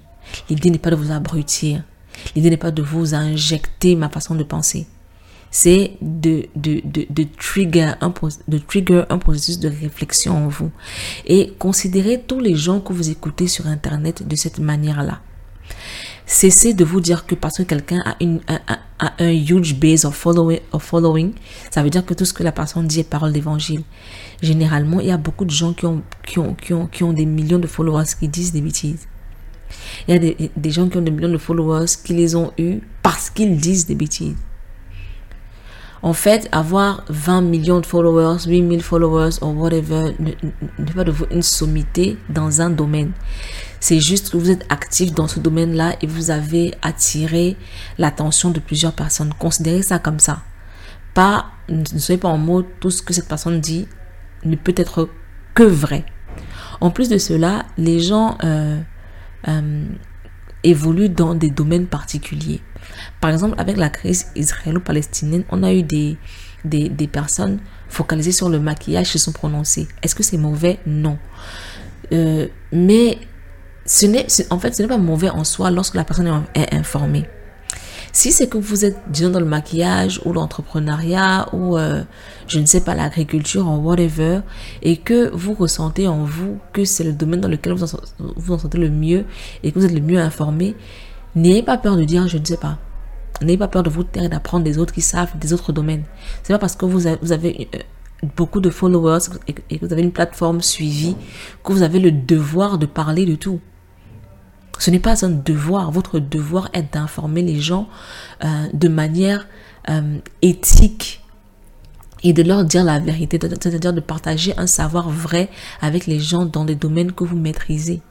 L'idée 0.49 0.71
n'est 0.71 0.79
pas 0.79 0.91
de 0.91 0.97
vous 0.97 1.13
abrutir. 1.13 1.83
L'idée 2.35 2.51
n'est 2.51 2.57
pas 2.57 2.73
de 2.73 2.83
vous 2.83 3.15
injecter 3.15 3.95
ma 3.95 4.09
façon 4.09 4.35
de 4.35 4.43
penser 4.43 4.87
c'est 5.51 5.97
de, 6.01 6.47
de, 6.55 6.81
de, 6.85 7.07
de, 7.11 7.27
trigger 7.39 7.93
un, 8.01 8.13
de 8.49 8.59
trigger 8.59 9.05
un 9.11 9.19
processus 9.19 9.59
de 9.59 9.69
réflexion 9.69 10.47
en 10.47 10.49
vous. 10.49 10.71
Et 11.27 11.55
considérez 11.59 12.23
tous 12.27 12.41
les 12.41 12.55
gens 12.55 12.81
que 12.81 12.93
vous 12.93 13.11
écoutez 13.11 13.49
sur 13.49 13.67
Internet 13.67 14.27
de 14.27 14.37
cette 14.37 14.59
manière-là. 14.59 15.21
Cessez 16.27 16.75
de 16.75 16.85
vous 16.85 17.01
dire 17.01 17.27
que 17.27 17.35
parce 17.35 17.57
que 17.59 17.65
quelqu'un 17.65 18.01
a, 18.07 18.15
une, 18.21 18.41
un 19.01 19.33
huge 19.33 19.75
base 19.75 20.05
of 20.05 20.15
following, 20.15 20.61
of 20.71 20.85
following, 20.85 21.33
ça 21.73 21.83
veut 21.83 21.91
dire 21.91 22.07
que 22.07 22.15
tout 22.15 22.25
ce 22.25 22.33
que 22.33 22.45
la 22.45 22.53
personne 22.53 22.87
dit 22.87 23.01
est 23.01 23.05
parole 23.05 23.33
d'évangile. 23.33 23.83
Généralement, 24.41 25.01
il 25.01 25.09
y 25.09 25.11
a 25.11 25.17
beaucoup 25.17 25.45
de 25.45 25.51
gens 25.51 25.73
qui 25.73 25.87
ont, 25.87 26.03
qui 26.25 26.39
ont, 26.39 26.55
qui 26.55 26.73
ont, 26.73 26.87
qui 26.87 27.03
ont 27.03 27.13
des 27.13 27.27
millions 27.27 27.59
de 27.59 27.67
followers 27.67 28.05
qui 28.19 28.29
disent 28.29 28.53
des 28.53 28.61
bêtises. 28.61 29.09
Il 30.07 30.15
y 30.15 30.17
a 30.17 30.21
des, 30.21 30.53
des 30.57 30.71
gens 30.71 30.89
qui 30.89 30.99
ont 30.99 31.03
des 31.03 31.11
millions 31.11 31.33
de 31.33 31.39
followers 31.39 31.87
qui 32.05 32.15
les 32.15 32.37
ont 32.37 32.53
eus 32.59 32.79
parce 33.03 33.29
qu'ils 33.29 33.57
disent 33.57 33.87
des 33.87 33.97
bêtises. 33.97 34.37
En 36.03 36.15
fait, 36.15 36.49
avoir 36.51 37.05
20 37.09 37.43
millions 37.43 37.81
de 37.81 37.87
followers, 37.87 38.47
8000 38.47 38.83
followers 38.83 39.43
ou 39.43 39.49
whatever 39.49 40.15
ne 40.19 40.93
pas 40.93 41.05
de 41.05 41.11
vous 41.11 41.27
une 41.31 41.43
sommité 41.43 42.17
dans 42.31 42.63
un 42.63 42.71
domaine. 42.71 43.13
C'est 43.81 44.01
juste 44.01 44.31
que 44.31 44.39
vous 44.39 44.51
êtes 44.51 44.65
actif 44.71 45.13
dans 45.13 45.29
ce 45.29 45.41
domaine-là 45.41 45.97
et 46.01 46.07
vous 46.07 46.31
avez 46.31 46.75
attiré 46.81 47.57
l'attention 47.99 48.51
de 48.51 48.61
plusieurs 48.61 48.93
personnes. 48.93 49.33
Considérez 49.39 49.83
ça 49.83 49.99
comme 49.99 50.21
ça. 50.21 50.43
Pas, 51.13 51.47
ne 51.69 51.85
soyez 51.99 52.19
pas 52.19 52.29
en 52.29 52.39
mode 52.39 52.67
tout 52.79 52.91
ce 52.91 53.03
que 53.03 53.13
cette 53.13 53.29
personne 53.29 53.61
dit 53.61 53.87
ne 54.45 54.57
peut 54.57 54.75
être 54.77 55.09
que 55.55 55.65
vrai. 55.65 56.05
En 56.81 56.91
plus 56.91 57.09
de 57.09 57.19
cela, 57.19 57.67
les 57.77 58.01
gens 58.01 58.39
euh, 58.45 58.81
euh, 59.49 59.85
évoluent 60.63 61.11
dans 61.11 61.35
des 61.35 61.51
domaines 61.51 61.87
particuliers. 61.87 62.61
Par 63.21 63.31
exemple, 63.31 63.55
avec 63.59 63.77
la 63.77 63.91
crise 63.91 64.27
israélo-palestinienne, 64.37 65.45
on 65.51 65.63
a 65.63 65.73
eu 65.73 65.83
des, 65.83 66.17
des, 66.65 67.09
personnes 67.09 67.59
focalisées 67.89 68.33
sur 68.33 68.49
le 68.49 68.59
maquillage 68.61 69.11
qui 69.11 69.19
sont 69.19 69.33
prononcées. 69.33 69.89
Est-ce 70.03 70.15
que 70.15 70.23
c'est 70.23 70.39
mauvais? 70.39 70.79
Non. 70.87 71.19
Euh, 72.13 72.49
mais 72.73 73.19
ce 73.85 74.07
n'est, 74.07 74.27
en 74.51 74.59
fait, 74.59 74.75
ce 74.75 74.83
n'est 74.83 74.89
pas 74.89 74.99
mauvais 74.99 75.31
en 75.31 75.45
soi 75.45 75.71
lorsque 75.71 75.95
la 75.95 76.05
personne 76.05 76.45
est 76.55 76.75
informée. 76.75 77.27
Si 78.13 78.33
c'est 78.33 78.49
que 78.49 78.59
vous 78.59 78.85
êtes, 78.85 78.97
disons, 79.09 79.31
dans 79.31 79.39
le 79.39 79.47
maquillage 79.47 80.21
ou 80.25 80.33
l'entrepreneuriat 80.33 81.49
ou, 81.53 81.79
euh, 81.79 82.03
je 82.49 82.59
ne 82.59 82.67
sais 82.67 82.81
pas, 82.81 82.95
l'agriculture 82.95 83.67
ou 83.69 83.77
whatever, 83.77 84.41
et 84.83 84.97
que 84.97 85.31
vous 85.33 85.55
ressentez 85.55 86.09
en 86.09 86.25
vous 86.25 86.59
que 86.73 86.85
c'est 86.85 87.05
le 87.05 87.13
domaine 87.13 87.41
dans 87.41 87.49
lequel 87.49 87.73
vous 87.75 87.87
vous 88.19 88.53
en 88.53 88.59
sentez 88.59 88.79
le 88.79 88.91
mieux 88.91 89.25
et 89.63 89.71
que 89.71 89.79
vous 89.79 89.85
êtes 89.85 89.95
le 89.95 90.01
mieux 90.01 90.19
informé, 90.19 90.75
n'ayez 91.35 91.63
pas 91.63 91.79
peur 91.79 91.97
de 91.97 92.05
dire 92.05 92.29
je 92.29 92.39
ne 92.39 92.45
sais 92.45 92.57
pas. 92.57 92.79
N'ayez 93.43 93.59
pas 93.59 93.69
peur 93.69 93.83
de 93.83 93.91
vous 93.91 94.05
taire 94.05 94.25
et 94.25 94.29
d'apprendre 94.29 94.65
des 94.65 94.79
autres 94.79 94.93
qui 94.93 95.01
savent 95.01 95.39
des 95.39 95.53
autres 95.53 95.73
domaines. 95.73 96.05
C'est 96.43 96.53
pas 96.53 96.59
parce 96.59 96.77
que 96.77 96.85
vous 96.85 97.07
avez, 97.07 97.69
euh, 97.75 97.79
beaucoup 98.37 98.61
de 98.61 98.69
followers 98.69 99.21
et 99.49 99.79
que 99.79 99.87
vous 99.87 99.93
avez 99.93 100.03
une 100.03 100.13
plateforme 100.13 100.61
suivie 100.61 101.17
que 101.65 101.73
vous 101.73 101.83
avez 101.83 102.01
le 102.01 102.13
devoir 102.13 102.77
de 102.77 102.85
parler 102.85 103.25
de 103.25 103.35
tout. 103.35 103.61
Ce 104.79 104.91
n'est 104.91 104.99
pas 104.99 105.25
un 105.25 105.31
devoir. 105.31 105.91
Votre 105.91 106.19
devoir 106.19 106.69
est 106.73 106.95
d'informer 106.95 107.43
les 107.43 107.61
gens 107.61 107.89
euh, 108.45 108.67
de 108.73 108.89
manière 108.89 109.47
euh, 109.89 110.19
éthique 110.43 111.23
et 112.23 112.33
de 112.33 112.43
leur 112.43 112.65
dire 112.65 112.85
la 112.85 112.99
vérité, 112.99 113.39
c'est-à-dire 113.41 113.93
de 113.93 114.01
partager 114.01 114.53
un 114.59 114.67
savoir 114.67 115.09
vrai 115.09 115.49
avec 115.81 116.07
les 116.07 116.21
gens 116.21 116.45
dans 116.45 116.65
les 116.65 116.75
domaines 116.75 117.13
que 117.13 117.25
vous 117.25 117.37
maîtrisez. 117.37 118.03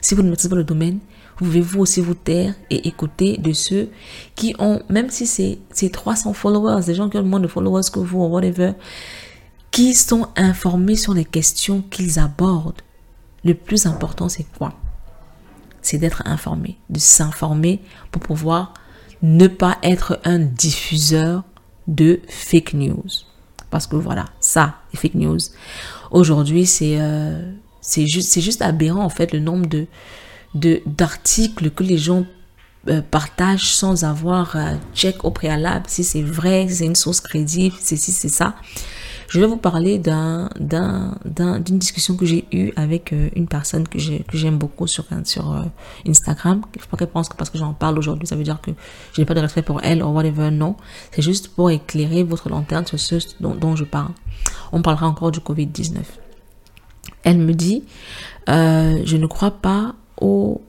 Si 0.00 0.14
vous 0.14 0.22
ne 0.22 0.30
maîtrisez 0.30 0.48
pas 0.48 0.56
le 0.56 0.64
domaine, 0.64 0.98
vous 1.38 1.44
pouvez 1.44 1.60
vous 1.60 1.80
aussi 1.80 2.00
vous 2.00 2.14
taire 2.14 2.54
et 2.68 2.88
écouter 2.88 3.36
de 3.36 3.52
ceux 3.52 3.90
qui 4.34 4.56
ont, 4.58 4.82
même 4.88 5.08
si 5.08 5.24
c'est 5.26 5.88
300 5.88 6.32
followers, 6.32 6.84
des 6.84 6.94
gens 6.94 7.08
qui 7.08 7.16
ont 7.16 7.22
moins 7.22 7.38
de 7.38 7.46
followers 7.46 7.88
que 7.92 8.00
vous 8.00 8.18
ou 8.18 8.26
whatever, 8.26 8.72
qui 9.70 9.94
sont 9.94 10.26
informés 10.34 10.96
sur 10.96 11.14
les 11.14 11.24
questions 11.24 11.84
qu'ils 11.90 12.18
abordent. 12.18 12.82
Le 13.44 13.54
plus 13.54 13.86
important, 13.86 14.28
c'est 14.28 14.46
quoi? 14.58 14.74
C'est 15.80 15.98
d'être 15.98 16.24
informé, 16.26 16.76
de 16.90 16.98
s'informer 16.98 17.80
pour 18.10 18.20
pouvoir 18.20 18.74
ne 19.22 19.46
pas 19.46 19.78
être 19.84 20.18
un 20.24 20.40
diffuseur 20.40 21.44
de 21.86 22.20
fake 22.28 22.74
news. 22.74 23.06
Parce 23.70 23.86
que 23.86 23.94
voilà, 23.94 24.24
ça, 24.40 24.74
les 24.92 24.98
fake 24.98 25.14
news. 25.14 25.38
Aujourd'hui, 26.10 26.66
c'est 26.66 27.00
euh, 27.00 27.52
juste, 27.96 28.40
juste 28.40 28.60
aberrant 28.60 29.04
en 29.04 29.08
fait 29.08 29.32
le 29.32 29.38
nombre 29.38 29.66
de 29.66 29.86
d'articles 30.54 31.70
que 31.70 31.82
les 31.82 31.98
gens 31.98 32.24
euh, 32.88 33.02
partagent 33.02 33.74
sans 33.74 34.04
avoir 34.04 34.56
euh, 34.56 34.74
check 34.94 35.24
au 35.24 35.30
préalable 35.30 35.84
si 35.88 36.04
c'est 36.04 36.22
vrai, 36.22 36.68
si 36.68 36.76
c'est 36.76 36.86
une 36.86 36.94
source 36.94 37.20
crédible, 37.20 37.74
si 37.80 37.96
c'est 37.98 38.28
ça. 38.28 38.54
Je 39.28 39.40
vais 39.40 39.46
vous 39.46 39.58
parler 39.58 39.98
d'un, 39.98 40.48
d'une 40.58 41.78
discussion 41.78 42.16
que 42.16 42.24
j'ai 42.24 42.46
eue 42.50 42.72
avec 42.76 43.12
euh, 43.12 43.28
une 43.34 43.46
personne 43.46 43.86
que, 43.86 43.98
j'aime 43.98 44.56
beaucoup 44.56 44.86
sur, 44.86 45.04
sur 45.24 45.66
Instagram. 46.06 46.62
Je 46.80 46.86
pas 46.86 46.96
qu'elle 46.96 47.08
pense 47.08 47.28
que 47.28 47.36
parce 47.36 47.50
que 47.50 47.58
j'en 47.58 47.74
parle 47.74 47.98
aujourd'hui, 47.98 48.26
ça 48.26 48.36
veut 48.36 48.44
dire 48.44 48.60
que 48.62 48.70
je 49.12 49.20
n'ai 49.20 49.26
pas 49.26 49.34
de 49.34 49.40
respect 49.40 49.62
pour 49.62 49.82
elle 49.82 50.02
ou 50.02 50.06
whatever. 50.06 50.50
Non, 50.50 50.76
c'est 51.12 51.20
juste 51.20 51.48
pour 51.48 51.70
éclairer 51.70 52.22
votre 52.22 52.48
lanterne 52.48 52.86
sur 52.86 52.98
ce 52.98 53.16
dont, 53.40 53.76
je 53.76 53.84
parle. 53.84 54.12
On 54.72 54.80
parlera 54.80 55.08
encore 55.08 55.30
du 55.30 55.40
Covid-19. 55.40 55.96
Elle 57.24 57.38
me 57.38 57.52
dit, 57.52 57.84
je 58.46 59.16
ne 59.16 59.26
crois 59.26 59.50
pas 59.50 59.94
au, 60.20 60.60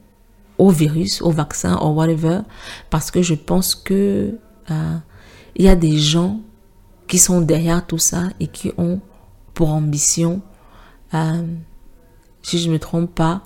au 0.58 0.70
virus, 0.70 1.22
au 1.22 1.30
vaccin 1.30 1.78
ou 1.82 1.88
whatever, 1.94 2.40
parce 2.90 3.10
que 3.10 3.22
je 3.22 3.34
pense 3.34 3.74
que 3.74 4.34
il 5.56 5.64
y 5.64 5.68
a 5.68 5.74
des 5.74 5.98
gens 5.98 6.40
qui 7.10 7.18
sont 7.18 7.40
derrière 7.40 7.84
tout 7.84 7.98
ça 7.98 8.28
et 8.38 8.46
qui 8.46 8.70
ont 8.78 9.00
pour 9.52 9.70
ambition, 9.70 10.40
euh, 11.12 11.42
si 12.40 12.58
je 12.58 12.68
ne 12.68 12.74
me 12.74 12.78
trompe 12.78 13.14
pas, 13.14 13.42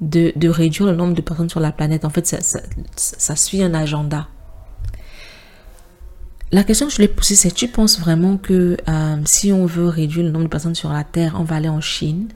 de, 0.00 0.32
de, 0.36 0.48
réduire 0.48 0.88
le 0.88 0.96
nombre 0.96 1.14
de 1.14 1.22
personnes 1.22 1.48
sur 1.48 1.60
la 1.60 1.72
planète. 1.72 2.04
En 2.04 2.10
fait, 2.10 2.26
ça, 2.26 3.36
suit 3.36 3.62
un 3.62 3.72
agenda. 3.72 4.28
La 6.52 6.64
question 6.64 6.86
que 6.86 6.92
je 6.92 6.98
lui 6.98 7.04
ai 7.04 7.08
posée, 7.08 7.36
c'est 7.36 7.52
tu 7.52 7.68
penses 7.68 7.98
vraiment 7.98 8.36
que 8.36 8.76
euh, 8.88 9.16
si 9.24 9.52
on 9.52 9.66
veut 9.66 9.88
réduire 9.88 10.24
le 10.24 10.30
nombre 10.30 10.44
de 10.44 10.50
personnes 10.50 10.74
sur 10.74 10.92
la 10.92 11.04
Terre, 11.04 11.36
on 11.38 11.44
va 11.44 11.56
aller 11.56 11.68
en 11.68 11.80
Chine? 11.80 12.28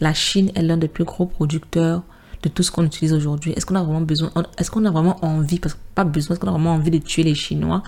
La 0.00 0.14
Chine 0.14 0.50
est 0.54 0.62
l'un 0.62 0.76
des 0.76 0.88
plus 0.88 1.04
gros 1.04 1.26
producteurs 1.26 2.02
de 2.42 2.48
tout 2.48 2.62
ce 2.62 2.70
qu'on 2.70 2.84
utilise 2.84 3.12
aujourd'hui 3.12 3.52
Est-ce 3.52 3.64
qu'on 3.66 3.74
a 3.74 3.82
vraiment 3.82 4.02
besoin, 4.02 4.30
est-ce 4.58 4.70
qu'on 4.70 4.84
a 4.84 4.90
vraiment 4.90 5.24
envie, 5.24 5.58
parce 5.58 5.74
que 5.74 5.80
pas 5.94 6.04
besoin, 6.04 6.34
est-ce 6.34 6.40
qu'on 6.40 6.48
a 6.48 6.52
vraiment 6.52 6.74
envie 6.74 6.90
de 6.90 6.98
tuer 6.98 7.22
les 7.22 7.34
Chinois 7.34 7.82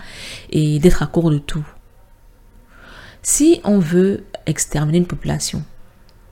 et 0.49 0.79
d'être 0.79 1.03
à 1.03 1.07
court 1.07 1.29
de 1.29 1.37
tout? 1.37 1.65
Si 3.21 3.61
on 3.63 3.79
veut 3.79 4.23
exterminer 4.45 4.99
une 4.99 5.05
population, 5.05 5.63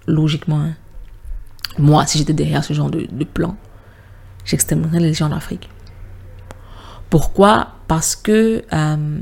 logiquement, 0.08 0.62
hein, 0.62 0.76
moi, 1.78 2.06
si 2.06 2.18
j'étais 2.18 2.34
derrière 2.34 2.64
ce 2.64 2.74
genre 2.74 2.90
de, 2.90 3.06
plan, 3.26 3.58
j'exterminerais 4.46 5.00
les 5.00 5.14
gens 5.14 5.30
d'Afrique. 5.30 5.70
Pourquoi? 7.10 7.74
Parce 7.88 8.16
que 8.16 8.64
euh, 8.72 9.20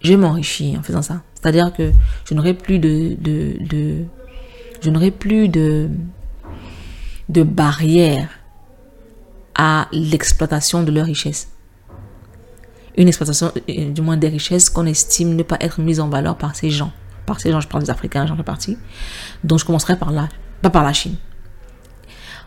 je 0.00 0.10
vais 0.10 0.16
m'enrichir 0.16 0.78
en 0.78 0.82
faisant 0.82 1.02
ça. 1.02 1.22
C'est-à-dire 1.34 1.72
que 1.74 1.92
je 2.24 2.34
n'aurai 2.34 2.54
plus 2.54 2.78
de 2.78 3.16
je 4.84 4.90
n'aurai 4.90 5.10
plus 5.10 5.48
de 5.48 5.88
de 7.30 7.42
barrière 7.42 8.28
à 9.54 9.88
l'exploitation 9.92 10.82
de 10.82 10.92
leurs 10.92 11.06
richesses. 11.06 11.48
Une 12.96 13.08
exploitation, 13.08 13.50
euh, 13.68 13.92
du 13.92 14.02
moins 14.02 14.18
des 14.18 14.28
richesses 14.28 14.68
qu'on 14.68 14.84
estime 14.84 15.34
ne 15.34 15.42
pas 15.42 15.56
être 15.60 15.80
mise 15.80 16.00
en 16.00 16.08
valeur 16.08 16.36
par 16.36 16.54
ces 16.54 16.70
gens. 16.70 16.92
Par 17.24 17.40
ces 17.40 17.50
gens, 17.50 17.60
je 17.60 17.68
parle 17.68 17.82
des 17.82 17.90
Africains, 17.90 18.26
j'en 18.26 18.36
fais 18.36 18.42
partie. 18.42 18.76
Donc 19.42 19.58
je 19.58 19.64
commencerai 19.64 19.98
par 19.98 20.12
là, 20.12 20.28
pas 20.60 20.70
par 20.70 20.84
la 20.84 20.92
Chine. 20.92 21.16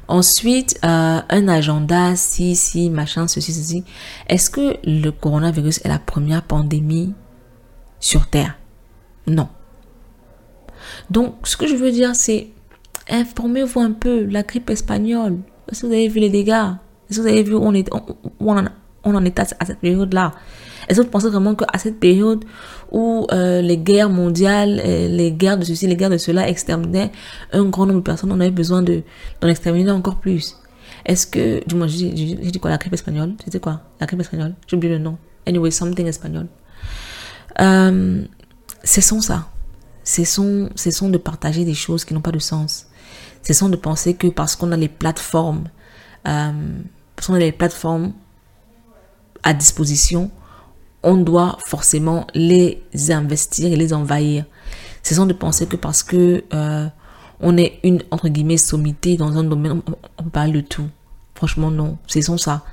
Ensuite, 0.08 0.80
euh, 0.86 1.22
un 1.28 1.48
agenda, 1.48 2.16
si, 2.16 2.56
si, 2.56 2.90
machin, 2.90 3.28
ceci, 3.28 3.52
ceci. 3.52 3.84
Est-ce 4.28 4.50
que 4.50 4.78
le 4.86 5.10
coronavirus 5.10 5.82
est 5.84 5.90
la 5.90 6.00
première 6.00 6.44
pandémie 6.44 7.14
sur 8.00 8.28
Terre? 8.28 8.58
Non. 9.26 9.50
Donc, 11.10 11.36
ce 11.44 11.58
que 11.58 11.68
je 11.68 11.76
veux 11.76 11.92
dire, 11.92 12.16
c'est 12.16 12.48
informez-vous 13.10 13.80
un 13.80 13.92
peu, 13.92 14.26
la 14.26 14.44
grippe 14.44 14.70
espagnole. 14.70 15.38
Est-ce 15.72 15.82
que 15.82 15.88
vous 15.88 15.94
avez 15.94 16.08
vu 16.08 16.20
les 16.20 16.30
dégâts? 16.30 16.74
Est-ce 17.10 17.18
que 17.18 17.22
vous 17.22 17.28
avez 17.28 17.44
vu 17.44 17.56
où 17.56 17.62
on, 17.62 17.74
est, 17.74 17.90
on, 18.40 19.16
en 19.16 19.26
est 19.26 19.40
à, 19.40 19.46
cette 19.66 19.80
période-là? 19.80 20.34
Est-ce 20.88 21.00
que 21.00 21.06
vous 21.06 21.12
pensez 21.12 21.30
vraiment 21.30 21.56
qu'à 21.56 21.78
cette 21.78 22.00
période 22.00 22.46
où 22.92 23.28
euh, 23.32 23.62
les 23.62 23.78
guerres 23.78 24.10
mondiales, 24.10 24.82
euh, 24.84 25.08
les 25.08 25.32
guerres 25.32 25.58
de 25.58 25.66
ceci, 25.66 25.88
les 25.88 25.96
guerres 25.96 26.10
de 26.10 26.18
cela 26.18 26.48
exterminaient 26.48 27.12
un 27.52 27.66
grand 27.66 27.86
nombre 27.86 28.00
de 28.00 28.04
personnes, 28.04 28.32
on 28.32 28.40
avait 28.40 28.52
besoin 28.52 28.82
d'en 28.82 29.48
exterminer 29.48 29.92
encore 29.92 30.18
plus? 30.18 30.58
Est-ce 31.06 31.28
que, 31.28 31.66
du 31.66 31.76
moins, 31.76 31.88
j'ai 31.88 32.10
dit 32.12 32.60
quoi, 32.60 32.70
la 32.70 32.78
grippe 32.78 32.94
espagnole? 32.94 33.34
C'était 33.44 33.60
quoi? 33.60 33.82
La 34.00 34.08
grippe 34.08 34.22
espagnole? 34.22 34.56
J'ai 34.68 34.76
oublié 34.76 34.94
le 34.94 35.00
nom. 35.00 35.18
Anyway, 35.46 35.72
something 35.72 36.08
espagnol. 36.08 36.48
Euh, 37.60 38.24
cessons 38.84 39.22
ça. 39.22 39.48
Cessons, 40.08 40.70
cessons 40.76 41.10
de 41.10 41.18
partager 41.18 41.66
des 41.66 41.74
choses 41.74 42.06
qui 42.06 42.14
n'ont 42.14 42.22
pas 42.22 42.32
de 42.32 42.40
sens. 42.40 42.86
Cessons 43.42 43.68
de 43.68 43.76
penser 43.76 44.14
que 44.14 44.28
parce 44.28 44.56
qu'on 44.56 44.72
a 44.72 44.78
les 44.78 44.88
plateformes, 44.88 45.66
euh, 46.26 46.80
parce 47.14 47.28
qu'on 47.28 47.34
a 47.34 47.40
les 47.40 47.52
plateformes 47.52 48.14
à 49.44 49.54
disposition, 49.54 50.32
on 51.04 51.18
doit 51.18 51.58
forcément 51.66 52.26
les 52.34 52.82
investir 53.10 53.74
et 53.74 53.76
les 53.76 53.92
envahir. 53.92 54.46
Cessons 55.04 55.26
de 55.26 55.34
penser 55.34 55.66
que 55.66 55.76
parce 55.76 56.04
que 56.04 56.46
euh, 56.54 56.88
on 57.42 57.58
est 57.58 57.78
une 57.84 58.02
entre 58.10 58.30
guillemets 58.30 58.56
sommité 58.56 59.18
dans 59.18 59.38
un 59.38 59.44
domaine, 59.44 59.82
on, 60.18 60.24
parle 60.30 60.54
de 60.54 60.62
tout. 60.62 60.88
Franchement, 61.36 61.70
non. 61.70 61.98
Cessons 62.08 62.38
ça. 62.38 62.64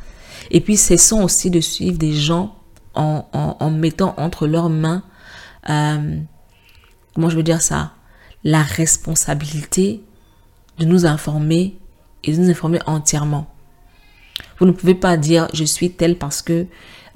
Et 0.53 0.61
puis, 0.61 0.77
cessons 0.77 1.25
aussi 1.25 1.51
de 1.51 1.61
suivre 1.61 1.99
des 1.99 2.13
gens 2.13 2.55
en, 2.95 3.27
en, 3.33 3.71
mettant 3.73 4.15
entre 4.19 4.47
leurs 4.47 4.71
mains, 4.71 5.03
euh, 5.69 6.21
comment 7.15 7.31
je 7.31 7.37
veux 7.37 7.43
dire 7.43 7.63
ça, 7.63 7.93
la 8.43 8.63
responsabilité 8.63 10.03
de 10.79 10.85
nous 10.85 11.07
informer 11.07 11.77
et 12.23 12.33
de 12.33 12.41
nous 12.41 12.51
informer 12.51 12.81
entièrement. 12.87 13.51
Vous 14.59 14.67
ne 14.67 14.73
pouvez 14.73 14.95
pas 14.95 15.17
dire 15.17 15.49
je 15.53 15.65
suis 15.65 15.93
tel 15.93 16.19
parce 16.19 16.43
que 16.43 16.67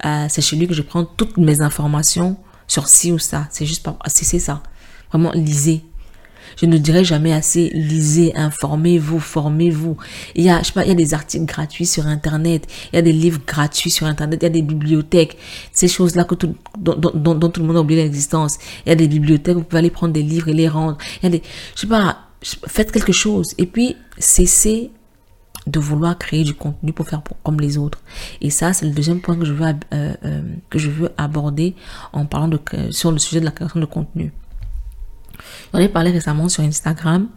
euh, 0.05 0.25
c'est 0.29 0.41
chez 0.41 0.55
lui 0.55 0.67
que 0.67 0.73
je 0.73 0.81
prends 0.81 1.05
toutes 1.05 1.37
mes 1.37 1.61
informations 1.61 2.37
sur 2.67 2.87
ci 2.87 3.11
ou 3.11 3.19
ça. 3.19 3.47
C'est 3.51 3.65
juste 3.65 3.83
pas, 3.83 3.97
c'est 4.07 4.39
ça. 4.39 4.63
Vraiment, 5.11 5.31
lisez. 5.31 5.83
Je 6.57 6.65
ne 6.65 6.77
dirai 6.77 7.03
jamais 7.03 7.33
assez, 7.33 7.69
lisez, 7.73 8.35
informez-vous, 8.35 9.19
formez-vous. 9.19 9.97
Il 10.35 10.43
y 10.43 10.49
a, 10.49 10.61
des 10.93 11.13
articles 11.13 11.45
gratuits 11.45 11.85
sur 11.85 12.07
Internet, 12.07 12.67
il 12.91 12.95
y 12.95 12.99
a 12.99 13.01
des 13.01 13.11
livres 13.11 13.41
gratuits 13.45 13.91
sur 13.91 14.07
Internet, 14.07 14.39
il 14.41 14.45
y 14.45 14.47
a 14.47 14.49
des 14.49 14.61
bibliothèques, 14.61 15.37
ces 15.71 15.87
choses-là 15.87 16.25
dont, 16.77 17.49
tout 17.49 17.61
le 17.61 17.67
monde 17.67 17.77
a 17.77 17.81
oublié 17.81 18.03
l'existence. 18.03 18.57
Il 18.85 18.89
y 18.89 18.91
a 18.91 18.95
des 18.95 19.07
bibliothèques, 19.07 19.55
vous 19.55 19.63
pouvez 19.63 19.79
aller 19.79 19.89
prendre 19.89 20.13
des 20.13 20.23
livres 20.23 20.47
et 20.49 20.53
les 20.53 20.67
rendre. 20.67 20.97
Il 21.23 21.33
y 21.33 21.41
je 21.75 21.81
sais 21.81 21.87
pas, 21.87 22.19
faites 22.41 22.91
quelque 22.91 23.13
chose. 23.13 23.53
Et 23.57 23.65
puis, 23.65 23.95
cessez 24.17 24.91
de 25.67 25.79
vouloir 25.79 26.17
créer 26.17 26.43
du 26.43 26.53
contenu 26.53 26.93
pour 26.93 27.07
faire 27.07 27.21
comme 27.43 27.59
les 27.59 27.77
autres. 27.77 27.99
Et 28.41 28.49
ça, 28.49 28.73
c'est 28.73 28.85
le 28.85 28.91
deuxième 28.91 29.21
point 29.21 29.35
que 29.35 29.45
je 29.45 29.53
veux, 29.53 29.65
euh, 29.93 30.13
euh, 30.25 31.09
aborder 31.17 31.75
en 32.11 32.25
parlant 32.25 32.47
de, 32.47 32.59
sur 32.91 33.11
le 33.11 33.19
sujet 33.19 33.39
de 33.39 33.45
la 33.45 33.51
création 33.51 33.79
de 33.79 33.85
contenu. 33.85 34.31
J'en 35.73 35.79
ai 35.79 35.89
parlé 35.89 36.11
récemment 36.11 36.49
sur 36.49 36.63
Instagram. 36.63 37.27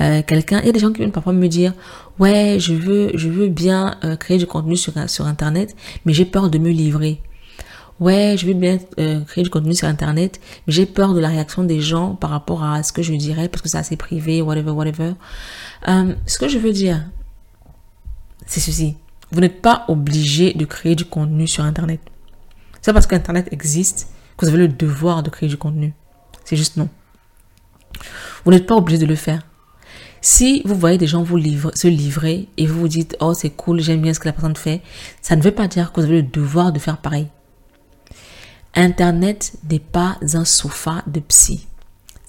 Euh, 0.00 0.22
quelqu'un, 0.26 0.60
il 0.60 0.66
y 0.66 0.68
a 0.68 0.72
des 0.72 0.78
gens 0.78 0.90
qui 0.90 0.98
viennent 0.98 1.12
parfois 1.12 1.32
me 1.32 1.48
dire, 1.48 1.72
ouais, 2.18 2.56
je 2.58 2.74
veux, 2.74 3.10
je 3.14 3.28
veux 3.28 3.48
bien 3.48 3.98
créer 4.18 4.38
du 4.38 4.46
contenu 4.46 4.76
sur, 4.76 4.92
sur 5.08 5.26
Internet, 5.26 5.74
mais 6.04 6.12
j'ai 6.12 6.24
peur 6.24 6.50
de 6.50 6.58
me 6.58 6.70
livrer. 6.70 7.22
Ouais, 7.98 8.36
je 8.38 8.46
veux 8.46 8.54
bien 8.54 8.78
créer 9.26 9.44
du 9.44 9.50
contenu 9.50 9.74
sur 9.74 9.88
Internet, 9.88 10.40
mais 10.66 10.72
j'ai 10.72 10.86
peur 10.86 11.14
de 11.14 11.20
la 11.20 11.28
réaction 11.28 11.64
des 11.64 11.80
gens 11.80 12.14
par 12.14 12.30
rapport 12.30 12.64
à 12.64 12.82
ce 12.82 12.92
que 12.92 13.02
je 13.02 13.12
dirais 13.14 13.48
parce 13.48 13.62
que 13.62 13.68
c'est 13.68 13.78
assez 13.78 13.96
privé, 13.96 14.42
whatever, 14.42 14.70
whatever. 14.70 15.12
ce 15.86 16.38
que 16.38 16.48
je 16.48 16.58
veux 16.58 16.72
dire, 16.72 17.04
c'est 18.46 18.60
ceci. 18.60 18.96
Vous 19.32 19.40
n'êtes 19.40 19.62
pas 19.62 19.84
obligé 19.88 20.54
de 20.54 20.64
créer 20.64 20.96
du 20.96 21.04
contenu 21.04 21.46
sur 21.46 21.64
Internet. 21.64 22.00
C'est 22.82 22.92
parce 22.92 23.06
qu'Internet 23.06 23.48
existe 23.52 24.08
que 24.36 24.44
vous 24.44 24.52
avez 24.52 24.66
le 24.66 24.68
devoir 24.68 25.22
de 25.22 25.30
créer 25.30 25.48
du 25.48 25.56
contenu. 25.56 25.94
C'est 26.44 26.56
juste 26.56 26.76
non. 26.76 26.88
Vous 28.44 28.50
n'êtes 28.50 28.66
pas 28.66 28.76
obligé 28.76 28.98
de 28.98 29.06
le 29.06 29.16
faire. 29.16 29.42
Si 30.22 30.62
vous 30.64 30.74
voyez 30.74 30.98
des 30.98 31.06
gens 31.06 31.22
vous 31.22 31.38
se 31.74 31.88
livrer 31.88 32.48
et 32.58 32.66
vous 32.66 32.80
vous 32.80 32.88
dites 32.88 33.16
oh 33.20 33.32
c'est 33.32 33.50
cool, 33.50 33.80
j'aime 33.80 34.02
bien 34.02 34.12
ce 34.12 34.20
que 34.20 34.28
la 34.28 34.32
personne 34.32 34.56
fait, 34.56 34.82
ça 35.22 35.34
ne 35.34 35.42
veut 35.42 35.50
pas 35.50 35.66
dire 35.66 35.92
que 35.92 36.00
vous 36.00 36.06
avez 36.06 36.22
le 36.22 36.28
devoir 36.28 36.72
de 36.72 36.78
faire 36.78 36.98
pareil. 36.98 37.28
Internet 38.74 39.52
n'est 39.68 39.78
pas 39.78 40.18
un 40.34 40.44
sofa 40.44 41.02
de 41.06 41.20
psy 41.20 41.66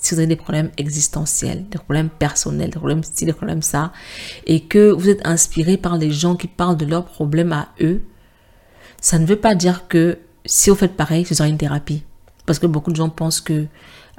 si 0.02 0.16
vous 0.16 0.20
avez 0.20 0.28
des 0.28 0.36
problèmes 0.36 0.72
existentiels, 0.78 1.70
des 1.70 1.78
problèmes 1.78 2.10
personnels, 2.10 2.72
des 2.72 2.80
problèmes 2.80 3.04
style, 3.04 3.28
des 3.28 3.34
problèmes 3.34 3.62
ça, 3.62 3.94
et 4.48 4.62
que 4.62 4.92
vous 4.92 5.10
êtes 5.10 5.26
inspiré 5.26 5.78
par 5.78 5.98
les 5.98 6.12
gens 6.12 6.36
qui 6.36 6.48
parlent 6.48 6.78
de 6.78 6.86
leurs 6.86 7.06
problèmes 7.06 7.54
à 7.54 7.70
eux, 7.82 8.02
ça 9.00 9.20
ne 9.20 9.26
veut 9.26 9.36
pas 9.36 9.54
dire 9.54 9.88
que 9.88 10.18
si 10.44 10.72
vous 10.72 10.76
faites 10.76 10.98
pareil, 10.98 11.24
ce 11.24 11.36
sera 11.36 11.48
une 11.48 11.58
thérapie. 11.58 12.04
Parce 12.48 12.58
que 12.58 12.66
beaucoup 12.66 12.92
de 12.92 12.96
gens 12.96 13.10
pensent 13.10 13.42
que 13.42 13.68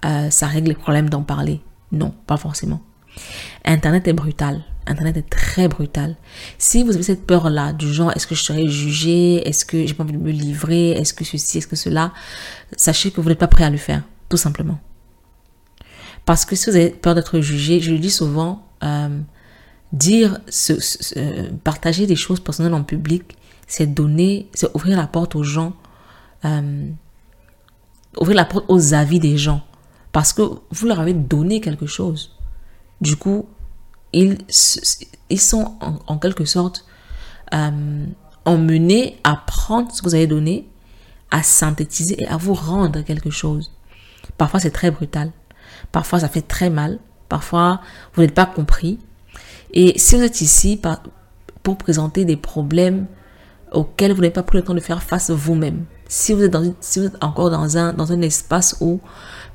euh, 0.04 0.30
ça 0.30 0.46
règle 0.46 0.68
les 0.68 0.74
problèmes 0.74 1.08
d'en 1.08 1.22
parler. 1.22 1.60
Non, 1.90 2.14
pas 2.26 2.36
forcément. 2.36 2.80
Internet 3.64 4.08
est 4.08 4.12
brutal. 4.12 4.62
Internet 4.86 5.16
est 5.16 5.30
très 5.30 5.68
brutal. 5.68 6.16
Si 6.58 6.82
vous 6.82 6.94
avez 6.94 7.02
cette 7.02 7.26
peur-là, 7.26 7.72
du 7.72 7.92
genre, 7.92 8.10
est-ce 8.16 8.26
que 8.26 8.34
je 8.34 8.42
serai 8.42 8.68
jugé 8.68 9.46
Est-ce 9.48 9.64
que 9.64 9.86
j'ai 9.86 9.94
pas 9.94 10.02
envie 10.02 10.12
de 10.12 10.18
me 10.18 10.30
livrer? 10.30 10.92
Est-ce 10.92 11.14
que 11.14 11.24
ceci? 11.24 11.58
Est-ce 11.58 11.68
que 11.68 11.76
cela? 11.76 12.12
Sachez 12.76 13.10
que 13.10 13.20
vous 13.20 13.28
n'êtes 13.28 13.38
pas 13.38 13.48
prêt 13.48 13.64
à 13.64 13.70
le 13.70 13.76
faire, 13.76 14.02
tout 14.28 14.36
simplement. 14.36 14.80
Parce 16.24 16.44
que 16.44 16.56
si 16.56 16.70
vous 16.70 16.76
avez 16.76 16.90
peur 16.90 17.14
d'être 17.14 17.40
jugé, 17.40 17.80
je 17.80 17.92
le 17.92 17.98
dis 17.98 18.10
souvent, 18.10 18.66
euh, 18.82 19.20
dire, 19.92 20.38
ce, 20.48 21.52
partager 21.64 22.06
des 22.06 22.16
choses 22.16 22.40
personnelles 22.40 22.74
en 22.74 22.82
public, 22.82 23.36
c'est 23.66 23.86
donner, 23.86 24.48
c'est 24.54 24.68
ouvrir 24.74 24.96
la 24.96 25.06
porte 25.06 25.36
aux 25.36 25.42
gens, 25.42 25.74
euh, 26.44 26.88
ouvrir 28.20 28.36
la 28.36 28.44
porte 28.44 28.64
aux 28.68 28.94
avis 28.94 29.20
des 29.20 29.36
gens. 29.36 29.64
Parce 30.12 30.32
que 30.32 30.42
vous 30.70 30.86
leur 30.86 31.00
avez 31.00 31.14
donné 31.14 31.60
quelque 31.60 31.86
chose. 31.86 32.36
Du 33.00 33.16
coup, 33.16 33.48
ils, 34.12 34.38
ils 35.30 35.40
sont 35.40 35.74
en, 36.06 36.18
quelque 36.18 36.44
sorte 36.44 36.84
euh, 37.54 38.06
emmenés 38.44 39.18
à 39.24 39.36
prendre 39.36 39.90
ce 39.90 40.02
que 40.02 40.08
vous 40.08 40.14
avez 40.14 40.26
donné, 40.26 40.68
à 41.30 41.42
synthétiser 41.42 42.22
et 42.22 42.26
à 42.28 42.36
vous 42.36 42.54
rendre 42.54 43.00
quelque 43.00 43.30
chose. 43.30 43.72
Parfois, 44.36 44.60
c'est 44.60 44.70
très 44.70 44.90
brutal. 44.90 45.32
Parfois, 45.90 46.20
ça 46.20 46.28
fait 46.28 46.42
très 46.42 46.70
mal. 46.70 46.98
Parfois, 47.28 47.80
vous 48.14 48.22
n'êtes 48.22 48.34
pas 48.34 48.46
compris. 48.46 48.98
Et 49.72 49.98
si 49.98 50.16
vous 50.16 50.22
êtes 50.22 50.42
ici 50.42 50.80
pour 51.62 51.78
présenter 51.78 52.24
des 52.24 52.36
problèmes 52.36 53.06
auxquels 53.72 54.12
vous 54.12 54.20
n'avez 54.20 54.32
pas 54.32 54.42
pris 54.42 54.58
le 54.58 54.64
temps 54.64 54.74
de 54.74 54.80
faire 54.80 55.02
face 55.02 55.30
vous-même, 55.30 55.86
si 56.08 56.34
vous 56.34 56.42
êtes, 56.42 56.54
si 56.80 57.00
vous 57.00 57.06
êtes 57.06 57.24
encore 57.24 57.50
dans 57.50 57.78
un, 57.78 57.94
dans 57.94 58.12
un 58.12 58.20
espace 58.20 58.76
où 58.80 59.00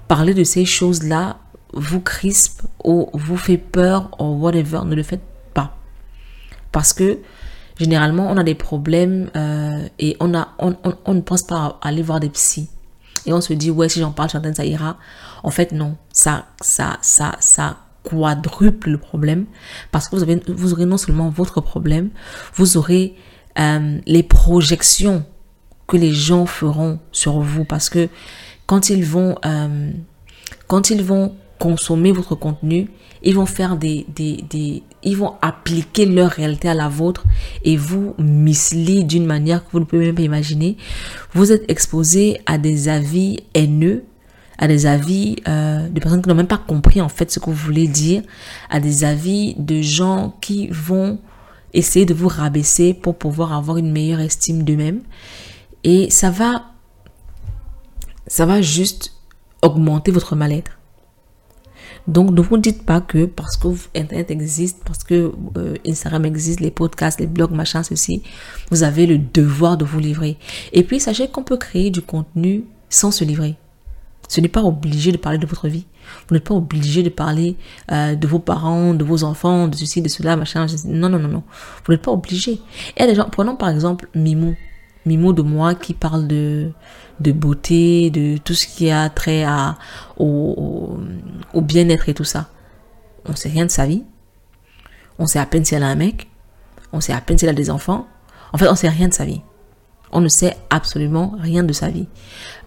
parler 0.07 0.33
de 0.33 0.43
ces 0.43 0.65
choses-là 0.65 1.37
vous 1.73 2.01
crispe 2.01 2.61
ou 2.83 3.09
vous 3.13 3.37
fait 3.37 3.57
peur 3.57 4.09
ou 4.19 4.41
whatever, 4.41 4.81
ne 4.85 4.95
le 4.95 5.03
faites 5.03 5.23
pas. 5.53 5.77
Parce 6.71 6.93
que 6.93 7.19
généralement, 7.79 8.29
on 8.29 8.37
a 8.37 8.43
des 8.43 8.55
problèmes 8.55 9.29
euh, 9.35 9.87
et 9.99 10.17
on, 10.19 10.27
ne 10.27 11.21
pense 11.21 11.43
pas 11.43 11.77
à 11.81 11.87
aller 11.87 12.01
voir 12.01 12.19
des 12.19 12.29
psys 12.29 12.69
et 13.25 13.33
on 13.33 13.41
se 13.41 13.53
dit, 13.53 13.69
ouais, 13.69 13.89
si 13.89 13.99
j'en 13.99 14.11
parle, 14.11 14.29
ça 14.29 14.65
ira. 14.65 14.97
En 15.43 15.51
fait, 15.51 15.73
non. 15.73 15.97
Ça, 16.13 16.45
ça, 16.61 16.97
ça, 17.01 17.35
ça 17.39 17.77
quadruple 18.03 18.91
le 18.91 18.97
problème 18.97 19.45
parce 19.91 20.07
que 20.07 20.15
vous 20.15 20.73
aurez 20.73 20.85
non 20.85 20.97
seulement 20.97 21.29
votre 21.29 21.59
problème, 21.59 22.09
vous 22.55 22.77
aurez 22.77 23.15
euh, 23.59 23.99
les 24.05 24.23
projections 24.23 25.25
que 25.87 25.97
les 25.97 26.13
gens 26.13 26.45
feront 26.45 26.99
sur 27.11 27.39
vous 27.41 27.65
parce 27.65 27.89
que 27.89 28.07
quand 28.67 28.89
ils 28.89 29.03
vont, 29.03 29.35
euh, 29.45 29.91
quand 30.67 30.89
ils 30.91 31.03
vont 31.03 31.33
consommer 31.57 32.11
votre 32.11 32.35
contenu, 32.35 32.87
ils 33.23 33.33
vont 33.33 33.47
faire 33.47 33.77
des, 33.77 34.05
des, 34.15 34.83
ils 35.03 35.17
vont 35.17 35.33
appliquer 35.41 36.05
leur 36.05 36.29
réalité 36.29 36.69
à 36.69 36.75
la 36.75 36.87
vôtre 36.87 37.25
et 37.63 37.75
vous 37.75 38.13
misler 38.19 39.03
d'une 39.03 39.25
manière 39.25 39.65
que 39.65 39.71
vous 39.71 39.79
ne 39.79 39.85
pouvez 39.85 40.05
même 40.05 40.15
pas 40.15 40.21
imaginer. 40.21 40.77
Vous 41.33 41.51
êtes 41.51 41.69
exposé 41.71 42.39
à 42.45 42.59
des 42.59 42.89
avis 42.89 43.39
haineux, 43.55 44.03
à 44.59 44.67
des 44.67 44.85
avis 44.85 45.37
euh, 45.47 45.87
de 45.87 45.99
personnes 45.99 46.21
qui 46.21 46.29
n'ont 46.29 46.35
même 46.35 46.47
pas 46.47 46.57
compris 46.59 47.01
en 47.01 47.09
fait 47.09 47.31
ce 47.31 47.39
que 47.39 47.45
vous 47.45 47.53
voulez 47.53 47.87
dire, 47.87 48.21
à 48.69 48.79
des 48.79 49.03
avis 49.03 49.55
de 49.57 49.81
gens 49.81 50.35
qui 50.41 50.67
vont 50.67 51.19
essayer 51.73 52.05
de 52.05 52.13
vous 52.13 52.27
rabaisser 52.27 52.93
pour 52.93 53.17
pouvoir 53.17 53.53
avoir 53.53 53.77
une 53.77 53.91
meilleure 53.91 54.19
estime 54.19 54.63
d'eux-mêmes. 54.63 55.01
Et 55.83 56.09
ça 56.09 56.29
va, 56.29 56.65
ça 58.27 58.45
va 58.45 58.61
juste 58.61 59.13
augmenter 59.61 60.11
votre 60.11 60.35
mal-être. 60.35 60.77
Donc, 62.07 62.31
ne 62.31 62.41
vous 62.41 62.57
dites 62.57 62.85
pas 62.85 63.01
que 63.01 63.25
parce 63.25 63.57
que 63.57 63.67
Internet 63.95 64.31
existe, 64.31 64.81
parce 64.85 65.03
que 65.03 65.33
euh, 65.57 65.75
Instagram 65.85 66.25
existe, 66.25 66.61
les 66.61 66.71
podcasts, 66.71 67.19
les 67.19 67.27
blogs, 67.27 67.51
machin, 67.51 67.83
ceci, 67.83 68.23
vous 68.71 68.83
avez 68.83 69.05
le 69.05 69.17
devoir 69.17 69.77
de 69.77 69.83
vous 69.83 69.99
livrer. 69.99 70.37
Et 70.71 70.83
puis, 70.83 71.01
sachez 71.01 71.27
qu'on 71.27 71.43
peut 71.43 71.57
créer 71.57 71.89
du 71.89 72.01
contenu 72.01 72.63
sans 72.89 73.11
se 73.11 73.25
livrer. 73.25 73.57
Ce 74.29 74.39
n'est 74.39 74.47
pas 74.47 74.63
obligé 74.63 75.11
de 75.11 75.17
parler 75.17 75.37
de 75.37 75.45
votre 75.45 75.67
vie. 75.67 75.85
Vous 76.27 76.35
n'êtes 76.35 76.45
pas 76.45 76.53
obligé 76.53 77.03
de 77.03 77.09
parler 77.09 77.57
euh, 77.91 78.15
de 78.15 78.27
vos 78.27 78.39
parents, 78.39 78.93
de 78.93 79.03
vos 79.03 79.23
enfants, 79.23 79.67
de 79.67 79.75
ceci, 79.75 80.01
de 80.01 80.09
cela, 80.09 80.35
machin. 80.37 80.65
Non, 80.85 81.09
non, 81.09 81.19
non, 81.19 81.29
non. 81.29 81.43
Vous 81.85 81.93
n'êtes 81.93 82.01
pas 82.01 82.11
obligé. 82.11 82.59
Et 82.95 83.05
des 83.05 83.15
gens, 83.15 83.29
prenons 83.29 83.55
par 83.55 83.69
exemple 83.69 84.09
Mimou. 84.15 84.55
Mimou 85.05 85.31
de 85.31 85.41
moi 85.41 85.75
qui 85.75 85.93
parle 85.93 86.27
de, 86.27 86.71
de 87.19 87.31
beauté, 87.31 88.09
de 88.09 88.37
tout 88.37 88.53
ce 88.53 88.67
qui 88.67 88.91
a 88.91 89.09
trait 89.09 89.43
à, 89.43 89.77
au, 90.17 90.97
bien-être 91.55 92.09
et 92.09 92.13
tout 92.13 92.23
ça. 92.23 92.49
On 93.25 93.35
sait 93.35 93.49
rien 93.49 93.65
de 93.65 93.71
sa 93.71 93.85
vie. 93.85 94.03
On 95.19 95.25
sait 95.25 95.39
à 95.39 95.45
peine 95.45 95.65
si 95.65 95.75
elle 95.75 95.83
a 95.83 95.87
un 95.87 95.95
mec. 95.95 96.27
On 96.93 97.01
sait 97.01 97.13
à 97.13 97.21
peine 97.21 97.37
si 97.37 97.45
elle 97.45 97.51
a 97.51 97.53
des 97.53 97.69
enfants. 97.69 98.07
En 98.53 98.57
fait, 98.57 98.67
on 98.67 98.75
sait 98.75 98.89
rien 98.89 99.07
de 99.07 99.13
sa 99.13 99.25
vie. 99.25 99.41
On 100.11 100.21
ne 100.21 100.29
sait 100.29 100.55
absolument 100.69 101.35
rien 101.39 101.63
de 101.63 101.73
sa 101.73 101.89
vie. 101.89 102.07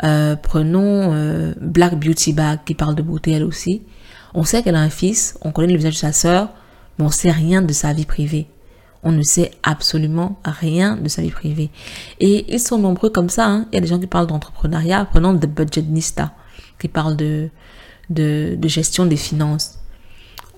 Euh, 0.04 0.36
prenons 0.36 1.12
euh, 1.14 1.54
Black 1.60 1.98
Beauty 1.98 2.34
Bag 2.34 2.60
qui 2.66 2.74
parle 2.74 2.94
de 2.94 3.02
beauté 3.02 3.32
elle 3.32 3.44
aussi. 3.44 3.82
On 4.34 4.44
sait 4.44 4.62
qu'elle 4.62 4.76
a 4.76 4.80
un 4.80 4.90
fils, 4.90 5.38
on 5.42 5.50
connaît 5.50 5.72
le 5.72 5.78
visage 5.78 5.94
de 5.94 5.98
sa 5.98 6.12
sœur, 6.12 6.50
mais 6.98 7.04
on 7.04 7.10
sait 7.10 7.30
rien 7.30 7.62
de 7.62 7.72
sa 7.72 7.92
vie 7.92 8.04
privée 8.04 8.48
on 9.02 9.12
ne 9.12 9.22
sait 9.22 9.52
absolument 9.62 10.38
rien 10.44 10.96
de 10.96 11.08
sa 11.08 11.22
vie 11.22 11.30
privée. 11.30 11.70
Et 12.18 12.52
ils 12.52 12.60
sont 12.60 12.78
nombreux 12.78 13.10
comme 13.10 13.30
ça. 13.30 13.46
Hein. 13.46 13.66
Il 13.72 13.76
y 13.76 13.78
a 13.78 13.80
des 13.80 13.86
gens 13.86 13.98
qui 13.98 14.06
parlent 14.06 14.26
d'entrepreneuriat, 14.26 15.06
prenons 15.06 15.32
de 15.32 15.46
Budgetnista, 15.46 16.32
qui 16.78 16.88
parlent 16.88 17.16
de, 17.16 17.48
de, 18.10 18.68
gestion 18.68 19.06
des 19.06 19.16
finances. 19.16 19.78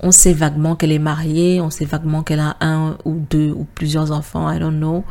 On 0.05 0.11
sait 0.11 0.33
vaguement 0.33 0.75
qu'elle 0.75 0.91
est 0.91 0.99
mariée, 0.99 1.61
on 1.61 1.71
sait 1.71 1.85
vaguement 1.85 2.25
qu'elle 2.25 2.41
a 2.41 2.57
un 2.61 2.99
ou 3.05 3.23
deux 3.31 3.53
ou 3.53 3.65
plusieurs 3.77 4.11
enfants, 4.11 4.51
I 4.51 4.59
don't 4.59 4.77
know. 4.77 5.05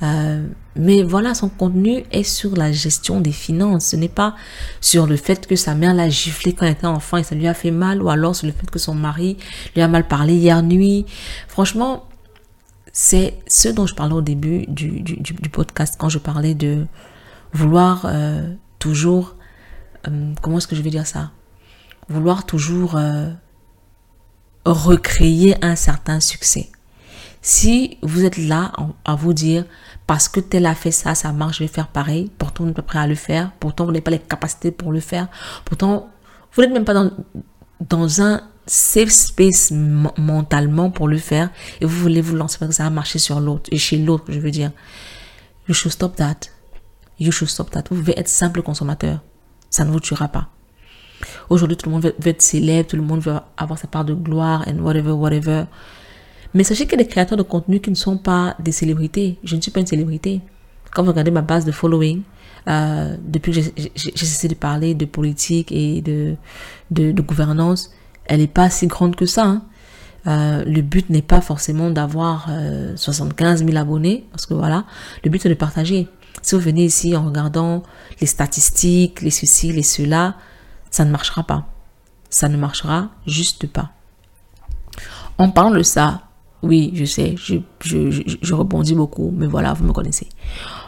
Euh, 0.00 0.46
mais 0.76 1.02
voilà, 1.02 1.34
son 1.34 1.48
contenu 1.48 2.04
est 2.12 2.22
sur 2.22 2.54
la 2.54 2.70
gestion 2.70 3.20
des 3.20 3.32
finances. 3.32 3.86
Ce 3.86 3.96
n'est 3.96 4.08
pas 4.08 4.36
sur 4.80 5.08
le 5.08 5.16
fait 5.16 5.48
que 5.48 5.56
sa 5.56 5.74
mère 5.74 5.92
l'a 5.92 6.08
giflé 6.08 6.52
quand 6.52 6.66
elle 6.66 6.72
était 6.72 6.86
enfant 6.86 7.16
et 7.16 7.24
ça 7.24 7.34
lui 7.34 7.48
a 7.48 7.54
fait 7.54 7.72
mal, 7.72 8.00
ou 8.00 8.10
alors 8.10 8.36
sur 8.36 8.46
le 8.46 8.52
fait 8.52 8.70
que 8.70 8.78
son 8.78 8.94
mari 8.94 9.38
lui 9.74 9.82
a 9.82 9.88
mal 9.88 10.06
parlé 10.06 10.34
hier 10.34 10.62
nuit. 10.62 11.04
Franchement, 11.48 12.04
c'est 13.00 13.38
ce 13.46 13.68
dont 13.68 13.86
je 13.86 13.94
parlais 13.94 14.14
au 14.14 14.22
début 14.22 14.66
du, 14.66 15.24
podcast 15.52 15.94
quand 15.96 16.08
je 16.08 16.18
parlais 16.18 16.56
de 16.56 16.84
vouloir 17.52 18.06
euh, 18.06 18.52
toujours, 18.80 19.36
euh, 20.08 20.34
comment 20.42 20.58
est-ce 20.58 20.66
que 20.66 20.74
je 20.74 20.82
vais 20.82 20.90
dire 20.90 21.06
ça? 21.06 21.30
Vouloir 22.08 22.44
toujours 22.44 22.98
recréer 24.64 25.64
un 25.64 25.76
certain 25.76 26.18
succès. 26.18 26.70
Si 27.40 27.98
vous 28.02 28.24
êtes 28.24 28.36
là 28.36 28.72
à 29.04 29.14
vous 29.14 29.32
dire, 29.32 29.64
parce 30.08 30.28
que 30.28 30.40
tel 30.40 30.66
a 30.66 30.74
fait 30.74 30.90
ça, 30.90 31.14
ça 31.14 31.30
marche, 31.30 31.58
je 31.58 31.62
vais 31.62 31.68
faire 31.68 31.86
pareil, 31.86 32.32
pourtant 32.36 32.64
vous 32.64 32.70
n'êtes 32.70 32.76
pas 32.76 32.82
prêt 32.82 32.98
à 32.98 33.06
le 33.06 33.14
faire, 33.14 33.52
pourtant 33.60 33.84
vous 33.84 33.92
n'avez 33.92 34.00
pas 34.00 34.10
les 34.10 34.18
capacités 34.18 34.72
pour 34.72 34.90
le 34.90 34.98
faire, 34.98 35.28
pourtant 35.64 36.10
vous 36.52 36.62
n'êtes 36.62 36.72
même 36.72 36.84
pas 36.84 36.94
dans 37.80 38.22
un 38.22 38.42
safe 38.68 39.10
space 39.10 39.72
mentalement 39.72 40.90
pour 40.90 41.08
le 41.08 41.18
faire 41.18 41.50
et 41.80 41.84
vous 41.84 41.98
voulez 41.98 42.20
vous 42.20 42.36
lancer 42.36 42.58
parce 42.58 42.70
que 42.70 42.74
ça 42.76 42.86
a 42.86 42.90
marché 42.90 43.18
sur 43.18 43.40
l'autre 43.40 43.68
et 43.72 43.78
chez 43.78 43.98
l'autre, 43.98 44.24
je 44.28 44.38
veux 44.38 44.50
dire. 44.50 44.72
You 45.68 45.74
should 45.74 45.92
stop 45.92 46.16
that. 46.16 46.50
You 47.18 47.32
should 47.32 47.50
stop 47.50 47.70
that. 47.70 47.84
Vous 47.90 47.96
pouvez 47.96 48.18
être 48.18 48.28
simple 48.28 48.62
consommateur. 48.62 49.20
Ça 49.70 49.84
ne 49.84 49.90
vous 49.90 50.00
tuera 50.00 50.28
pas. 50.28 50.48
Aujourd'hui, 51.50 51.76
tout 51.76 51.88
le 51.88 51.92
monde 51.94 52.04
veut, 52.04 52.14
être 52.24 52.42
célèbre, 52.42 52.88
tout 52.88 52.96
le 52.96 53.02
monde 53.02 53.20
veut 53.20 53.34
avoir 53.56 53.78
sa 53.78 53.86
part 53.86 54.04
de 54.04 54.14
gloire 54.14 54.64
and 54.68 54.78
whatever, 54.78 55.12
whatever. 55.12 55.64
Mais 56.54 56.64
sachez 56.64 56.84
qu'il 56.84 56.98
y 56.98 57.02
a 57.02 57.04
des 57.04 57.10
créateurs 57.10 57.36
de 57.36 57.42
contenu 57.42 57.80
qui 57.80 57.90
ne 57.90 57.96
sont 57.96 58.18
pas 58.18 58.54
des 58.58 58.72
célébrités. 58.72 59.38
Je 59.44 59.56
ne 59.56 59.60
suis 59.60 59.70
pas 59.70 59.80
une 59.80 59.86
célébrité. 59.86 60.40
Quand 60.92 61.02
vous 61.02 61.10
regardez 61.10 61.30
ma 61.30 61.42
base 61.42 61.64
de 61.64 61.72
following, 61.72 62.22
euh, 62.68 63.16
depuis 63.22 63.52
que 63.52 63.60
j'ai 63.60 63.92
cessé 63.94 64.48
de 64.48 64.54
parler 64.54 64.94
de 64.94 65.04
politique 65.04 65.70
et 65.72 66.00
de, 66.00 66.36
de, 66.90 67.20
gouvernance, 67.20 67.92
elle 68.28 68.40
n'est 68.40 68.46
pas 68.46 68.70
si 68.70 68.86
grande 68.86 69.16
que 69.16 69.26
ça. 69.26 69.44
Hein. 69.44 69.62
Euh, 70.26 70.64
le 70.64 70.82
but 70.82 71.08
n'est 71.10 71.22
pas 71.22 71.40
forcément 71.40 71.90
d'avoir 71.90 72.50
75 72.96 73.62
euh, 73.62 73.66
000 73.66 73.78
abonnés, 73.78 74.26
parce 74.30 74.46
que 74.46 74.54
voilà, 74.54 74.84
le 75.24 75.30
but 75.30 75.44
est 75.44 75.48
de 75.48 75.54
partager. 75.54 76.08
Si 76.42 76.54
vous 76.54 76.60
venez 76.60 76.84
ici 76.84 77.16
en 77.16 77.24
regardant 77.24 77.82
les 78.20 78.26
statistiques, 78.26 79.22
les 79.22 79.30
ceci, 79.30 79.72
les 79.72 79.82
cela, 79.82 80.34
ça 80.90 81.04
ne 81.04 81.10
marchera 81.10 81.42
pas. 81.42 81.66
Ça 82.30 82.48
ne 82.48 82.56
marchera 82.56 83.08
juste 83.26 83.66
pas. 83.66 83.90
En 85.38 85.50
parlant 85.50 85.70
de 85.70 85.82
ça, 85.82 86.22
oui, 86.62 86.90
je 86.94 87.04
sais, 87.04 87.36
je, 87.38 87.56
je, 87.80 88.54
rebondis 88.54 88.94
beaucoup, 88.94 89.32
mais 89.34 89.46
voilà, 89.46 89.72
vous 89.72 89.84
me 89.84 89.92
connaissez. 89.92 90.28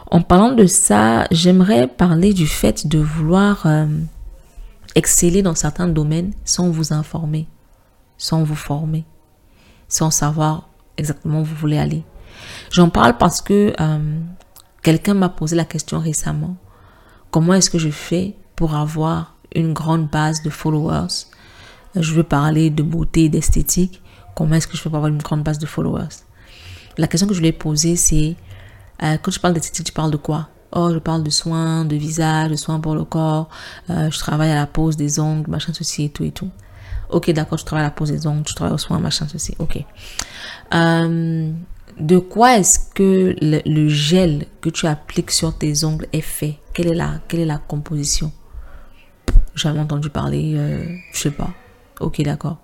En 0.09 0.21
parlant 0.21 0.51
de 0.51 0.65
ça, 0.65 1.25
j'aimerais 1.31 1.87
parler 1.87 2.33
du 2.33 2.45
fait 2.45 2.87
de 2.87 2.99
vouloir 2.99 3.65
euh, 3.65 3.85
exceller 4.95 5.41
dans 5.41 5.55
certains 5.55 5.87
domaines 5.87 6.33
sans 6.45 6.69
vous 6.69 6.93
informer, 6.93 7.47
sans 8.17 8.43
vous 8.43 8.55
former, 8.55 9.05
sans 9.87 10.11
savoir 10.11 10.69
exactement 10.97 11.41
où 11.41 11.43
vous 11.43 11.55
voulez 11.55 11.77
aller. 11.77 12.03
J'en 12.71 12.89
parle 12.89 13.17
parce 13.17 13.41
que 13.41 13.73
euh, 13.79 14.19
quelqu'un 14.81 15.13
m'a 15.13 15.29
posé 15.29 15.55
la 15.55 15.65
question 15.65 15.99
récemment. 15.99 16.55
Comment 17.29 17.53
est-ce 17.53 17.69
que 17.69 17.79
je 17.79 17.89
fais 17.89 18.35
pour 18.55 18.75
avoir 18.75 19.35
une 19.55 19.73
grande 19.73 20.09
base 20.09 20.41
de 20.43 20.49
followers? 20.49 21.27
Je 21.95 22.13
veux 22.13 22.23
parler 22.23 22.69
de 22.69 22.83
beauté 22.83 23.29
d'esthétique. 23.29 24.01
Comment 24.35 24.55
est-ce 24.55 24.67
que 24.67 24.77
je 24.77 24.83
peux 24.83 24.89
avoir 24.89 25.07
une 25.07 25.17
grande 25.17 25.43
base 25.43 25.59
de 25.59 25.65
followers? 25.65 26.23
La 26.97 27.07
question 27.07 27.27
que 27.27 27.33
je 27.33 27.39
lui 27.39 27.47
ai 27.47 27.53
posée, 27.53 27.95
c'est 27.95 28.35
euh, 29.03 29.17
quand 29.21 29.31
je 29.31 29.39
parle 29.39 29.53
d'esthétique, 29.53 29.87
tu 29.87 29.93
parles 29.93 30.11
de 30.11 30.17
quoi? 30.17 30.49
Oh, 30.73 30.89
je 30.93 30.99
parle 30.99 31.23
de 31.23 31.29
soins, 31.29 31.85
de 31.85 31.95
visage, 31.95 32.49
de 32.49 32.55
soins 32.55 32.79
pour 32.79 32.95
le 32.95 33.03
corps. 33.03 33.49
Euh, 33.89 34.09
je 34.09 34.17
travaille 34.19 34.51
à 34.51 34.55
la 34.55 34.67
pose 34.67 34.95
des 34.95 35.19
ongles, 35.19 35.49
machin, 35.49 35.73
ceci 35.73 36.05
et 36.05 36.09
tout 36.09 36.23
et 36.23 36.31
tout. 36.31 36.49
Ok, 37.09 37.29
d'accord, 37.31 37.57
je 37.57 37.65
travaille 37.65 37.85
à 37.85 37.89
la 37.89 37.93
pose 37.93 38.11
des 38.11 38.25
ongles, 38.25 38.47
je 38.47 38.55
travaille 38.55 38.73
aux 38.73 38.77
soins, 38.77 38.99
machin, 38.99 39.27
ceci. 39.29 39.53
Ok. 39.59 39.83
Euh, 40.73 41.51
de 41.99 42.17
quoi 42.17 42.57
est-ce 42.57 42.79
que 42.93 43.35
le, 43.41 43.89
gel 43.89 44.45
que 44.61 44.69
tu 44.69 44.87
appliques 44.87 45.31
sur 45.31 45.57
tes 45.57 45.83
ongles 45.83 46.07
est 46.13 46.21
fait? 46.21 46.57
Quelle 46.73 46.87
est, 46.87 46.95
la, 46.95 47.19
quelle 47.27 47.41
est 47.41 47.45
la 47.45 47.57
composition? 47.57 48.31
J'avais 49.55 49.79
entendu 49.79 50.09
parler, 50.09 50.53
euh, 50.55 50.85
je 51.11 51.19
sais 51.19 51.31
pas. 51.31 51.49
Ok, 51.99 52.21
d'accord. 52.21 52.59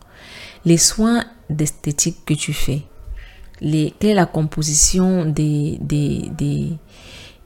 Les 0.64 0.78
soins 0.78 1.26
d'esthétique 1.50 2.24
que 2.26 2.34
tu 2.34 2.54
fais, 2.54 2.84
les, 3.60 3.94
quelle 4.00 4.12
est 4.12 4.16
la 4.16 4.26
composition 4.26 5.26
des, 5.26 5.78
des, 5.82 6.30
des, 6.38 6.78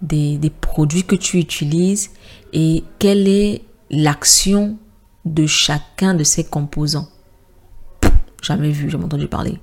des, 0.02 0.52
produits 0.62 1.04
que 1.04 1.16
tu 1.16 1.38
utilises 1.38 2.12
et 2.54 2.84
quelle 3.00 3.28
est 3.28 3.64
l'action 3.90 4.78
de 5.26 5.46
chacun 5.46 6.14
de 6.14 6.24
ces 6.24 6.44
composants 6.44 7.08
Jamais 8.42 8.72
vu, 8.72 8.90
jamais 8.90 9.06
entendu 9.06 9.28
parler. 9.28 9.60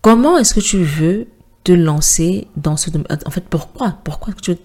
Comment 0.00 0.38
est-ce 0.38 0.54
que 0.54 0.60
tu 0.60 0.82
veux 0.82 1.26
te 1.62 1.72
lancer 1.72 2.48
dans 2.56 2.76
ce 2.76 2.90
domaine? 2.90 3.06
En 3.26 3.30
fait, 3.30 3.44
pourquoi? 3.48 3.98
Pourquoi 4.02 4.32
tu 4.40 4.52
veux 4.52 4.58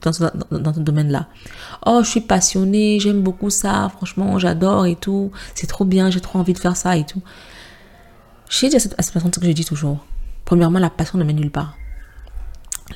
dans, 0.00 0.58
dans, 0.58 0.74
ce 0.74 0.80
domaine-là? 0.80 1.26
Oh, 1.86 2.00
je 2.04 2.08
suis 2.08 2.20
passionnée, 2.20 3.00
j'aime 3.00 3.22
beaucoup 3.22 3.50
ça, 3.50 3.90
franchement, 3.96 4.38
j'adore 4.38 4.86
et 4.86 4.94
tout. 4.94 5.32
C'est 5.54 5.66
trop 5.66 5.84
bien, 5.84 6.10
j'ai 6.10 6.20
trop 6.20 6.38
envie 6.38 6.52
de 6.52 6.58
faire 6.58 6.76
ça 6.76 6.96
et 6.96 7.04
tout. 7.04 7.22
J'ai 8.48 8.68
dit 8.68 8.76
à 8.76 8.80
cette, 8.80 8.96
personne 8.96 9.32
ce 9.32 9.40
que 9.40 9.46
je 9.46 9.52
dis 9.52 9.64
toujours. 9.64 10.04
Premièrement, 10.44 10.80
la 10.80 10.90
passion 10.90 11.18
ne 11.18 11.24
mène 11.24 11.36
nulle 11.36 11.52
part. 11.52 11.76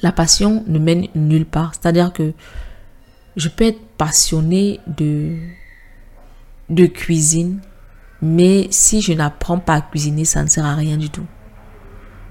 La 0.02 0.12
passion 0.12 0.64
ne 0.66 0.78
mène 0.78 1.06
nulle 1.14 1.46
part. 1.46 1.72
C'est-à-dire 1.74 2.12
que 2.12 2.32
je 3.36 3.48
peux 3.48 3.64
être 3.64 3.80
passionnée 3.96 4.80
de, 4.86 5.36
de 6.68 6.86
cuisine, 6.86 7.60
mais 8.22 8.68
si 8.70 9.00
je 9.00 9.12
n'apprends 9.12 9.58
pas 9.58 9.74
à 9.74 9.80
cuisiner, 9.80 10.24
ça 10.24 10.42
ne 10.42 10.48
sert 10.48 10.64
à 10.64 10.74
rien 10.74 10.96
du 10.96 11.10
tout. 11.10 11.26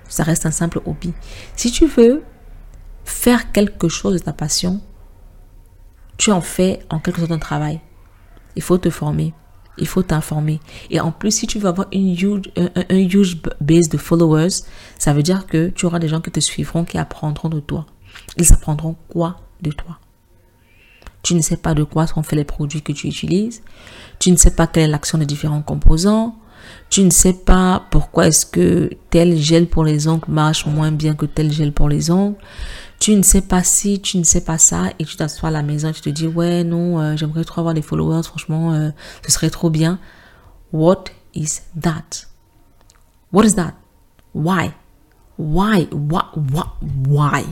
Ça 0.07 0.23
reste 0.23 0.45
un 0.45 0.51
simple 0.51 0.81
hobby. 0.85 1.13
Si 1.55 1.71
tu 1.71 1.87
veux 1.87 2.23
faire 3.05 3.51
quelque 3.51 3.89
chose 3.89 4.13
de 4.13 4.19
ta 4.19 4.33
passion, 4.33 4.81
tu 6.17 6.31
en 6.31 6.41
fais 6.41 6.79
en 6.89 6.99
quelque 6.99 7.19
sorte 7.19 7.31
un 7.31 7.39
travail. 7.39 7.81
Il 8.55 8.61
faut 8.61 8.77
te 8.77 8.89
former. 8.89 9.33
Il 9.77 9.87
faut 9.87 10.03
t'informer. 10.03 10.59
Et 10.89 10.99
en 10.99 11.11
plus, 11.11 11.31
si 11.31 11.47
tu 11.47 11.59
veux 11.59 11.67
avoir 11.67 11.87
une 11.91 12.13
huge, 12.13 12.51
un, 12.55 12.95
huge 12.95 13.41
base 13.59 13.89
de 13.89 13.97
followers, 13.97 14.63
ça 14.99 15.13
veut 15.13 15.23
dire 15.23 15.47
que 15.47 15.69
tu 15.69 15.85
auras 15.85 15.99
des 15.99 16.07
gens 16.07 16.21
qui 16.21 16.31
te 16.31 16.39
suivront, 16.39 16.85
qui 16.85 16.97
apprendront 16.97 17.49
de 17.49 17.59
toi. 17.59 17.85
Ils 18.37 18.53
apprendront 18.53 18.95
quoi 19.09 19.37
de 19.61 19.71
toi? 19.71 19.97
Tu 21.23 21.35
ne 21.35 21.41
sais 21.41 21.57
pas 21.57 21.73
de 21.73 21.83
quoi 21.83 22.05
sont 22.05 22.21
faits 22.21 22.37
les 22.37 22.43
produits 22.43 22.81
que 22.81 22.91
tu 22.91 23.07
utilises. 23.07 23.63
Tu 24.19 24.31
ne 24.31 24.35
sais 24.35 24.51
pas 24.51 24.67
quelle 24.67 24.83
est 24.83 24.87
l'action 24.87 25.17
des 25.17 25.25
différents 25.25 25.61
composants. 25.61 26.35
Tu 26.89 27.03
ne 27.03 27.09
sais 27.09 27.33
pas 27.33 27.85
pourquoi 27.91 28.27
est-ce 28.27 28.45
que 28.45 28.89
tel 29.09 29.37
gel 29.37 29.67
pour 29.67 29.83
les 29.83 30.07
ongles 30.07 30.25
marche 30.27 30.65
moins 30.65 30.91
bien 30.91 31.15
que 31.15 31.25
tel 31.25 31.51
gel 31.51 31.71
pour 31.71 31.89
les 31.89 32.11
ongles 32.11 32.37
tu 33.03 33.13
ne 33.15 33.21
sais 33.21 33.41
pas 33.41 33.63
si, 33.65 33.99
tu 33.99 34.17
ne 34.17 34.23
sais 34.23 34.39
pas 34.39 34.57
ça, 34.57 34.85
et 34.97 35.03
tu 35.03 35.17
t'assois 35.17 35.49
à 35.49 35.51
la 35.51 35.61
maison 35.61 35.91
tu 35.91 35.99
te 35.99 36.07
dis, 36.07 36.25
ouais, 36.25 36.63
non, 36.63 37.01
euh, 37.01 37.17
j'aimerais 37.17 37.43
trop 37.43 37.59
avoir 37.59 37.73
des 37.73 37.81
followers, 37.81 38.23
franchement, 38.23 38.71
euh, 38.71 38.91
ce 39.25 39.29
serait 39.33 39.49
trop 39.49 39.69
bien. 39.69 39.99
What 40.71 41.03
is 41.35 41.59
that? 41.77 42.27
What 43.33 43.43
is 43.43 43.55
that? 43.55 43.73
Why? 44.33 44.71
Why? 45.37 45.89
What? 45.91 46.27
Why? 47.05 47.43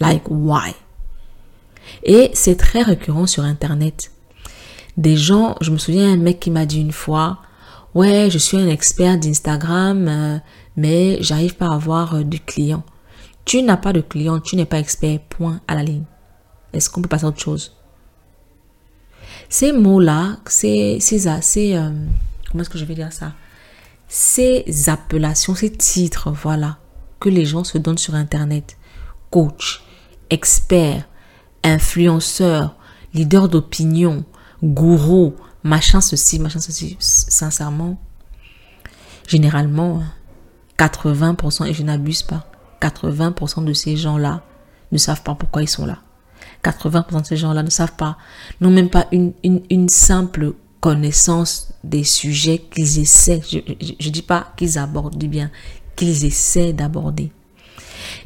Like, 0.00 0.22
why? 0.30 0.74
Et 2.02 2.30
c'est 2.32 2.56
très 2.56 2.80
récurrent 2.80 3.26
sur 3.26 3.44
Internet. 3.44 4.10
Des 4.96 5.18
gens, 5.18 5.56
je 5.60 5.70
me 5.70 5.76
souviens 5.76 6.14
un 6.14 6.16
mec 6.16 6.40
qui 6.40 6.50
m'a 6.50 6.64
dit 6.64 6.80
une 6.80 6.92
fois, 6.92 7.42
ouais, 7.94 8.30
je 8.30 8.38
suis 8.38 8.56
un 8.56 8.68
expert 8.68 9.18
d'Instagram, 9.18 10.08
euh, 10.08 10.38
mais 10.78 11.18
j'arrive 11.20 11.56
pas 11.56 11.66
à 11.66 11.74
avoir 11.74 12.24
de 12.24 12.38
clients. 12.38 12.84
Tu 13.48 13.62
n'as 13.62 13.78
pas 13.78 13.94
de 13.94 14.02
client, 14.02 14.40
tu 14.40 14.56
n'es 14.56 14.66
pas 14.66 14.78
expert, 14.78 15.20
point 15.20 15.62
à 15.66 15.74
la 15.74 15.82
ligne. 15.82 16.04
Est-ce 16.74 16.90
qu'on 16.90 17.00
peut 17.00 17.08
passer 17.08 17.24
à 17.24 17.28
autre 17.28 17.40
chose? 17.40 17.78
Ces 19.48 19.72
mots-là, 19.72 20.36
ces, 20.46 20.98
ces, 21.00 21.26
euh, 21.26 21.90
comment 22.50 22.60
est-ce 22.60 22.68
que 22.68 22.76
je 22.76 22.84
vais 22.84 22.94
dire 22.94 23.10
ça? 23.10 23.32
Ces 24.06 24.90
appellations, 24.90 25.54
ces 25.54 25.72
titres, 25.72 26.30
voilà, 26.30 26.76
que 27.20 27.30
les 27.30 27.46
gens 27.46 27.64
se 27.64 27.78
donnent 27.78 27.96
sur 27.96 28.14
Internet. 28.14 28.76
Coach, 29.30 29.82
expert, 30.28 31.08
influenceur, 31.64 32.76
leader 33.14 33.48
d'opinion, 33.48 34.26
gourou, 34.62 35.34
machin 35.62 36.02
ceci, 36.02 36.38
machin 36.38 36.60
ceci. 36.60 36.98
Sincèrement, 36.98 37.98
généralement, 39.26 40.02
80%, 40.78 41.66
et 41.66 41.72
je 41.72 41.82
n'abuse 41.82 42.22
pas, 42.22 42.44
80% 42.80 43.64
de 43.64 43.72
ces 43.72 43.96
gens-là 43.96 44.42
ne 44.92 44.98
savent 44.98 45.22
pas 45.22 45.34
pourquoi 45.34 45.62
ils 45.62 45.68
sont 45.68 45.86
là. 45.86 45.98
80% 46.64 47.22
de 47.22 47.26
ces 47.26 47.36
gens-là 47.36 47.62
ne 47.62 47.70
savent 47.70 47.96
pas, 47.96 48.16
n'ont 48.60 48.70
même 48.70 48.90
pas 48.90 49.06
une, 49.12 49.88
simple 49.88 50.54
connaissance 50.80 51.72
des 51.82 52.04
sujets 52.04 52.58
qu'ils 52.58 53.00
essaient, 53.00 53.42
je 53.48 53.58
ne 53.58 54.12
dis 54.12 54.22
pas 54.22 54.52
qu'ils 54.56 54.78
abordent, 54.78 55.18
du 55.18 55.28
bien, 55.28 55.50
qu'ils 55.96 56.24
essaient 56.24 56.72
d'aborder. 56.72 57.32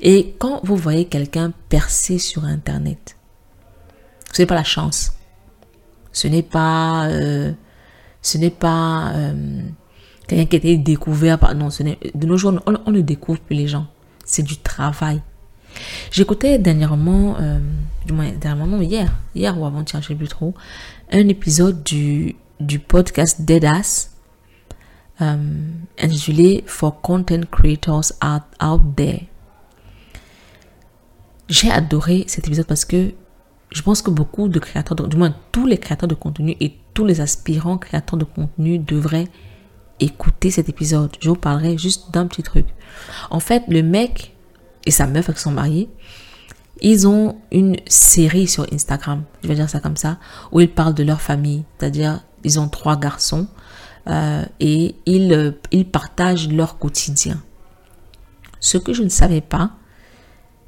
Et 0.00 0.34
quand 0.38 0.60
vous 0.64 0.76
voyez 0.76 1.06
quelqu'un 1.06 1.52
percer 1.68 2.18
sur 2.18 2.44
Internet, 2.44 3.16
ce 4.32 4.42
n'est 4.42 4.46
pas 4.46 4.54
la 4.54 4.64
chance. 4.64 5.12
Ce 6.12 6.28
n'est 6.28 6.42
pas, 6.42 7.06
euh, 7.06 7.52
pas 8.58 9.12
euh, 9.14 9.62
quelqu'un 10.26 10.46
qui 10.46 10.56
a 10.56 10.58
été 10.58 10.76
découvert 10.78 11.38
par. 11.38 11.54
Non, 11.54 11.68
de 11.68 12.26
nos 12.26 12.36
jours, 12.36 12.60
on, 12.66 12.90
ne 12.90 13.00
découvre 13.00 13.40
plus 13.40 13.56
les 13.56 13.66
gens. 13.66 13.86
C'est 14.32 14.42
du 14.42 14.56
travail. 14.56 15.20
J'écoutais 16.10 16.58
dernièrement, 16.58 17.36
euh, 17.38 17.60
du 18.06 18.14
moins 18.14 18.30
dernièrement, 18.30 18.80
hier, 18.80 19.12
hier 19.34 19.60
ou 19.60 19.66
avant-hier, 19.66 20.00
je 20.00 20.06
ne 20.06 20.08
sais 20.08 20.14
plus 20.14 20.28
trop, 20.28 20.54
un 21.10 21.28
épisode 21.28 21.82
du, 21.82 22.34
du 22.58 22.78
podcast 22.78 23.42
Deadass, 23.42 24.16
intitulé 26.00 26.64
For 26.66 27.02
Content 27.02 27.42
Creators 27.50 28.12
Out, 28.24 28.42
out 28.64 28.80
There. 28.96 29.20
J'ai 31.50 31.70
adoré 31.70 32.24
cet 32.26 32.48
épisode 32.48 32.66
parce 32.66 32.86
que 32.86 33.12
je 33.70 33.82
pense 33.82 34.00
que 34.00 34.10
beaucoup 34.10 34.48
de 34.48 34.58
créateurs, 34.58 35.08
du 35.08 35.18
moins 35.18 35.34
tous 35.52 35.66
les 35.66 35.76
créateurs 35.76 36.08
de 36.08 36.14
contenu 36.14 36.56
et 36.58 36.74
tous 36.94 37.04
les 37.04 37.20
aspirants 37.20 37.76
créateurs 37.76 38.18
de 38.18 38.24
contenu 38.24 38.78
devraient 38.78 39.28
écouter 40.02 40.50
cet 40.50 40.68
épisode. 40.68 41.10
Je 41.20 41.28
vous 41.28 41.36
parlerai 41.36 41.78
juste 41.78 42.12
d'un 42.12 42.26
petit 42.26 42.42
truc. 42.42 42.66
En 43.30 43.40
fait, 43.40 43.62
le 43.68 43.82
mec 43.82 44.34
et 44.84 44.90
sa 44.90 45.06
meuf 45.06 45.32
qui 45.32 45.40
sont 45.40 45.52
mariés, 45.52 45.88
ils 46.80 47.06
ont 47.06 47.36
une 47.52 47.76
série 47.86 48.48
sur 48.48 48.66
Instagram, 48.72 49.22
je 49.42 49.48
vais 49.48 49.54
dire 49.54 49.70
ça 49.70 49.78
comme 49.78 49.96
ça, 49.96 50.18
où 50.50 50.60
ils 50.60 50.70
parlent 50.70 50.94
de 50.94 51.04
leur 51.04 51.20
famille. 51.20 51.64
C'est-à-dire, 51.78 52.20
ils 52.42 52.58
ont 52.58 52.68
trois 52.68 52.98
garçons 52.98 53.46
euh, 54.08 54.44
et 54.58 54.96
euh, 55.08 55.52
ils 55.70 55.88
partagent 55.88 56.48
leur 56.48 56.78
quotidien. 56.78 57.40
Ce 58.58 58.78
que 58.78 58.92
je 58.92 59.02
ne 59.02 59.08
savais 59.08 59.40
pas, 59.40 59.72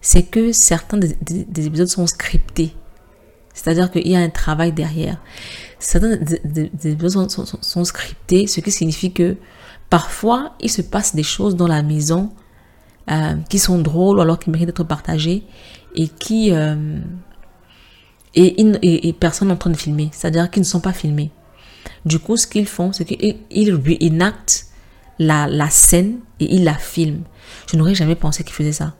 c'est 0.01 0.25
que 0.25 0.53
certains 0.53 0.99
des 0.99 1.67
épisodes 1.67 1.89
sont 1.89 2.07
scriptés. 2.07 2.75
C'est-à-dire 3.55 3.91
qu'il 3.91 4.07
y 4.07 4.17
a 4.17 4.19
un 4.19 4.29
travail 4.29 4.73
derrière. 4.73 5.19
Certains 5.79 6.19
des 6.45 6.95
besoins 6.95 7.29
sont, 7.29 7.85
scriptés, 7.85 8.47
ce 8.47 8.61
qui 8.61 8.71
signifie 8.71 9.13
que 9.13 9.37
parfois, 9.89 10.55
il 10.61 10.71
se 10.71 10.83
passe 10.83 11.15
des 11.15 11.23
choses 11.23 11.57
dans 11.57 11.69
la 11.69 11.83
maison 11.83 12.33
euh, 13.11 13.37
qui 13.49 13.59
sont 13.59 13.79
drôles 13.79 14.19
ou 14.19 14.21
alors 14.21 14.39
qui 14.39 14.51
méritent 14.51 14.67
d'être 14.67 14.85
partagées 14.85 15.45
et 15.95 16.09
qui... 16.09 16.51
Euh, 16.53 16.99
et, 18.37 19.15
personne 19.21 19.49
n'est 19.49 19.55
en 19.55 19.59
train 19.59 19.71
de 19.71 19.77
filmer. 19.77 20.11
C'est-à-dire 20.13 20.51
qu'ils 20.51 20.63
ne 20.63 20.67
sont 20.67 20.81
pas 20.81 20.93
filmés. 20.93 21.31
Du 22.05 22.19
coup, 22.19 22.37
ce 22.37 22.49
qu'ils 22.49 22.67
font, 22.67 22.93
c'est 22.93 23.05
qu'ils 23.05 23.37
ils 23.51 24.35
la, 25.21 25.47
la 25.47 25.71
scène 25.71 26.19
et 26.41 26.53
ils 26.53 26.65
la 26.65 26.75
filment. 26.75 27.23
Je 27.71 27.77
n'aurais 27.77 27.95
jamais 27.95 28.17
pensé 28.17 28.43
qu'ils 28.43 28.55
faisaient 28.55 28.73
ça. 28.73 28.95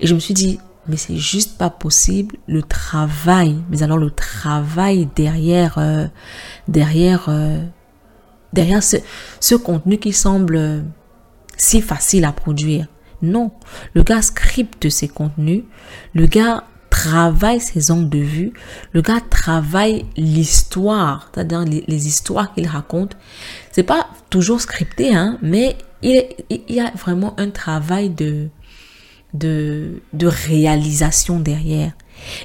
Et 0.00 0.08
je 0.08 0.14
me 0.14 0.18
suis 0.18 0.34
dit, 0.34 0.58
mais 0.88 0.96
c'est 0.96 1.16
juste 1.16 1.58
pas 1.58 1.70
possible 1.70 2.36
le 2.46 2.62
travail 2.62 3.56
mais 3.70 3.82
alors 3.82 3.98
le 3.98 4.10
travail 4.10 5.08
derrière 5.14 5.76
euh, 5.78 6.06
derrière 6.66 7.26
euh, 7.28 7.62
derrière 8.52 8.82
ce, 8.82 9.54
contenu 9.54 9.98
qui 9.98 10.12
semble 10.12 10.56
euh, 10.56 10.80
si 11.56 11.82
facile 11.82 12.24
à 12.24 12.32
produire. 12.32 12.86
Non 13.20 13.52
le 13.94 14.02
gars 14.02 14.22
scripte 14.22 14.88
ses 14.88 15.08
contenus 15.08 15.64
le 16.14 16.26
gars 16.26 16.64
travaille 16.88 17.60
ses 17.60 17.90
angles 17.90 18.08
de 18.08 18.18
vue 18.18 18.52
le 18.92 19.02
gars 19.02 19.20
travaille 19.28 20.06
l'histoire 20.16 21.30
c'est-à-dire 21.32 21.64
les, 21.64 22.06
histoires 22.06 22.54
qu'il 22.54 22.66
raconte. 22.66 23.16
C'est 23.72 23.82
pas 23.82 24.08
toujours 24.30 24.60
scripté 24.60 25.14
hein 25.14 25.38
mais 25.42 25.76
il 26.00 26.24
y 26.68 26.80
a 26.80 26.92
vraiment 26.92 27.34
un 27.38 27.50
travail 27.50 28.08
de 28.08 28.48
de, 29.34 30.02
de 30.12 30.26
réalisation 30.26 31.40
derrière. 31.40 31.92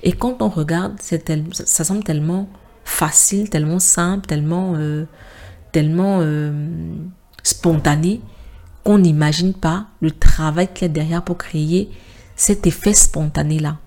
Et 0.04 0.12
quand 0.12 0.42
on 0.42 0.50
regarde, 0.50 0.94
c'est 1.00 1.32
ça 1.54 1.84
semble 1.84 2.04
tellement 2.04 2.48
facile, 2.84 3.50
tellement 3.50 3.80
simple, 3.80 4.26
tellement, 4.28 4.74
euh, 4.76 5.06
tellement 5.72 6.20
euh, 6.22 6.68
spontané 7.44 8.22
qu'on 8.84 9.00
n'imagine 9.00 9.54
pas 9.54 9.88
le 10.02 10.12
travail 10.12 10.68
qu'il 10.74 10.88
y 10.88 10.92
a 10.92 10.94
derrière 10.94 11.24
pour 11.24 11.38
créer 11.38 11.90
cet 12.36 12.68
effet 12.68 12.94
spontané-là. 12.94 13.78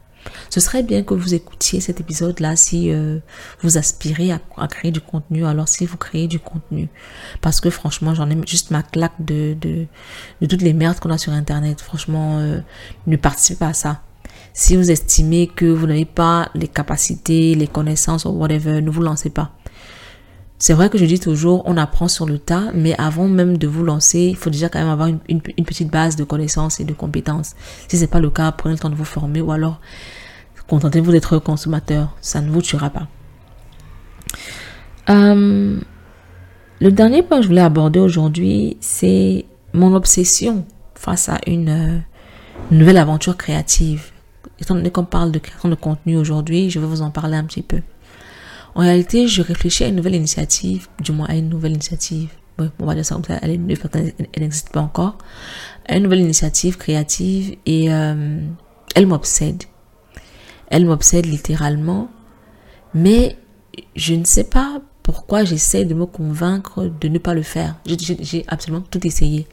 Ce 0.50 0.60
serait 0.60 0.82
bien 0.82 1.02
que 1.02 1.14
vous 1.14 1.34
écoutiez 1.34 1.80
cet 1.80 2.00
épisode-là 2.00 2.56
si 2.56 2.92
euh, 2.92 3.18
vous 3.62 3.78
aspirez 3.78 4.32
à, 4.32 4.40
créer 4.68 4.90
du 4.90 5.00
contenu. 5.00 5.44
Alors 5.46 5.68
si 5.68 5.86
vous 5.86 5.96
créez 5.96 6.28
du 6.28 6.38
contenu, 6.38 6.88
parce 7.40 7.60
que 7.60 7.70
franchement, 7.70 8.14
j'en 8.14 8.30
ai 8.30 8.36
juste 8.46 8.70
ma 8.70 8.82
claque 8.82 9.14
de, 9.18 9.56
toutes 10.48 10.62
les 10.62 10.72
merdes 10.72 10.98
qu'on 10.98 11.10
a 11.10 11.18
sur 11.18 11.32
Internet. 11.32 11.80
Franchement, 11.80 12.38
euh, 12.38 12.60
ne 13.06 13.16
participez 13.16 13.58
pas 13.58 13.68
à 13.68 13.74
ça. 13.74 14.02
Si 14.52 14.76
vous 14.76 14.90
estimez 14.90 15.48
que 15.48 15.66
vous 15.66 15.86
n'avez 15.86 16.06
pas 16.06 16.48
les 16.54 16.68
capacités, 16.68 17.54
les 17.54 17.66
connaissances 17.66 18.24
ou 18.24 18.30
whatever, 18.30 18.80
ne 18.80 18.90
vous 18.90 19.02
lancez 19.02 19.30
pas. 19.30 19.52
C'est 20.58 20.72
vrai 20.72 20.88
que 20.88 20.96
je 20.96 21.04
dis 21.04 21.20
toujours, 21.20 21.62
on 21.66 21.76
apprend 21.76 22.08
sur 22.08 22.24
le 22.24 22.38
tas, 22.38 22.70
mais 22.74 22.94
avant 22.98 23.28
même 23.28 23.58
de 23.58 23.66
vous 23.66 23.84
lancer, 23.84 24.20
il 24.20 24.36
faut 24.36 24.48
déjà 24.48 24.70
quand 24.70 24.78
même 24.78 24.88
avoir 24.88 25.08
une, 25.08 25.40
petite 25.40 25.90
base 25.90 26.16
de 26.16 26.24
connaissances 26.24 26.80
et 26.80 26.84
de 26.84 26.94
compétences. 26.94 27.54
Si 27.88 27.98
c'est 27.98 28.06
pas 28.06 28.20
le 28.20 28.30
cas, 28.30 28.50
prenez 28.52 28.74
le 28.74 28.78
temps 28.78 28.88
de 28.88 28.94
vous 28.94 29.04
former 29.04 29.42
ou 29.42 29.52
alors 29.52 29.80
contentez-vous 30.66 31.12
d'être 31.12 31.38
consommateur. 31.38 32.16
Ça 32.22 32.40
ne 32.40 32.50
vous 32.50 32.62
tuera 32.62 32.90
pas. 32.90 33.06
Euh, 35.10 35.78
le 36.80 36.90
dernier 36.90 37.22
point 37.22 37.38
que 37.38 37.42
je 37.42 37.48
voulais 37.48 37.60
aborder 37.60 38.00
aujourd'hui, 38.00 38.78
c'est 38.80 39.44
mon 39.74 39.94
obsession 39.94 40.64
face 40.94 41.28
à 41.28 41.38
une 41.46 41.68
euh, 41.68 41.98
nouvelle 42.70 42.96
aventure 42.96 43.36
créative. 43.36 44.10
Étant 44.58 44.74
donné 44.74 44.90
qu'on 44.90 45.04
parle 45.04 45.32
de 45.32 45.38
création 45.38 45.68
de 45.68 45.74
contenu 45.74 46.16
aujourd'hui, 46.16 46.70
je 46.70 46.80
vais 46.80 46.86
vous 46.86 47.02
en 47.02 47.10
parler 47.10 47.36
un 47.36 47.44
petit 47.44 47.62
peu. 47.62 47.82
En 48.76 48.80
réalité, 48.80 49.26
je 49.26 49.40
réfléchis 49.40 49.84
à 49.84 49.88
une 49.88 49.96
nouvelle 49.96 50.16
initiative, 50.16 50.88
du 51.00 51.10
moins 51.10 51.26
à 51.28 51.34
une 51.34 51.48
nouvelle 51.48 51.72
initiative. 51.72 52.28
on 52.58 52.84
va 52.84 52.94
dire 52.94 53.06
ça 53.06 53.14
comme 53.14 53.24
ça, 53.24 53.38
elle 53.42 53.58
n'existe 54.38 54.68
pas 54.68 54.82
encore. 54.82 55.16
une 55.88 56.02
nouvelle 56.02 56.20
initiative 56.20 56.76
créative 56.76 57.56
et 57.64 57.90
euh, 57.90 58.38
elle 58.94 59.06
m'obsède. 59.06 59.62
Elle 60.68 60.84
m'obsède 60.84 61.24
littéralement. 61.24 62.10
Mais 62.92 63.38
je 63.94 64.12
ne 64.12 64.26
sais 64.26 64.44
pas 64.44 64.82
pourquoi 65.02 65.44
j'essaie 65.44 65.86
de 65.86 65.94
me 65.94 66.04
convaincre 66.04 66.84
de 66.84 67.08
ne 67.08 67.16
pas 67.18 67.32
le 67.32 67.42
faire. 67.42 67.76
J'ai 67.86 68.44
absolument 68.46 68.84
tout 68.90 69.06
essayé. 69.06 69.46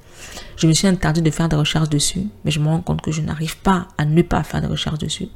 Je 0.57 0.67
me 0.67 0.74
suis 0.74 0.88
interdit 0.88 1.21
de 1.21 1.32
faire 1.32 1.47
des 1.47 1.55
recherches 1.55 1.89
dessus, 1.89 2.28
mais 2.43 2.51
je 2.51 2.59
me 2.59 2.67
rends 2.67 2.82
compte 2.82 3.01
que 3.01 3.11
je 3.11 3.21
n'arrive 3.21 3.57
pas 3.59 3.88
à 3.97 4.03
ne 4.03 4.21
pas 4.21 4.43
faire 4.43 4.59
des 4.59 4.67
recherches 4.67 4.99
dessus. 4.99 5.30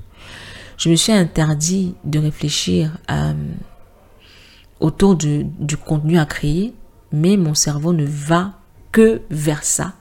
Je 0.78 0.90
me 0.90 0.96
suis 0.96 1.14
interdit 1.14 1.96
de 2.04 2.20
réfléchir 2.20 2.98
à 3.08 3.34
autour 4.80 5.16
du, 5.16 5.48
contenu 5.86 6.18
à 6.18 6.26
créer, 6.26 6.74
mais 7.12 7.38
mon 7.38 7.54
cerveau 7.54 7.94
ne 7.94 8.06
va 8.06 8.54
que 8.92 9.22
vers 9.30 9.64
ça. 9.64 9.94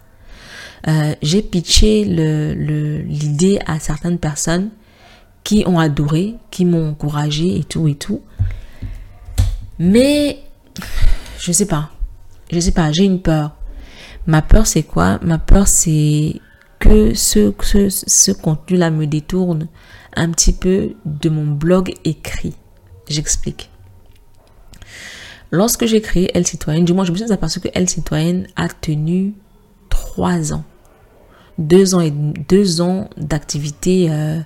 Euh, 0.88 1.14
j'ai 1.22 1.42
pitché 1.42 2.04
l'idée 2.04 3.58
à 3.66 3.80
certaines 3.80 4.18
personnes 4.18 4.70
qui 5.42 5.64
ont 5.66 5.78
adoré, 5.78 6.34
qui 6.50 6.64
m'ont 6.64 6.90
encouragé 6.90 7.58
et 7.58 7.64
tout 7.64 7.88
et 7.88 7.94
tout. 7.94 8.22
Mais 9.78 10.38
je 11.38 11.52
sais 11.52 11.66
pas. 11.66 11.90
Je 12.52 12.60
sais 12.60 12.72
pas, 12.72 12.92
j'ai 12.92 13.04
une 13.04 13.20
peur. 13.20 13.56
Ma 14.26 14.42
peur 14.42 14.66
c'est 14.66 14.82
quoi? 14.82 15.18
Ma 15.22 15.38
peur 15.38 15.68
c'est 15.68 16.40
que 16.78 17.14
ce 17.14 18.32
contenu-là 18.32 18.90
me 18.90 19.06
détourne 19.06 19.68
un 20.16 20.30
petit 20.30 20.52
peu 20.52 20.94
de 21.04 21.28
mon 21.28 21.46
blog 21.46 21.92
écrit. 22.04 22.54
J'explique. 23.08 23.70
Lorsque 25.50 25.86
j'ai 25.86 26.00
créé 26.00 26.30
Elle 26.34 26.46
Citoyenne, 26.46 26.84
du 26.84 26.92
moins 26.92 27.04
je 27.04 27.12
me 27.12 27.16
suis 27.16 27.32
aperçu 27.32 27.60
que 27.60 27.68
Elle 27.74 27.88
Citoyenne 27.88 28.46
a 28.56 28.68
tenu 28.68 29.34
trois 29.88 30.52
ans. 30.52 30.64
Deux 31.58 31.94
ans 31.94 32.00
et 32.00 32.10
deux 32.10 32.80
ans 32.82 33.08
d'activité 33.16 34.08
euh, 34.10 34.40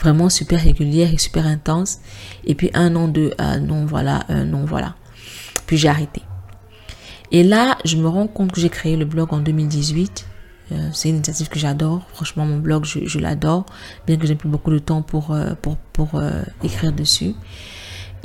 vraiment 0.00 0.30
super 0.30 0.60
régulière 0.60 1.12
et 1.12 1.18
super 1.18 1.46
intense. 1.46 1.98
Et 2.44 2.54
puis 2.54 2.70
un 2.72 2.94
an 2.96 3.08
de 3.08 3.34
euh, 3.40 3.58
non 3.58 3.84
voilà, 3.84 4.24
non 4.46 4.64
voilà. 4.64 4.94
Puis 5.66 5.76
j'ai 5.76 5.88
arrêté. 5.88 6.22
Et 7.32 7.42
là, 7.42 7.76
je 7.84 7.96
me 7.96 8.08
rends 8.08 8.28
compte 8.28 8.52
que 8.52 8.60
j'ai 8.60 8.68
créé 8.68 8.96
le 8.96 9.04
blog 9.04 9.34
en 9.34 9.40
2018. 9.40 10.26
Euh, 10.72 10.88
c'est 10.92 11.08
une 11.08 11.16
initiative 11.16 11.48
que 11.48 11.58
j'adore. 11.58 12.06
Franchement, 12.12 12.46
mon 12.46 12.58
blog, 12.58 12.84
je, 12.84 13.18
l'adore. 13.18 13.66
Bien 14.06 14.16
que 14.16 14.26
j'ai 14.26 14.36
plus 14.36 14.48
beaucoup 14.48 14.70
de 14.70 14.78
temps 14.78 15.02
pour, 15.02 15.36
pour 15.92 16.22
écrire 16.62 16.92
dessus. 16.92 17.34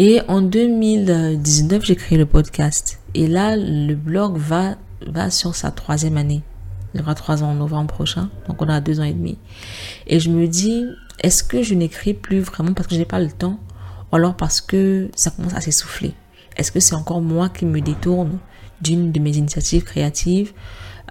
Et 0.02 0.22
en 0.30 0.42
2019, 0.42 1.84
j'ai 1.84 1.98
créé 1.98 2.18
le 2.18 2.26
podcast. 2.26 3.02
Et 3.16 3.28
là, 3.28 3.58
le 3.58 3.96
blog 3.96 4.38
va, 4.38 4.78
sur 5.30 5.56
sa 5.56 5.72
troisième 5.72 6.16
année. 6.16 6.42
Il 6.94 7.02
aura 7.02 7.16
trois 7.16 7.44
ans 7.44 7.50
en 7.50 7.56
novembre 7.56 7.94
prochain. 7.94 8.30
Donc, 8.48 8.62
on 8.62 8.70
a 8.70 8.80
deux 8.80 9.02
ans 9.02 9.04
et 9.04 9.12
demi. 9.12 9.38
Et 10.08 10.22
je 10.22 10.30
me 10.30 10.48
dis, 10.48 10.86
est-ce 11.22 11.44
que 11.44 11.64
je 11.64 11.74
n'écris 11.74 12.14
plus 12.14 12.40
vraiment 12.40 12.74
parce 12.74 12.88
que 12.88 12.96
je 12.96 13.00
n'ai 13.00 13.06
pas 13.06 13.20
le 13.20 13.30
temps? 13.30 13.60
Ou 14.14 14.16
alors 14.16 14.38
parce 14.38 14.62
que 14.62 15.10
ça 15.16 15.32
commence 15.32 15.54
à 15.54 15.60
s'essouffler? 15.60 16.14
Est-ce 16.56 16.72
que 16.72 16.80
c'est 16.80 16.96
encore 16.96 17.20
moi 17.20 17.50
qui 17.50 17.66
me 17.66 17.82
détourne 17.82 18.40
d'une 18.80 19.12
de 19.12 19.20
mes 19.20 19.36
initiatives 19.36 19.84
créatives 19.84 20.54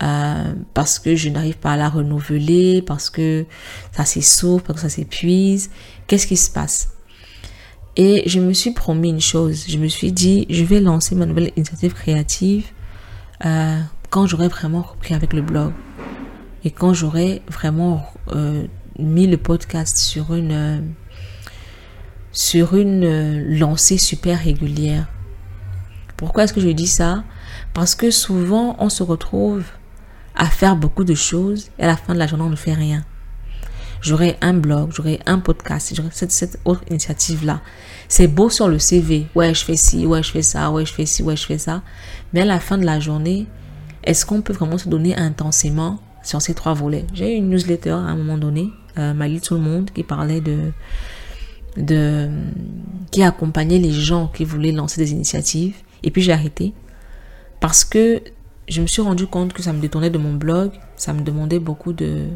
euh, 0.02 0.54
parce 0.72 0.98
que 0.98 1.14
je 1.14 1.28
n'arrive 1.28 1.58
pas 1.58 1.72
à 1.72 1.76
la 1.76 1.90
renouveler, 1.90 2.80
parce 2.80 3.10
que 3.10 3.44
ça 3.92 4.06
s'essouffle, 4.06 4.64
parce 4.64 4.80
que 4.80 4.88
ça 4.88 4.96
s'épuise? 4.96 5.68
Qu'est-ce 6.06 6.26
qui 6.26 6.38
se 6.38 6.50
passe? 6.50 6.88
Et 8.00 8.22
je 8.26 8.38
me 8.38 8.52
suis 8.52 8.70
promis 8.70 9.10
une 9.10 9.20
chose. 9.20 9.64
Je 9.68 9.76
me 9.76 9.88
suis 9.88 10.12
dit, 10.12 10.46
je 10.48 10.62
vais 10.62 10.78
lancer 10.78 11.16
ma 11.16 11.26
nouvelle 11.26 11.50
initiative 11.56 11.94
créative 11.94 12.66
euh, 13.44 13.80
quand 14.08 14.26
j'aurai 14.26 14.46
vraiment 14.46 14.82
repris 14.82 15.14
avec 15.14 15.32
le 15.32 15.42
blog 15.42 15.72
et 16.64 16.70
quand 16.70 16.94
j'aurai 16.94 17.42
vraiment 17.48 18.06
euh, 18.30 18.66
mis 19.00 19.26
le 19.26 19.36
podcast 19.36 19.96
sur 19.96 20.32
une 20.32 20.94
sur 22.30 22.76
une 22.76 23.58
lancée 23.58 23.98
super 23.98 24.38
régulière. 24.38 25.08
Pourquoi 26.16 26.44
est-ce 26.44 26.52
que 26.52 26.60
je 26.60 26.68
dis 26.68 26.86
ça? 26.86 27.24
Parce 27.74 27.96
que 27.96 28.12
souvent 28.12 28.76
on 28.78 28.90
se 28.90 29.02
retrouve 29.02 29.64
à 30.36 30.46
faire 30.46 30.76
beaucoup 30.76 31.04
de 31.04 31.14
choses 31.14 31.70
et 31.80 31.82
à 31.82 31.88
la 31.88 31.96
fin 31.96 32.14
de 32.14 32.18
la 32.20 32.28
journée, 32.28 32.44
on 32.44 32.50
ne 32.50 32.56
fait 32.56 32.74
rien. 32.74 33.04
J'aurai 34.00 34.36
un 34.40 34.54
blog, 34.54 34.90
j'aurai 34.94 35.20
un 35.26 35.38
podcast, 35.38 35.92
j'aurai 35.94 36.10
cette, 36.12 36.60
autre 36.64 36.82
initiative-là. 36.88 37.60
C'est 38.08 38.28
beau 38.28 38.48
sur 38.48 38.68
le 38.68 38.78
CV. 38.78 39.26
Ouais, 39.34 39.52
je 39.54 39.64
fais 39.64 39.76
ci, 39.76 40.06
ouais, 40.06 40.22
je 40.22 40.30
fais 40.30 40.42
ça, 40.42 40.70
ouais, 40.70 40.86
je 40.86 40.92
fais 40.92 41.06
ci, 41.06 41.22
ouais, 41.22 41.36
je 41.36 41.44
fais 41.44 41.58
ça. 41.58 41.82
Mais 42.32 42.42
à 42.42 42.44
la 42.44 42.60
fin 42.60 42.78
de 42.78 42.84
la 42.84 43.00
journée, 43.00 43.46
est-ce 44.04 44.24
qu'on 44.24 44.40
peut 44.40 44.52
vraiment 44.52 44.78
se 44.78 44.88
donner 44.88 45.16
intensément 45.16 46.00
sur 46.22 46.40
ces 46.40 46.54
trois 46.54 46.74
volets? 46.74 47.06
J'ai 47.12 47.34
eu 47.34 47.36
une 47.36 47.50
newsletter 47.50 47.90
à 47.90 47.96
un 47.96 48.16
moment 48.16 48.38
donné, 48.38 48.70
euh, 48.98 49.14
Mali 49.14 49.40
Tout 49.40 49.54
le 49.54 49.60
Monde, 49.60 49.90
qui 49.90 50.04
parlait 50.04 50.40
de, 50.40 50.72
de. 51.76 52.28
qui 53.10 53.22
accompagnait 53.22 53.78
les 53.78 53.92
gens 53.92 54.28
qui 54.28 54.44
voulaient 54.44 54.72
lancer 54.72 55.00
des 55.00 55.10
initiatives. 55.12 55.74
Et 56.04 56.12
puis 56.12 56.22
j'ai 56.22 56.32
arrêté. 56.32 56.72
Parce 57.58 57.84
que 57.84 58.22
je 58.68 58.80
me 58.80 58.86
suis 58.86 59.02
rendu 59.02 59.26
compte 59.26 59.52
que 59.52 59.62
ça 59.62 59.72
me 59.72 59.80
détournait 59.80 60.10
de 60.10 60.18
mon 60.18 60.34
blog, 60.34 60.70
ça 60.96 61.12
me 61.12 61.22
demandait 61.22 61.58
beaucoup 61.58 61.92
de, 61.92 62.26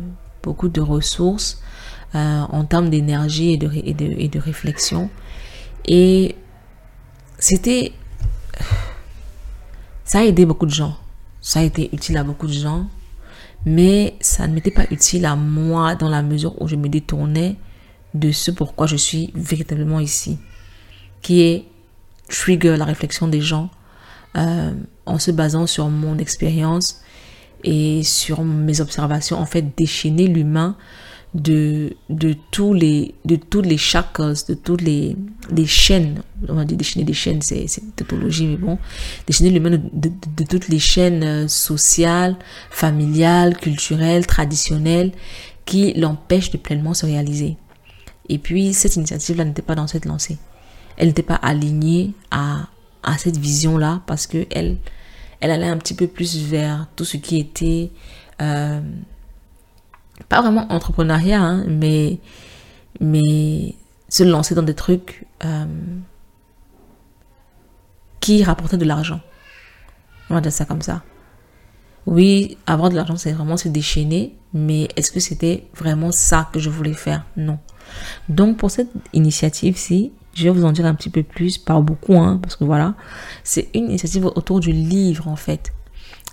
beaucoup 0.43 0.68
de 0.68 0.80
ressources 0.80 1.62
euh, 2.14 2.40
en 2.43 2.64
termes 2.64 2.90
d'énergie 2.90 3.53
et 3.53 3.57
de, 3.57 3.70
et, 3.72 3.95
de, 3.95 4.05
et 4.05 4.28
de 4.28 4.38
réflexion. 4.38 5.11
Et 5.86 6.36
c'était... 7.38 7.93
Ça 10.05 10.18
a 10.18 10.24
aidé 10.24 10.45
beaucoup 10.45 10.66
de 10.66 10.72
gens. 10.72 10.97
Ça 11.40 11.61
a 11.61 11.62
été 11.62 11.88
utile 11.93 12.16
à 12.18 12.24
beaucoup 12.24 12.47
de 12.47 12.53
gens. 12.53 12.86
Mais 13.64 14.16
ça 14.20 14.47
ne 14.47 14.55
m'était 14.55 14.70
pas 14.70 14.84
utile 14.90 15.24
à 15.24 15.36
moi 15.36 15.95
dans 15.95 16.09
la 16.09 16.22
mesure 16.22 16.61
où 16.61 16.68
je 16.68 16.76
me 16.76 16.88
détournais 16.88 17.57
de 18.14 18.32
ce 18.32 18.51
pourquoi 18.51 18.86
je 18.86 18.97
suis 18.97 19.30
véritablement 19.34 20.01
ici. 20.01 20.38
Qui 21.22 21.43
est 21.43 21.64
trigger 22.28 22.76
la 22.76 22.84
réflexion 22.84 23.28
des 23.28 23.40
gens 23.40 23.70
euh, 24.36 24.72
en 25.07 25.18
se 25.18 25.30
basant 25.30 25.66
sur 25.66 25.88
mon 25.88 26.18
expérience 26.18 27.01
et 27.64 28.02
sur 28.02 28.42
mes 28.44 28.80
observations, 28.80 29.38
en 29.38 29.46
fait, 29.46 29.64
déchaîner 29.76 30.26
l'humain 30.26 30.76
de, 31.34 31.94
de 32.10 32.34
tous 32.50 32.74
les 32.74 33.14
de 33.24 33.36
toutes 33.36 33.64
les 33.64 33.78
chakras, 33.78 34.44
de 34.48 34.54
toutes 34.54 34.82
les, 34.82 35.16
les 35.50 35.66
chaînes, 35.66 36.22
on 36.48 36.54
va 36.54 36.64
dire 36.64 36.76
déchaîner 36.76 37.04
des 37.04 37.14
chaînes, 37.14 37.40
c'est 37.40 37.64
une 37.78 37.92
tautologie, 37.92 38.46
mais 38.46 38.56
bon, 38.56 38.78
déchaîner 39.26 39.50
l'humain 39.50 39.70
de, 39.70 39.80
de, 39.92 40.10
de, 40.36 40.44
toutes 40.44 40.68
les 40.68 40.78
chaînes 40.78 41.22
euh, 41.22 41.48
sociales, 41.48 42.36
familiales, 42.70 43.56
culturelles, 43.56 44.26
traditionnelles, 44.26 45.12
qui 45.64 45.94
l'empêchent 45.94 46.50
de 46.50 46.58
pleinement 46.58 46.92
se 46.92 47.06
réaliser. 47.06 47.56
Et 48.28 48.38
puis, 48.38 48.74
cette 48.74 48.96
initiative-là 48.96 49.44
n'était 49.44 49.62
pas 49.62 49.74
dans 49.74 49.86
cette 49.86 50.04
lancée. 50.04 50.38
Elle 50.96 51.08
n'était 51.08 51.22
pas 51.22 51.34
alignée 51.36 52.12
à, 52.30 52.68
à 53.02 53.16
cette 53.16 53.38
vision-là 53.38 54.02
parce 54.06 54.26
que 54.26 54.46
elle, 54.50 54.76
elle 55.43 55.51
allait 55.51 55.66
un 55.66 55.76
petit 55.76 55.95
peu 55.95 56.07
plus 56.07 56.38
vers 56.38 56.86
tout 56.95 57.05
ce 57.05 57.16
qui 57.16 57.36
était 57.36 57.90
euh, 58.40 58.80
pas 60.28 60.40
vraiment 60.40 60.72
entrepreneuriat, 60.72 61.43
hein, 61.43 61.64
mais, 61.68 62.20
se 64.09 64.22
lancer 64.22 64.55
dans 64.55 64.62
des 64.62 64.74
trucs 64.74 65.26
euh, 65.45 65.64
qui 68.20 68.45
rapportaient 68.45 68.76
de 68.76 68.84
l'argent. 68.84 69.20
On 70.30 70.34
va 70.34 70.40
dire 70.40 70.53
ça 70.53 70.64
comme 70.64 70.80
ça. 70.82 71.03
Oui, 72.07 72.57
avoir 72.66 72.90
de 72.90 72.95
l'argent, 72.95 73.16
c'est 73.16 73.32
vraiment 73.32 73.57
se 73.57 73.68
déchaîner, 73.68 74.36
mais 74.55 74.88
est-ce 74.95 75.11
que 75.11 75.18
c'était 75.18 75.66
vraiment 75.74 76.12
ça 76.12 76.49
que 76.53 76.61
je 76.61 76.70
voulais 76.70 76.95
faire? 76.95 77.24
Non. 77.36 77.59
Donc 78.28 78.59
pour 78.59 78.70
cette 78.70 78.90
initiative-ci, 79.12 80.12
je 80.34 80.44
vais 80.44 80.50
vous 80.50 80.64
en 80.64 80.72
dire 80.72 80.86
un 80.86 80.94
petit 80.94 81.10
peu 81.10 81.22
plus, 81.22 81.58
pas 81.58 81.78
beaucoup, 81.80 82.16
hein, 82.16 82.38
parce 82.42 82.56
que 82.56 82.64
voilà, 82.64 82.94
c'est 83.44 83.68
une 83.74 83.86
initiative 83.86 84.26
autour 84.26 84.60
du 84.60 84.72
livre 84.72 85.28
en 85.28 85.36
fait. 85.36 85.72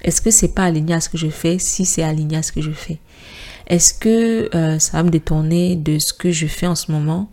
Est-ce 0.01 0.21
que 0.21 0.31
c'est 0.31 0.53
pas 0.53 0.63
aligné 0.63 0.93
à 0.93 1.01
ce 1.01 1.09
que 1.09 1.17
je 1.17 1.27
fais? 1.27 1.59
Si 1.59 1.85
c'est 1.85 2.03
aligné 2.03 2.37
à 2.37 2.43
ce 2.43 2.51
que 2.51 2.61
je 2.61 2.71
fais. 2.71 2.99
Est-ce 3.67 3.93
que 3.93 4.55
euh, 4.55 4.79
ça 4.79 4.97
va 4.97 5.03
me 5.03 5.09
détourner 5.09 5.75
de 5.75 5.99
ce 5.99 6.13
que 6.13 6.31
je 6.31 6.47
fais 6.47 6.67
en 6.67 6.75
ce 6.75 6.91
moment? 6.91 7.29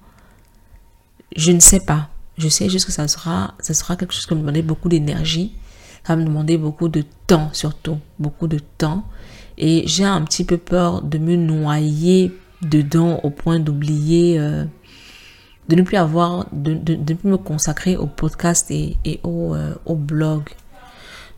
Je 1.37 1.53
ne 1.53 1.61
sais 1.61 1.81
pas. 1.81 2.11
Je 2.39 2.49
sais 2.49 2.69
juste 2.69 2.87
que 2.87 2.93
ça 2.93 3.07
sera, 3.09 3.55
ça 3.61 3.73
sera 3.73 3.97
quelque 3.97 4.13
chose 4.13 4.27
qui 4.27 4.31
va 4.31 4.37
me 4.37 4.41
demander 4.41 4.63
beaucoup 4.63 4.89
d'énergie. 4.89 5.53
Ça 6.05 6.15
va 6.15 6.21
me 6.21 6.27
demander 6.27 6.59
beaucoup 6.59 6.89
de 6.89 7.05
temps 7.27 7.51
surtout. 7.53 7.99
Beaucoup 8.19 8.49
de 8.49 8.59
temps. 8.59 9.05
Et 9.59 9.85
j'ai 9.87 10.05
un 10.05 10.23
petit 10.23 10.45
peu 10.45 10.59
peur 10.59 11.03
de 11.03 11.19
me 11.19 11.37
noyer 11.37 12.33
dedans 12.63 13.21
au 13.23 13.31
point 13.31 13.61
d'oublier... 13.61 14.41
Euh, 14.41 14.65
de 15.69 15.77
ne 15.77 15.83
plus 15.83 15.97
avoir, 15.97 16.47
de, 16.53 16.75
de, 16.75 16.95
de, 16.95 17.15
plus 17.15 17.29
me 17.29 17.37
consacrer 17.37 17.97
au 17.97 18.07
podcast 18.07 18.71
et, 18.71 18.97
et 19.05 19.21
au, 19.25 19.55
euh, 19.55 19.75
au 19.85 19.97
blog. 19.97 20.43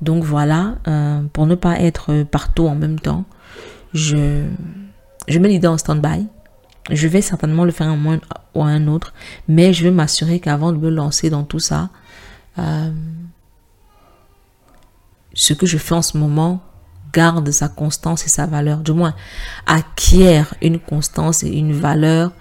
Donc 0.00 0.22
voilà, 0.22 0.76
euh, 0.86 1.22
pour 1.32 1.46
ne 1.46 1.54
pas 1.54 1.80
être 1.80 2.22
partout 2.24 2.66
en 2.66 2.74
même 2.74 3.00
temps, 3.00 3.24
je, 3.94 4.44
je 5.26 5.38
mets 5.38 5.48
l'idée 5.48 5.66
en 5.66 5.78
stand-by. 5.78 6.26
Je 6.90 7.08
vais 7.08 7.20
certainement 7.20 7.64
le 7.64 7.72
faire 7.72 7.88
un 7.88 7.96
moment 7.96 8.18
ou 8.54 8.62
un 8.62 8.86
autre, 8.86 9.12
mais 9.46 9.72
je 9.72 9.84
vais 9.84 9.90
m'assurer 9.90 10.40
qu'avant 10.40 10.72
de 10.72 10.78
me 10.78 10.88
lancer 10.88 11.30
dans 11.30 11.44
tout 11.44 11.58
ça, 11.58 11.90
euh, 12.58 12.90
ce 15.34 15.52
que 15.52 15.66
je 15.66 15.78
fais 15.78 15.94
en 15.94 16.02
ce 16.02 16.16
moment 16.16 16.62
garde 17.12 17.50
sa 17.50 17.68
constance 17.68 18.24
et 18.24 18.28
sa 18.28 18.46
valeur, 18.46 18.78
du 18.78 18.92
moins 18.92 19.14
acquiert 19.66 20.54
une 20.62 20.78
constance 20.78 21.42
et 21.42 21.50
une 21.50 21.72
valeur 21.72 22.32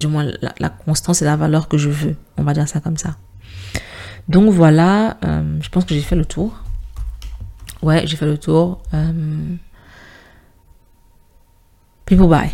du 0.00 0.06
moins 0.08 0.26
la, 0.58 0.68
constance 0.68 1.22
et 1.22 1.24
la 1.24 1.36
valeur 1.36 1.68
que 1.68 1.78
je 1.78 1.88
veux. 1.88 2.16
On 2.36 2.42
va 2.42 2.52
dire 2.52 2.68
ça 2.68 2.80
comme 2.80 2.96
ça. 2.96 3.16
Donc 4.28 4.50
voilà, 4.50 5.16
euh, 5.24 5.58
je 5.60 5.68
pense 5.68 5.84
que 5.84 5.94
j'ai 5.94 6.00
fait 6.02 6.16
le 6.16 6.24
tour. 6.24 6.62
Ouais, 7.82 8.06
j'ai 8.06 8.16
fait 8.16 8.26
le 8.26 8.38
tour. 8.38 8.82
Euh, 8.94 9.12
people 12.04 12.28
bye. 12.28 12.50